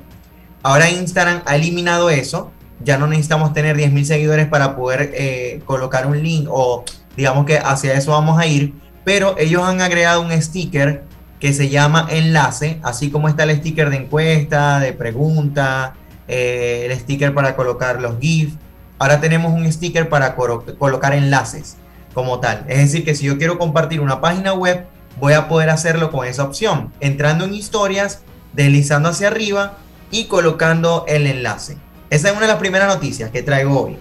Ahora 0.63 0.89
Instagram 0.89 1.41
ha 1.45 1.55
eliminado 1.55 2.09
eso, 2.09 2.51
ya 2.83 2.97
no 2.97 3.07
necesitamos 3.07 3.53
tener 3.53 3.77
10.000 3.77 4.03
seguidores 4.03 4.47
para 4.47 4.75
poder 4.75 5.11
eh, 5.13 5.61
colocar 5.65 6.07
un 6.07 6.21
link 6.21 6.47
o 6.49 6.83
digamos 7.15 7.45
que 7.45 7.57
hacia 7.57 7.93
eso 7.93 8.11
vamos 8.11 8.39
a 8.39 8.45
ir, 8.45 8.73
pero 9.03 9.35
ellos 9.37 9.63
han 9.63 9.81
agregado 9.81 10.21
un 10.21 10.31
sticker 10.41 11.03
que 11.39 11.53
se 11.53 11.69
llama 11.69 12.07
enlace, 12.09 12.79
así 12.83 13.09
como 13.09 13.27
está 13.27 13.43
el 13.43 13.57
sticker 13.57 13.89
de 13.89 13.97
encuesta, 13.97 14.79
de 14.79 14.93
pregunta, 14.93 15.95
eh, 16.27 16.87
el 16.89 16.99
sticker 16.99 17.33
para 17.33 17.55
colocar 17.55 17.99
los 17.99 18.19
GIFs. 18.19 18.53
Ahora 18.99 19.19
tenemos 19.19 19.51
un 19.51 19.69
sticker 19.71 20.07
para 20.07 20.35
colocar 20.35 21.13
enlaces 21.13 21.77
como 22.13 22.39
tal. 22.39 22.65
Es 22.67 22.77
decir, 22.77 23.03
que 23.03 23.15
si 23.15 23.25
yo 23.25 23.39
quiero 23.39 23.57
compartir 23.57 24.01
una 24.01 24.21
página 24.21 24.53
web, 24.53 24.85
voy 25.19 25.33
a 25.33 25.47
poder 25.47 25.71
hacerlo 25.71 26.11
con 26.11 26.27
esa 26.27 26.43
opción, 26.43 26.91
entrando 26.99 27.45
en 27.45 27.55
historias, 27.55 28.21
deslizando 28.53 29.09
hacia 29.09 29.27
arriba 29.27 29.77
y 30.11 30.25
colocando 30.25 31.05
el 31.07 31.25
enlace. 31.25 31.77
Esa 32.11 32.27
es 32.27 32.33
una 32.33 32.41
de 32.41 32.47
las 32.49 32.57
primeras 32.57 32.93
noticias 32.93 33.31
que 33.31 33.41
traigo 33.41 33.85
hoy, 33.85 33.97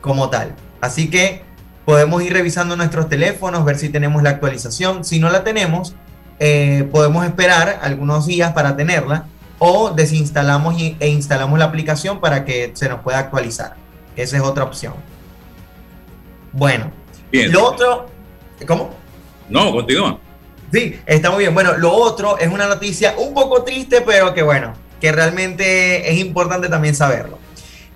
como 0.00 0.30
tal. 0.30 0.54
Así 0.80 1.10
que 1.10 1.42
podemos 1.84 2.22
ir 2.22 2.32
revisando 2.32 2.76
nuestros 2.76 3.08
teléfonos, 3.08 3.64
ver 3.64 3.76
si 3.76 3.88
tenemos 3.88 4.22
la 4.22 4.30
actualización. 4.30 5.04
Si 5.04 5.18
no 5.18 5.28
la 5.28 5.42
tenemos, 5.42 5.96
eh, 6.38 6.88
podemos 6.92 7.26
esperar 7.26 7.80
algunos 7.82 8.26
días 8.26 8.52
para 8.52 8.76
tenerla 8.76 9.26
o 9.58 9.90
desinstalamos 9.90 10.76
e 10.78 11.08
instalamos 11.08 11.58
la 11.58 11.64
aplicación 11.64 12.20
para 12.20 12.44
que 12.44 12.70
se 12.74 12.88
nos 12.88 13.00
pueda 13.00 13.18
actualizar. 13.18 13.74
Esa 14.14 14.36
es 14.36 14.42
otra 14.44 14.62
opción. 14.62 14.94
Bueno, 16.52 16.92
Bien. 17.32 17.50
lo 17.50 17.64
otro, 17.64 18.06
¿cómo? 18.68 18.90
No, 19.48 19.72
continúa. 19.72 20.20
Sí, 20.72 21.00
está 21.06 21.32
muy 21.32 21.40
bien. 21.40 21.54
Bueno, 21.54 21.76
lo 21.76 21.92
otro 21.92 22.38
es 22.38 22.52
una 22.52 22.68
noticia 22.68 23.14
un 23.18 23.34
poco 23.34 23.64
triste, 23.64 24.00
pero 24.02 24.32
que 24.32 24.42
bueno, 24.42 24.74
que 25.00 25.10
realmente 25.10 26.08
es 26.08 26.18
importante 26.18 26.68
también 26.68 26.94
saberlo. 26.94 27.47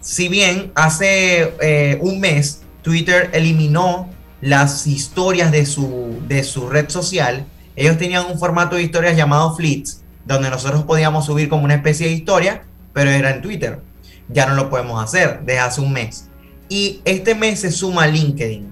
Si 0.03 0.29
bien 0.29 0.73
hace 0.75 1.55
eh, 1.61 1.97
un 2.01 2.19
mes 2.19 2.63
Twitter 2.83 3.31
eliminó 3.33 4.11
las 4.41 4.89
historias 4.89 5.53
de 5.53 5.65
su, 5.65 6.21
de 6.27 6.43
su 6.43 6.69
red 6.69 6.89
social, 6.89 7.47
ellos 7.77 7.99
tenían 7.99 8.27
un 8.27 8.37
formato 8.37 8.75
de 8.75 8.83
historias 8.83 9.17
llamado 9.17 9.55
Fleets, 9.55 10.03
donde 10.27 10.51
nosotros 10.51 10.83
podíamos 10.83 11.27
subir 11.27 11.49
como 11.49 11.63
una 11.63 11.77
especie 11.77 12.09
de 12.09 12.15
historia, 12.15 12.65
pero 12.93 13.11
era 13.11 13.31
en 13.31 13.43
Twitter. 13.43 13.81
Ya 14.29 14.47
no 14.47 14.57
lo 14.57 14.71
podemos 14.71 15.01
hacer 15.03 15.43
desde 15.45 15.61
hace 15.61 15.81
un 15.81 15.93
mes. 15.93 16.29
Y 16.69 17.01
este 17.05 17.37
mes 17.37 17.61
se 17.61 17.71
suma 17.71 18.09
LinkedIn. 18.09 18.69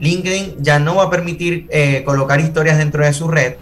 LinkedIn 0.00 0.56
ya 0.64 0.80
no 0.80 0.96
va 0.96 1.04
a 1.04 1.10
permitir 1.10 1.68
eh, 1.70 2.02
colocar 2.04 2.40
historias 2.40 2.78
dentro 2.78 3.04
de 3.04 3.12
su 3.12 3.28
red. 3.28 3.54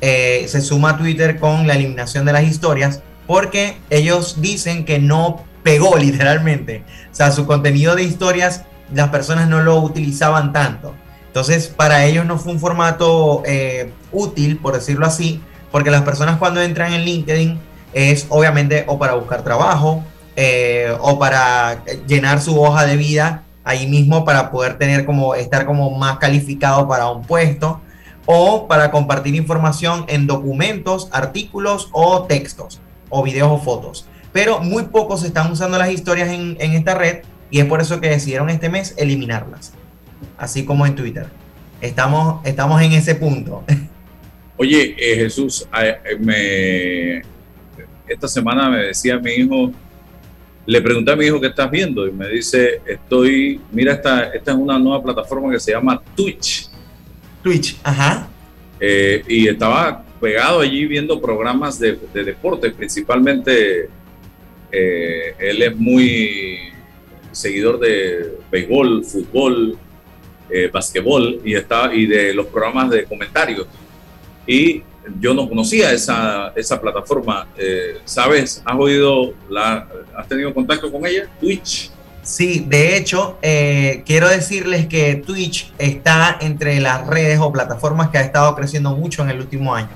Eh, 0.00 0.46
se 0.46 0.60
suma 0.60 0.96
Twitter 0.96 1.40
con 1.40 1.66
la 1.66 1.74
eliminación 1.74 2.24
de 2.24 2.32
las 2.32 2.44
historias 2.44 3.02
porque 3.26 3.76
ellos 3.90 4.40
dicen 4.40 4.84
que 4.84 5.00
no 5.00 5.44
pegó 5.62 5.96
literalmente. 5.96 6.84
O 7.10 7.14
sea, 7.14 7.30
su 7.32 7.46
contenido 7.46 7.94
de 7.94 8.04
historias 8.04 8.64
las 8.92 9.08
personas 9.10 9.48
no 9.48 9.60
lo 9.62 9.76
utilizaban 9.80 10.52
tanto. 10.52 10.94
Entonces, 11.26 11.68
para 11.68 12.04
ellos 12.04 12.24
no 12.24 12.38
fue 12.38 12.52
un 12.52 12.60
formato 12.60 13.42
eh, 13.44 13.92
útil, 14.12 14.58
por 14.58 14.74
decirlo 14.74 15.06
así, 15.06 15.42
porque 15.70 15.90
las 15.90 16.02
personas 16.02 16.38
cuando 16.38 16.62
entran 16.62 16.92
en 16.92 17.02
LinkedIn 17.02 17.58
es 17.92 18.26
obviamente 18.28 18.84
o 18.86 18.98
para 18.98 19.14
buscar 19.14 19.42
trabajo 19.42 20.02
eh, 20.36 20.94
o 21.00 21.18
para 21.18 21.84
llenar 22.06 22.40
su 22.40 22.60
hoja 22.60 22.86
de 22.86 22.96
vida 22.96 23.44
ahí 23.64 23.86
mismo 23.86 24.24
para 24.24 24.50
poder 24.50 24.78
tener 24.78 25.04
como 25.04 25.34
estar 25.34 25.66
como 25.66 25.90
más 25.90 26.18
calificado 26.18 26.88
para 26.88 27.10
un 27.10 27.22
puesto 27.22 27.80
o 28.24 28.66
para 28.66 28.90
compartir 28.90 29.34
información 29.34 30.04
en 30.08 30.26
documentos, 30.26 31.08
artículos 31.12 31.88
o 31.92 32.24
textos 32.24 32.80
o 33.10 33.22
videos 33.22 33.50
o 33.50 33.58
fotos. 33.58 34.06
Pero 34.32 34.60
muy 34.60 34.84
pocos 34.84 35.24
están 35.24 35.50
usando 35.50 35.78
las 35.78 35.90
historias 35.90 36.28
en, 36.28 36.56
en 36.60 36.72
esta 36.72 36.94
red 36.94 37.22
y 37.50 37.60
es 37.60 37.64
por 37.66 37.80
eso 37.80 38.00
que 38.00 38.08
decidieron 38.08 38.50
este 38.50 38.68
mes 38.68 38.94
eliminarlas, 38.98 39.72
así 40.36 40.64
como 40.64 40.86
en 40.86 40.94
Twitter. 40.94 41.26
Estamos, 41.80 42.44
estamos 42.44 42.82
en 42.82 42.92
ese 42.92 43.14
punto. 43.14 43.64
Oye, 44.56 44.96
eh, 44.98 45.16
Jesús, 45.16 45.66
eh, 45.80 45.96
eh, 46.04 46.16
me, 46.18 47.22
esta 48.12 48.26
semana 48.26 48.68
me 48.68 48.78
decía 48.86 49.18
mi 49.18 49.30
hijo, 49.30 49.72
le 50.66 50.82
pregunté 50.82 51.12
a 51.12 51.16
mi 51.16 51.26
hijo 51.26 51.40
qué 51.40 51.46
estás 51.46 51.70
viendo 51.70 52.06
y 52.06 52.12
me 52.12 52.28
dice, 52.28 52.82
estoy, 52.84 53.60
mira, 53.70 53.94
esta, 53.94 54.24
esta 54.24 54.50
es 54.50 54.56
una 54.56 54.78
nueva 54.78 55.02
plataforma 55.02 55.52
que 55.52 55.60
se 55.60 55.70
llama 55.70 56.02
Twitch. 56.14 56.68
Twitch, 57.42 57.78
ajá. 57.84 58.28
y 58.80 59.46
estaba 59.46 60.04
pegado 60.20 60.60
allí 60.60 60.86
viendo 60.86 61.20
programas 61.20 61.78
de, 61.78 61.96
de 62.12 62.24
deportes, 62.24 62.72
principalmente 62.72 63.88
él 64.70 65.62
es 65.62 65.76
muy 65.76 66.72
seguidor 67.32 67.78
de 67.78 68.38
béisbol, 68.50 69.04
fútbol, 69.04 69.78
eh, 70.50 70.70
y, 71.44 71.54
está, 71.54 71.92
y 71.92 72.06
de 72.06 72.34
los 72.34 72.46
programas 72.46 72.90
de 72.90 73.04
comentarios. 73.04 73.66
Y 74.46 74.82
yo 75.20 75.34
no 75.34 75.48
conocía 75.48 75.92
esa, 75.92 76.52
esa 76.56 76.80
plataforma. 76.80 77.46
Eh, 77.56 77.98
¿Sabes? 78.04 78.62
¿Has 78.64 78.76
oído, 78.78 79.34
la, 79.48 79.86
has 80.16 80.28
tenido 80.28 80.52
contacto 80.52 80.90
con 80.90 81.06
ella? 81.06 81.28
Twitch. 81.40 81.90
Sí, 82.22 82.64
de 82.66 82.96
hecho, 82.96 83.38
eh, 83.40 84.02
quiero 84.04 84.28
decirles 84.28 84.86
que 84.86 85.16
Twitch 85.16 85.72
está 85.78 86.36
entre 86.40 86.78
las 86.78 87.06
redes 87.06 87.38
o 87.40 87.50
plataformas 87.50 88.10
que 88.10 88.18
ha 88.18 88.22
estado 88.22 88.54
creciendo 88.54 88.94
mucho 88.94 89.22
en 89.22 89.30
el 89.30 89.40
último 89.40 89.74
año. 89.74 89.88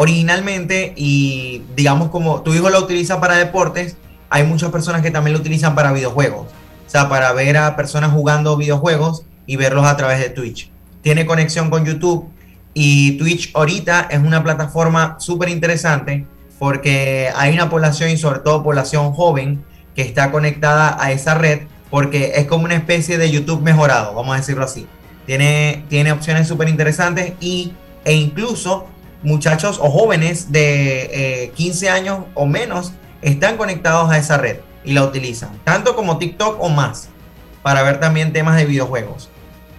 Originalmente, 0.00 0.92
y 0.94 1.64
digamos 1.74 2.10
como 2.10 2.42
tu 2.42 2.54
hijo 2.54 2.70
lo 2.70 2.78
utiliza 2.78 3.18
para 3.18 3.34
deportes, 3.34 3.96
hay 4.30 4.44
muchas 4.44 4.70
personas 4.70 5.02
que 5.02 5.10
también 5.10 5.34
lo 5.34 5.40
utilizan 5.40 5.74
para 5.74 5.90
videojuegos. 5.90 6.46
O 6.86 6.88
sea, 6.88 7.08
para 7.08 7.32
ver 7.32 7.56
a 7.56 7.74
personas 7.74 8.12
jugando 8.12 8.56
videojuegos 8.56 9.24
y 9.44 9.56
verlos 9.56 9.84
a 9.84 9.96
través 9.96 10.20
de 10.20 10.30
Twitch. 10.30 10.70
Tiene 11.02 11.26
conexión 11.26 11.68
con 11.68 11.84
YouTube 11.84 12.28
y 12.74 13.18
Twitch 13.18 13.50
ahorita 13.54 14.06
es 14.08 14.20
una 14.20 14.44
plataforma 14.44 15.16
súper 15.18 15.48
interesante 15.48 16.28
porque 16.60 17.30
hay 17.34 17.52
una 17.54 17.68
población 17.68 18.10
y 18.10 18.16
sobre 18.16 18.38
todo 18.38 18.62
población 18.62 19.12
joven 19.14 19.64
que 19.96 20.02
está 20.02 20.30
conectada 20.30 20.96
a 21.02 21.10
esa 21.10 21.34
red 21.34 21.62
porque 21.90 22.34
es 22.36 22.46
como 22.46 22.66
una 22.66 22.76
especie 22.76 23.18
de 23.18 23.32
YouTube 23.32 23.62
mejorado, 23.62 24.14
vamos 24.14 24.36
a 24.36 24.38
decirlo 24.38 24.62
así. 24.62 24.86
Tiene, 25.26 25.82
tiene 25.88 26.12
opciones 26.12 26.46
súper 26.46 26.68
interesantes 26.68 27.32
y, 27.40 27.72
e 28.04 28.14
incluso 28.14 28.86
muchachos 29.22 29.78
o 29.82 29.90
jóvenes 29.90 30.52
de 30.52 31.52
15 31.56 31.86
eh, 31.86 31.90
años 31.90 32.18
o 32.34 32.46
menos 32.46 32.92
están 33.22 33.56
conectados 33.56 34.10
a 34.10 34.18
esa 34.18 34.36
red 34.36 34.58
y 34.84 34.92
la 34.92 35.04
utilizan, 35.04 35.50
tanto 35.64 35.94
como 35.96 36.18
TikTok 36.18 36.56
o 36.60 36.68
más, 36.68 37.08
para 37.62 37.82
ver 37.82 38.00
también 38.00 38.32
temas 38.32 38.56
de 38.56 38.64
videojuegos. 38.64 39.28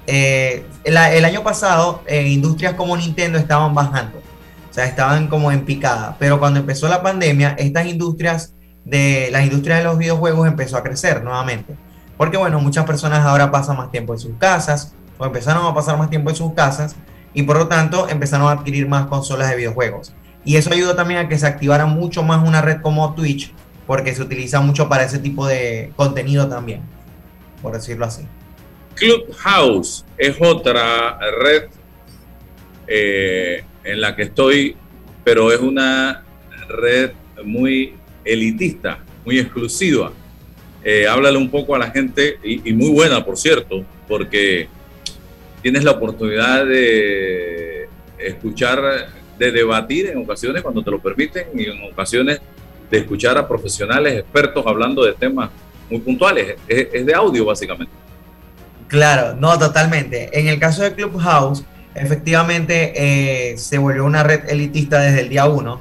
Eh, 0.08 0.66
el, 0.84 0.98
año 0.98 1.44
pasado, 1.44 2.04
eh, 2.08 2.28
industrias 2.28 2.74
como 2.74 2.98
Nintendo 2.98 3.38
estaban 3.38 3.74
bajando, 3.74 4.18
o 4.18 4.74
sea, 4.74 4.86
estaban 4.86 5.28
como 5.28 5.52
en 5.52 5.66
picada, 5.66 6.16
pero 6.20 6.40
cuando 6.40 6.60
empezó 6.60 6.88
la 6.88 7.02
pandemia, 7.02 7.56
estas 7.58 7.86
industrias 7.86 8.54
de 8.86 9.30
las 9.32 9.44
industrias 9.44 9.80
de 9.80 9.84
los 9.84 9.98
videojuegos 9.98 10.48
empezó 10.48 10.78
a 10.78 10.84
crecer 10.84 11.24
nuevamente, 11.24 11.76
porque 12.18 12.38
bueno, 12.38 12.60
muchas 12.60 12.86
personas 12.86 13.26
ahora 13.26 13.52
pasan 13.52 13.78
más 13.78 13.92
tiempo 13.92 14.14
en 14.14 14.20
sus 14.20 14.36
casas 14.38 14.94
o 15.18 15.26
empezaron 15.26 15.66
a 15.66 15.74
pasar 15.74 15.98
más 15.98 16.10
tiempo 16.10 16.30
en 16.30 16.36
sus 16.36 16.54
casas 16.54 16.96
y 17.34 17.44
por 17.44 17.58
lo 17.58 17.68
tanto 17.68 18.10
empezaron 18.10 18.48
a 18.48 18.52
adquirir 18.52 18.88
más 18.88 19.08
consolas 19.08 19.50
de 19.50 19.58
videojuegos. 19.58 20.14
Y 20.46 20.56
eso 20.56 20.72
ayudó 20.74 20.96
también 20.96 21.20
a 21.20 21.30
que 21.30 21.38
se 21.38 21.46
activara 21.48 21.86
mucho 21.86 22.24
más 22.24 22.48
una 22.48 22.62
red 22.62 22.82
como 22.82 23.14
Twitch, 23.14 23.54
porque 23.86 24.16
se 24.16 24.22
utiliza 24.22 24.62
mucho 24.62 24.88
para 24.88 25.04
ese 25.04 25.20
tipo 25.20 25.48
de 25.48 25.92
contenido 25.96 26.48
también, 26.48 26.82
por 27.62 27.74
decirlo 27.74 28.06
así. 28.06 28.24
Clubhouse 28.96 30.06
es 30.18 30.36
otra 30.40 31.18
red 31.42 31.70
eh, 32.88 33.64
en 33.84 34.02
la 34.02 34.16
que 34.16 34.24
estoy, 34.24 34.76
pero 35.24 35.52
es 35.52 35.60
una 35.60 36.24
red 36.68 37.12
muy 37.44 37.96
elitista, 38.26 39.00
muy 39.26 39.40
exclusiva. 39.40 40.12
Eh, 40.84 41.08
háblale 41.08 41.38
un 41.38 41.50
poco 41.50 41.76
a 41.76 41.80
la 41.80 41.92
gente 41.92 42.40
y, 42.44 42.72
muy 42.74 42.90
buena, 42.90 43.26
por 43.26 43.38
cierto, 43.38 43.86
porque 44.08 44.70
tienes 45.62 45.84
la 45.84 45.92
oportunidad 45.92 46.66
de 46.66 47.88
escuchar, 48.18 48.82
de 49.38 49.52
debatir 49.52 50.08
en 50.08 50.18
ocasiones 50.20 50.62
cuando 50.62 50.84
te 50.84 50.92
lo 50.92 51.00
permiten 51.00 51.48
y 51.54 51.66
en 51.66 51.92
ocasiones 51.92 52.42
de 52.90 52.98
escuchar 52.98 53.38
a 53.38 53.48
profesionales 53.48 54.20
expertos 54.20 54.66
hablando 54.66 55.04
de 55.04 55.14
temas 55.14 55.50
muy 55.90 56.00
puntuales. 56.00 56.56
es 56.68 57.06
de 57.06 57.14
audio, 57.14 57.46
básicamente. 57.46 57.94
Claro, 58.90 59.36
no, 59.36 59.58
totalmente. 59.60 60.30
En 60.38 60.48
el 60.48 60.60
caso 60.60 60.82
de 60.82 60.94
Clubhouse, 60.94 61.64
efectivamente 61.94 63.52
eh, 63.52 63.58
se 63.58 63.78
volvió 63.78 64.04
una 64.04 64.24
red 64.24 64.50
elitista 64.50 65.00
desde 65.00 65.22
el 65.22 65.30
día 65.30 65.46
uno, 65.46 65.80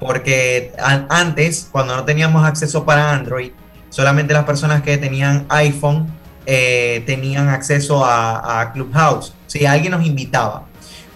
porque 0.00 0.72
antes, 0.78 1.68
cuando 1.70 1.94
no 1.94 2.04
teníamos 2.06 2.46
acceso 2.46 2.86
para 2.86 3.12
Android, 3.12 3.50
solamente 3.90 4.32
las 4.32 4.44
personas 4.44 4.82
que 4.82 4.96
tenían 4.96 5.44
iPhone 5.50 6.06
eh, 6.48 7.02
tenían 7.06 7.48
acceso 7.48 8.04
a, 8.04 8.70
Clubhouse. 8.72 9.34
Si 9.48 9.66
alguien 9.66 9.90
nos 9.90 10.06
invitaba. 10.06 10.66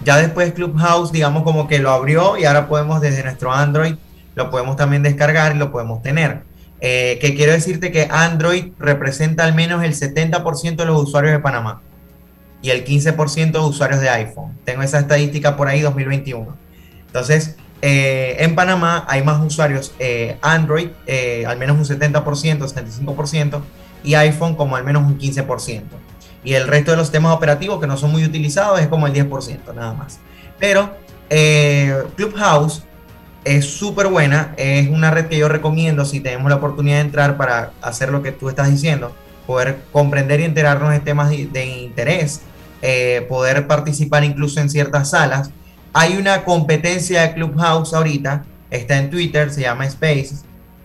Ya 0.04 0.16
después 0.16 0.52
Clubhouse, 0.52 1.12
digamos 1.12 1.44
como 1.44 1.68
que 1.68 1.78
lo 1.78 1.90
abrió 1.90 2.36
y 2.36 2.44
ahora 2.44 2.68
podemos 2.68 3.00
desde 3.00 3.22
nuestro 3.22 3.52
Android, 3.52 3.94
lo 4.34 4.50
podemos 4.50 4.76
también 4.76 5.02
descargar 5.02 5.54
y 5.54 5.58
lo 5.58 5.70
podemos 5.70 6.02
tener. 6.02 6.42
Eh, 6.80 7.18
que 7.20 7.34
quiero 7.36 7.52
decirte 7.52 7.92
que 7.92 8.08
Android 8.10 8.72
representa 8.78 9.44
al 9.44 9.54
menos 9.54 9.84
el 9.84 9.94
70% 9.94 10.76
de 10.76 10.84
los 10.86 11.02
usuarios 11.02 11.32
de 11.32 11.38
Panamá 11.38 11.82
y 12.62 12.70
el 12.70 12.84
15% 12.84 13.52
de 13.52 13.58
usuarios 13.58 14.00
de 14.00 14.08
iPhone. 14.08 14.58
Tengo 14.64 14.82
esa 14.82 14.98
estadística 14.98 15.56
por 15.56 15.68
ahí 15.68 15.80
2021. 15.82 16.56
Entonces, 17.06 17.56
eh, 17.82 18.36
en 18.40 18.54
Panamá 18.54 19.04
hay 19.06 19.22
más 19.22 19.40
usuarios 19.44 19.92
Android, 20.40 20.88
al 21.46 21.58
menos 21.58 21.76
un 21.76 21.84
70%, 21.84 22.66
75%, 22.66 23.62
y 24.03 24.14
iPhone 24.14 24.55
como 24.55 24.76
al 24.76 24.84
menos 24.84 25.03
un 25.03 25.18
15%. 25.18 25.82
Y 26.42 26.55
el 26.55 26.66
resto 26.66 26.90
de 26.90 26.96
los 26.96 27.07
sistemas 27.09 27.34
operativos 27.34 27.80
que 27.80 27.86
no 27.86 27.96
son 27.96 28.12
muy 28.12 28.24
utilizados 28.24 28.80
es 28.80 28.88
como 28.88 29.07
el 29.07 29.12
10%, 29.12 29.74
nada 29.74 29.92
más. 29.92 30.18
Pero 30.59 30.90
Clubhouse 32.16 32.82
es 33.44 33.64
súper 33.64 34.09
buena, 34.09 34.55
es 34.57 34.88
una 34.88 35.11
red 35.11 35.26
que 35.26 35.38
yo 35.38 35.48
recomiendo 35.48 36.05
si 36.05 36.20
tenemos 36.20 36.51
la 36.51 36.57
oportunidad 36.57 36.96
de 36.96 37.03
entrar 37.03 37.36
para 37.36 37.72
hacer 37.80 38.11
lo 38.11 38.22
que 38.22 38.32
tú 38.32 38.48
estás 38.48 38.70
diciendo, 38.70 39.14
poder 39.46 39.80
comprender 39.92 40.40
y 40.40 40.44
enterarnos 40.44 40.90
de 40.90 41.01
temas 41.01 41.30
de, 41.30 41.66
interés, 41.66 42.42
eh, 42.82 43.24
poder 43.28 43.66
participar 43.66 44.24
incluso 44.24 44.61
en 44.61 44.68
ciertas 44.68 45.11
salas. 45.11 45.51
Hay 45.92 46.16
una 46.16 46.44
competencia 46.44 47.22
de 47.22 47.34
Clubhouse 47.34 47.94
ahorita, 47.94 48.44
está 48.70 48.98
en 48.98 49.11
Twitter, 49.11 49.51
se 49.51 49.62
llama 49.62 49.86
Space, 49.86 50.36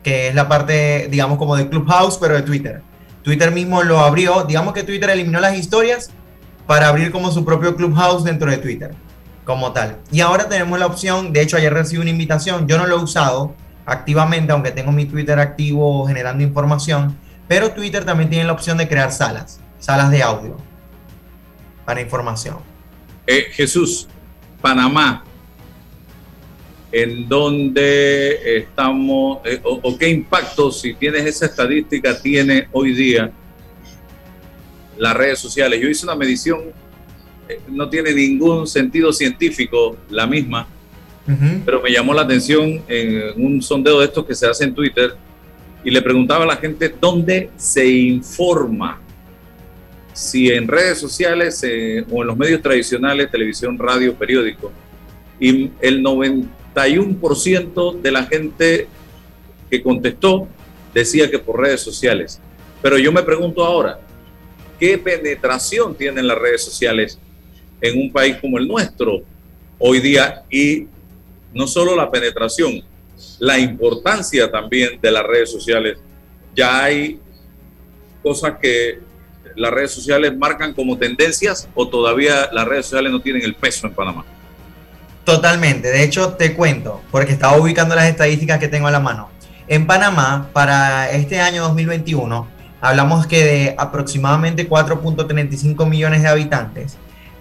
que 0.01 0.29
es 0.29 0.35
la 0.35 0.47
parte, 0.47 1.07
digamos, 1.09 1.37
como 1.37 1.55
de 1.55 1.67
Clubhouse, 1.67 2.17
pero 2.17 2.35
de 2.35 2.43
Twitter. 2.43 2.81
Twitter 3.25 3.51
mismo 3.51 3.81
lo 3.81 4.01
abrió, 4.01 4.43
digamos 4.43 4.75
que 4.75 4.83
Twitter 4.83 5.09
eliminó 5.09 5.39
las 5.39 5.57
historias 5.57 6.11
para 6.67 6.89
abrir 6.89 7.11
como 7.11 7.31
su 7.31 7.43
propio 7.43 7.75
Clubhouse 7.75 8.23
dentro 8.23 8.51
de 8.51 8.57
Twitter 8.57 8.93
como 9.43 9.73
tal. 9.73 9.97
Y 10.11 10.21
ahora 10.21 10.47
tenemos 10.47 10.77
la 10.77 10.85
opción, 10.85 11.33
de 11.33 11.41
hecho 11.41 11.57
ayer 11.57 11.73
recibí 11.73 11.99
una 11.99 12.11
invitación, 12.11 12.67
yo 12.67 12.77
no 12.77 12.85
lo 12.85 12.99
he 12.99 13.03
usado 13.03 13.55
activamente, 13.87 14.51
aunque 14.51 14.69
tengo 14.69 14.91
mi 14.91 15.05
Twitter 15.05 15.39
activo 15.39 16.05
generando 16.05 16.43
información, 16.43 17.17
pero 17.47 17.71
Twitter 17.71 18.05
también 18.05 18.29
tiene 18.29 18.45
la 18.45 18.53
opción 18.53 18.77
de 18.77 18.87
crear 18.87 19.11
salas, 19.11 19.59
salas 19.79 20.11
de 20.11 20.21
audio 20.21 20.57
para 21.83 22.01
información. 22.01 22.57
Eh, 23.25 23.47
Jesús, 23.53 24.07
Panamá, 24.61 25.23
en 26.95 27.27
dónde 27.27 28.57
estamos, 28.59 29.39
eh, 29.43 29.59
o, 29.63 29.97
qué 29.97 30.07
impacto, 30.07 30.71
si 30.71 30.93
tienes 30.93 31.25
esa 31.25 31.47
estadística, 31.47 32.17
tiene 32.17 32.69
hoy 32.71 32.93
día 32.93 33.29
las 34.97 35.13
redes 35.13 35.39
sociales. 35.39 35.81
Yo 35.81 35.89
hice 35.89 36.05
una 36.05 36.15
medición 36.15 36.61
no 37.67 37.89
tiene 37.89 38.13
ningún 38.13 38.65
sentido 38.65 39.11
científico 39.11 39.97
la 40.09 40.25
misma, 40.25 40.67
pero 41.65 41.81
me 41.81 41.91
llamó 41.91 42.13
la 42.13 42.21
atención 42.21 42.81
en 42.87 43.43
un 43.43 43.61
sondeo 43.61 43.99
de 43.99 44.05
estos 44.05 44.25
que 44.25 44.33
se 44.33 44.47
hace 44.47 44.63
en 44.63 44.73
Twitter 44.73 45.15
y 45.83 45.91
le 45.91 46.01
preguntaba 46.01 46.45
a 46.45 46.47
la 46.47 46.55
gente 46.55 46.93
dónde 46.99 47.49
se 47.57 47.85
informa, 47.85 49.01
si 50.13 50.49
en 50.49 50.67
redes 50.67 50.97
sociales 50.97 51.61
eh, 51.63 52.05
o 52.09 52.21
en 52.21 52.27
los 52.27 52.37
medios 52.37 52.61
tradicionales, 52.61 53.29
televisión, 53.29 53.77
radio, 53.77 54.15
periódico. 54.15 54.71
Y 55.39 55.69
el 55.81 56.01
91% 56.75 58.01
de 58.01 58.11
la 58.11 58.23
gente 58.25 58.87
que 59.69 59.81
contestó 59.81 60.47
decía 60.93 61.29
que 61.29 61.39
por 61.39 61.59
redes 61.59 61.81
sociales. 61.81 62.39
Pero 62.81 62.97
yo 62.97 63.11
me 63.11 63.23
pregunto 63.23 63.63
ahora, 63.63 63.99
¿qué 64.79 64.97
penetración 64.97 65.95
tienen 65.95 66.27
las 66.27 66.37
redes 66.37 66.63
sociales 66.63 67.17
en 67.81 67.99
un 67.99 68.11
país 68.11 68.37
como 68.41 68.57
el 68.57 68.67
nuestro 68.67 69.21
hoy 69.77 69.99
día 69.99 70.43
y 70.49 70.87
no 71.53 71.67
solo 71.67 71.95
la 71.95 72.11
penetración, 72.11 72.83
la 73.39 73.57
importancia 73.57 74.51
también 74.51 74.99
de 75.01 75.11
las 75.11 75.23
redes 75.23 75.51
sociales. 75.51 75.97
Ya 76.55 76.83
hay 76.83 77.19
cosas 78.21 78.57
que 78.61 78.99
las 79.55 79.71
redes 79.71 79.91
sociales 79.91 80.35
marcan 80.37 80.73
como 80.73 80.97
tendencias 80.97 81.69
o 81.73 81.87
todavía 81.87 82.49
las 82.51 82.67
redes 82.67 82.87
sociales 82.87 83.11
no 83.11 83.21
tienen 83.21 83.43
el 83.43 83.55
peso 83.55 83.87
en 83.87 83.93
Panamá. 83.93 84.25
Totalmente, 85.25 85.89
de 85.89 86.03
hecho 86.03 86.33
te 86.33 86.53
cuento, 86.53 87.01
porque 87.09 87.33
estaba 87.33 87.57
ubicando 87.57 87.95
las 87.95 88.05
estadísticas 88.05 88.59
que 88.59 88.67
tengo 88.67 88.87
a 88.87 88.91
la 88.91 88.99
mano. 88.99 89.29
En 89.67 89.87
Panamá, 89.87 90.49
para 90.53 91.09
este 91.09 91.41
año 91.41 91.63
2021, 91.63 92.47
hablamos 92.79 93.25
que 93.25 93.43
de 93.43 93.75
aproximadamente 93.75 94.69
4.35 94.69 95.89
millones 95.89 96.21
de 96.21 96.27
habitantes, 96.27 96.97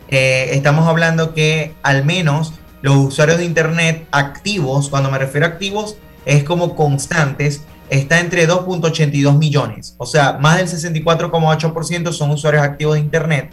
eh, 0.08 0.48
estamos 0.52 0.88
hablando 0.88 1.34
que 1.34 1.74
al 1.82 2.06
menos 2.06 2.54
los 2.80 2.96
usuarios 2.96 3.36
de 3.36 3.44
Internet 3.44 4.06
activos, 4.12 4.88
cuando 4.88 5.10
me 5.10 5.18
refiero 5.18 5.44
a 5.44 5.50
activos, 5.50 5.98
es 6.24 6.42
como 6.42 6.74
constantes, 6.74 7.64
está 7.90 8.18
entre 8.18 8.48
2.82 8.48 9.36
millones. 9.36 9.94
O 9.98 10.06
sea, 10.06 10.38
más 10.40 10.56
del 10.56 10.68
64,8% 10.68 12.12
son 12.12 12.30
usuarios 12.30 12.62
activos 12.62 12.94
de 12.94 13.00
Internet 13.00 13.50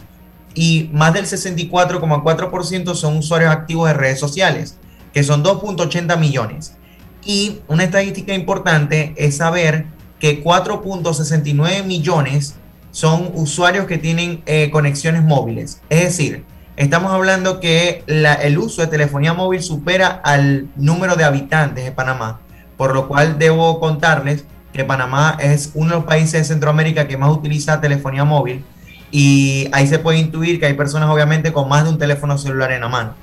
y 0.54 0.90
más 0.92 1.14
del 1.14 1.26
64,4% 1.26 2.94
son 2.94 3.16
usuarios 3.18 3.50
activos 3.50 3.88
de 3.88 3.94
redes 3.94 4.20
sociales, 4.20 4.76
que 5.12 5.22
son 5.22 5.42
2.80 5.44 6.18
millones. 6.18 6.76
Y 7.24 7.60
una 7.68 7.84
estadística 7.84 8.34
importante 8.34 9.14
es 9.16 9.36
saber 9.36 9.86
que 10.18 10.42
4.69 10.42 11.84
millones 11.84 12.56
son 12.90 13.30
usuarios 13.34 13.86
que 13.86 13.98
tienen 13.98 14.42
eh, 14.46 14.70
conexiones 14.70 15.22
móviles. 15.22 15.80
Es 15.88 16.02
decir, 16.02 16.44
estamos 16.76 17.12
hablando 17.12 17.60
que 17.60 18.04
el 18.06 18.58
uso 18.58 18.82
de 18.82 18.88
telefonía 18.88 19.32
móvil 19.32 19.62
supera 19.62 20.20
al 20.24 20.68
número 20.76 21.16
de 21.16 21.24
habitantes 21.24 21.84
de 21.84 21.92
Panamá, 21.92 22.40
por 22.76 22.94
lo 22.94 23.08
cual 23.08 23.38
debo 23.38 23.80
contarles 23.80 24.44
que 24.72 24.84
Panamá 24.84 25.36
es 25.40 25.70
uno 25.74 25.90
de 25.90 25.96
los 25.96 26.04
países 26.04 26.32
de 26.32 26.44
Centroamérica 26.44 27.06
que 27.06 27.16
más 27.16 27.30
utiliza 27.30 27.80
telefonía 27.80 28.24
móvil 28.24 28.64
y 29.12 29.68
ahí 29.72 29.86
se 29.86 30.00
puede 30.00 30.18
intuir 30.18 30.58
que 30.58 30.66
hay 30.66 30.74
personas 30.74 31.08
obviamente 31.08 31.52
con 31.52 31.68
más 31.68 31.84
de 31.84 31.90
un 31.90 31.98
teléfono 31.98 32.36
celular 32.36 32.72
en 32.72 32.80
la 32.80 32.88
mano, 32.88 33.14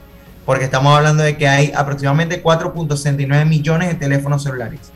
porque 0.45 0.63
estamos 0.63 0.95
hablando 0.95 1.23
de 1.23 1.35
que 1.35 1.49
hay 1.49 1.73
aproximadamente 1.75 2.41
4.69 2.41 3.45
millones 3.45 3.89
de 3.89 3.95
teléfonos 3.95 4.43
celulares 4.43 4.93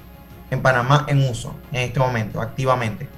en 0.49 0.61
Panamá 0.61 1.05
en 1.09 1.29
uso 1.29 1.53
en 1.73 1.81
este 1.81 1.99
momento, 1.99 2.39
activamente 2.39 3.09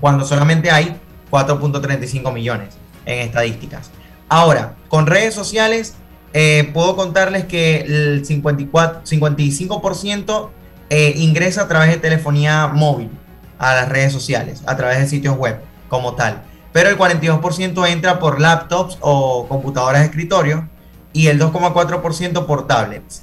cuando 0.00 0.24
solamente 0.24 0.70
hay 0.70 0.96
4.35 1.30 2.32
millones 2.32 2.74
en 3.04 3.20
estadísticas. 3.20 3.90
Ahora, 4.28 4.74
con 4.88 5.06
redes 5.06 5.34
sociales, 5.34 5.94
eh, 6.32 6.70
puedo 6.74 6.96
contarles 6.96 7.44
que 7.44 7.80
el 7.80 8.24
54, 8.24 9.02
55% 9.04 10.50
eh, 10.90 11.14
ingresa 11.16 11.62
a 11.62 11.68
través 11.68 11.90
de 11.90 11.96
telefonía 11.96 12.66
móvil 12.68 13.10
a 13.58 13.74
las 13.74 13.88
redes 13.88 14.12
sociales, 14.12 14.62
a 14.66 14.76
través 14.76 14.98
de 14.98 15.06
sitios 15.06 15.36
web 15.36 15.60
como 15.88 16.14
tal. 16.14 16.42
Pero 16.76 16.90
el 16.90 16.98
42% 16.98 17.88
entra 17.88 18.18
por 18.18 18.38
laptops 18.38 18.98
o 19.00 19.48
computadoras 19.48 20.02
de 20.02 20.08
escritorio 20.08 20.68
y 21.14 21.28
el 21.28 21.40
2,4% 21.40 22.44
por 22.44 22.66
tablets 22.66 23.22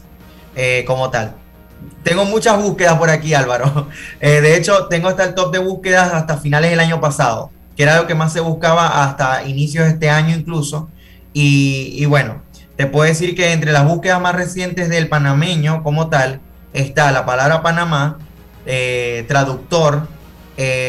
eh, 0.56 0.84
como 0.88 1.12
tal. 1.12 1.36
Tengo 2.02 2.26
muchas 2.26 2.60
búsquedas 2.60 2.98
por 2.98 3.12
aquí, 3.12 3.36
Álvaro. 3.36 3.90
Eh, 4.20 4.42
de 4.42 4.58
hecho, 4.58 4.88
tengo 4.88 5.08
hasta 5.08 5.26
el 5.26 5.36
top 5.36 5.54
de 5.54 5.60
búsquedas 5.60 6.16
hasta 6.16 6.38
finales 6.38 6.72
del 6.72 6.80
año 6.80 7.00
pasado, 7.00 7.52
que 7.78 7.84
era 7.84 7.98
lo 7.98 8.08
que 8.08 8.16
más 8.16 8.34
se 8.34 8.40
buscaba 8.40 9.04
hasta 9.04 9.44
inicios 9.44 9.86
de 9.86 9.92
este 9.92 10.10
año 10.10 10.36
incluso. 10.36 10.90
Y, 11.32 12.04
bueno, 12.06 12.42
te 12.76 12.88
puedo 12.88 13.06
decir 13.06 13.36
que 13.36 13.52
entre 13.52 13.72
las 13.72 13.86
búsquedas 13.86 14.20
más 14.20 14.34
recientes 14.34 14.90
del 14.90 15.10
panameño 15.10 15.84
como 15.84 16.10
tal 16.10 16.42
está 16.74 17.12
la 17.12 17.24
palabra 17.24 17.62
Panamá, 17.62 18.18
eh, 18.66 19.26
traductor, 19.28 20.08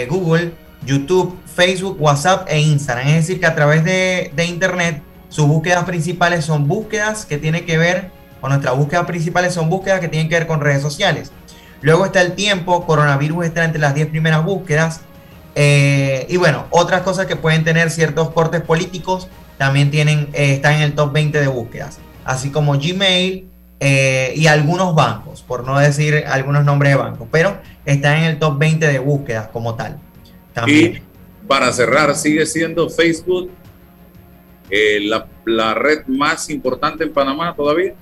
Google, 0.09 0.55
YouTube, 0.87 1.44
Facebook, 1.55 1.97
WhatsApp 2.01 2.47
e 2.49 2.61
Instagram. 2.61 3.09
Es 3.09 3.15
decir, 3.15 3.41
que 3.41 3.47
a 3.47 3.55
través 3.55 3.85
de, 3.85 4.33
Internet 4.47 5.03
sus 5.29 5.47
búsquedas 5.47 5.85
principales 5.85 6.45
son 6.45 6.69
búsquedas 6.69 7.27
que 7.27 7.39
tienen 7.39 7.65
que 7.65 7.77
ver 7.77 8.11
o 8.41 8.49
nuestras 8.49 8.77
búsquedas 8.77 9.07
principales 9.07 9.55
son 9.55 9.71
búsquedas 9.71 10.01
que 10.01 10.09
tienen 10.09 10.29
que 10.29 10.35
ver 10.35 10.47
con 10.47 10.61
redes 10.61 10.83
sociales. 10.83 11.33
Luego 11.81 12.05
está 12.05 12.21
el 12.21 12.33
tiempo, 12.33 12.87
coronavirus 12.87 13.47
está 13.47 13.65
entre 13.65 13.81
las 13.81 13.95
10 13.95 14.09
primeras 14.09 14.45
búsquedas. 14.45 15.01
Eh, 15.55 16.27
y 16.29 16.37
bueno, 16.37 16.67
otras 16.71 17.03
cosas 17.03 17.27
que 17.27 17.37
pueden 17.37 17.65
tener 17.65 17.91
ciertos 17.91 18.31
cortes 18.31 18.61
políticos 18.61 19.29
también 19.57 19.91
tienen, 19.91 20.29
eh, 20.33 20.55
están 20.55 20.75
en 20.75 20.83
el 20.83 20.95
top 20.95 21.13
20 21.13 21.41
de 21.41 21.47
búsquedas. 21.49 21.99
Así 22.25 22.51
como 22.51 22.75
Gmail 22.75 23.49
eh, 23.81 24.33
y 24.37 24.47
algunos 24.47 24.95
bancos, 24.95 25.43
por 25.43 25.65
no 25.65 25.79
decir 25.79 26.25
algunos 26.27 26.65
nombres 26.65 26.93
de 26.93 26.97
bancos, 26.97 27.29
pero 27.31 27.59
están 27.85 28.19
en 28.19 28.25
el 28.25 28.39
top 28.39 28.59
20 28.59 28.87
de 28.87 28.99
búsquedas 28.99 29.49
como 29.49 29.75
tal. 29.75 29.99
Y 30.67 31.01
para 31.47 31.73
cerrar, 31.73 32.15
sigue 32.15 32.47
siendo 32.47 32.89
Facebook 32.89 33.51
la 35.45 35.75
red 35.75 36.07
más 36.07 36.51
importante 36.51 37.05
en 37.05 37.13
Panamá 37.13 37.55
todavía. 37.55 37.95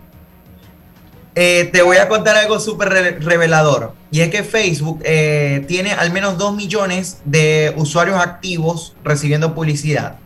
Eh, 1.34 1.70
te 1.72 1.80
voy 1.80 1.97
a 1.97 2.09
contar 2.09 2.36
algo 2.36 2.61
súper 2.61 3.20
revelador. 3.20 3.95
Y 4.11 4.20
es 4.20 4.30
que 4.30 4.45
Facebook 4.45 5.01
eh, 5.05 5.64
tiene 5.66 5.93
al 5.93 6.12
menos 6.12 6.36
2 6.36 6.55
millones 6.55 7.22
de 7.24 7.72
usuarios 7.76 8.18
activos 8.18 8.95
recibiendo 9.03 9.55
publicidad. 9.55 10.18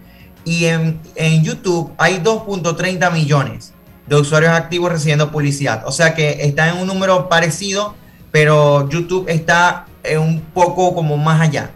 Y 0.45 0.67
en, 0.67 1.01
en 1.15 1.45
YouTube 1.45 1.93
hay 1.97 2.19
2.30 2.19 3.13
millones 3.13 3.73
de 4.07 4.17
usuarios 4.17 4.53
activos 4.53 4.91
recibiendo 4.91 5.31
publicidad. 5.31 5.85
O 5.87 5.93
sea 5.93 6.15
que 6.15 6.45
está 6.45 6.69
en 6.69 6.79
un 6.79 6.87
número 6.89 7.29
parecido, 7.29 7.95
pero 8.33 8.89
YouTube 8.89 9.29
está 9.29 9.87
un 10.19 10.41
poco 10.41 10.95
como 10.95 11.17
más 11.17 11.41
allá. 11.41 11.71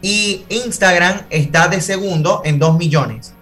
Y 0.00 0.44
Instagram 0.48 1.22
está 1.30 1.68
de 1.68 1.80
segundo 1.80 2.42
en 2.44 2.58
2 2.58 2.78
millones 2.78 3.34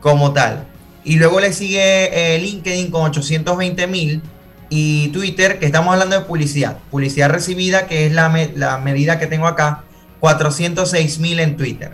como 0.00 0.32
tal. 0.32 0.66
Y 1.02 1.16
luego 1.16 1.40
le 1.40 1.52
sigue 1.52 2.34
eh, 2.34 2.38
LinkedIn 2.38 2.90
con 2.90 3.02
820 3.02 3.86
mil 3.86 4.22
y 4.70 5.08
Twitter, 5.08 5.58
que 5.58 5.66
estamos 5.66 5.92
hablando 5.92 6.18
de 6.18 6.24
publicidad. 6.24 6.78
Publicidad 6.90 7.30
recibida, 7.30 7.86
que 7.86 8.06
es 8.06 8.12
la, 8.12 8.28
medida 8.82 9.18
que 9.18 9.26
tengo 9.26 9.46
acá, 9.46 9.84
406 10.20 11.18
mil 11.18 11.40
en 11.40 11.56
Twitter 11.56 11.92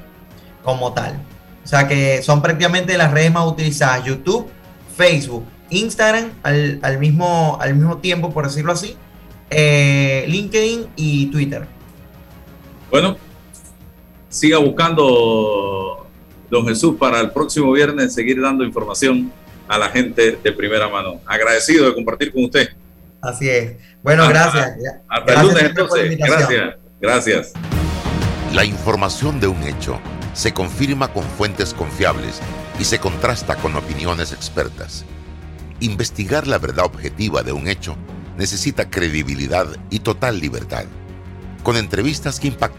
como 0.63 0.93
tal. 0.93 1.21
O 1.65 1.67
sea 1.67 1.89
que 1.89 2.23
son 2.23 2.43
prácticamente 2.43 2.97
las 2.97 3.11
redes 3.13 3.33
más 3.33 3.47
utilizadas. 3.47 4.05
YouTube, 4.05 4.49
Facebook, 4.97 5.45
Instagram 5.71 6.31
al, 6.43 6.99
mismo, 6.99 7.59
al 7.61 7.75
mismo 7.75 7.99
tiempo, 7.99 8.31
por 8.31 8.47
decirlo 8.47 8.73
así, 8.73 8.97
eh, 9.51 10.25
LinkedIn 10.29 10.87
y 10.97 11.27
Twitter. 11.27 11.67
Bueno, 12.91 13.17
siga 14.31 14.57
buscando, 14.57 16.07
don 16.49 16.67
Jesús, 16.67 16.97
para 16.99 17.21
el 17.21 17.31
próximo 17.33 17.73
viernes 17.73 18.15
seguir 18.15 18.41
dando 18.41 18.65
información 18.65 19.31
a 19.69 19.77
la 19.77 19.91
gente 19.91 20.39
de 20.43 20.53
primera 20.53 20.89
mano. 20.89 21.21
Agradecido 21.27 21.87
de 21.87 21.95
compartir 21.95 22.33
con 22.33 22.45
usted. 22.45 22.71
Así 23.21 23.51
es. 23.51 23.77
Bueno, 24.03 24.27
gracias. 24.29 24.73
Hasta 25.09 25.35
el 25.35 25.47
lunes 25.47 25.63
entonces. 25.65 26.17
Gracias. 26.17 26.75
Gracias. 27.01 27.53
La 28.55 28.65
información 28.65 29.41
de 29.41 29.47
un 29.47 29.63
hecho 29.63 30.01
se 30.33 30.53
confirma 30.53 31.13
con 31.13 31.23
fuentes 31.25 31.75
confiables 31.75 32.41
y 32.79 32.85
se 32.85 32.99
contrasta 32.99 33.57
con 33.57 33.77
opiniones 33.77 34.33
expertas. 34.33 35.05
Investigar 35.81 36.47
la 36.47 36.59
verdad 36.59 36.87
objetiva 36.87 37.43
de 37.43 37.53
un 37.53 37.69
hecho 37.69 37.97
necesita 38.37 38.91
credibilidad 38.91 39.67
y 39.91 40.01
total 40.01 40.41
libertad. 40.41 40.85
Con 41.63 41.77
entrevistas 41.77 42.41
que 42.41 42.49
impactan 42.49 42.79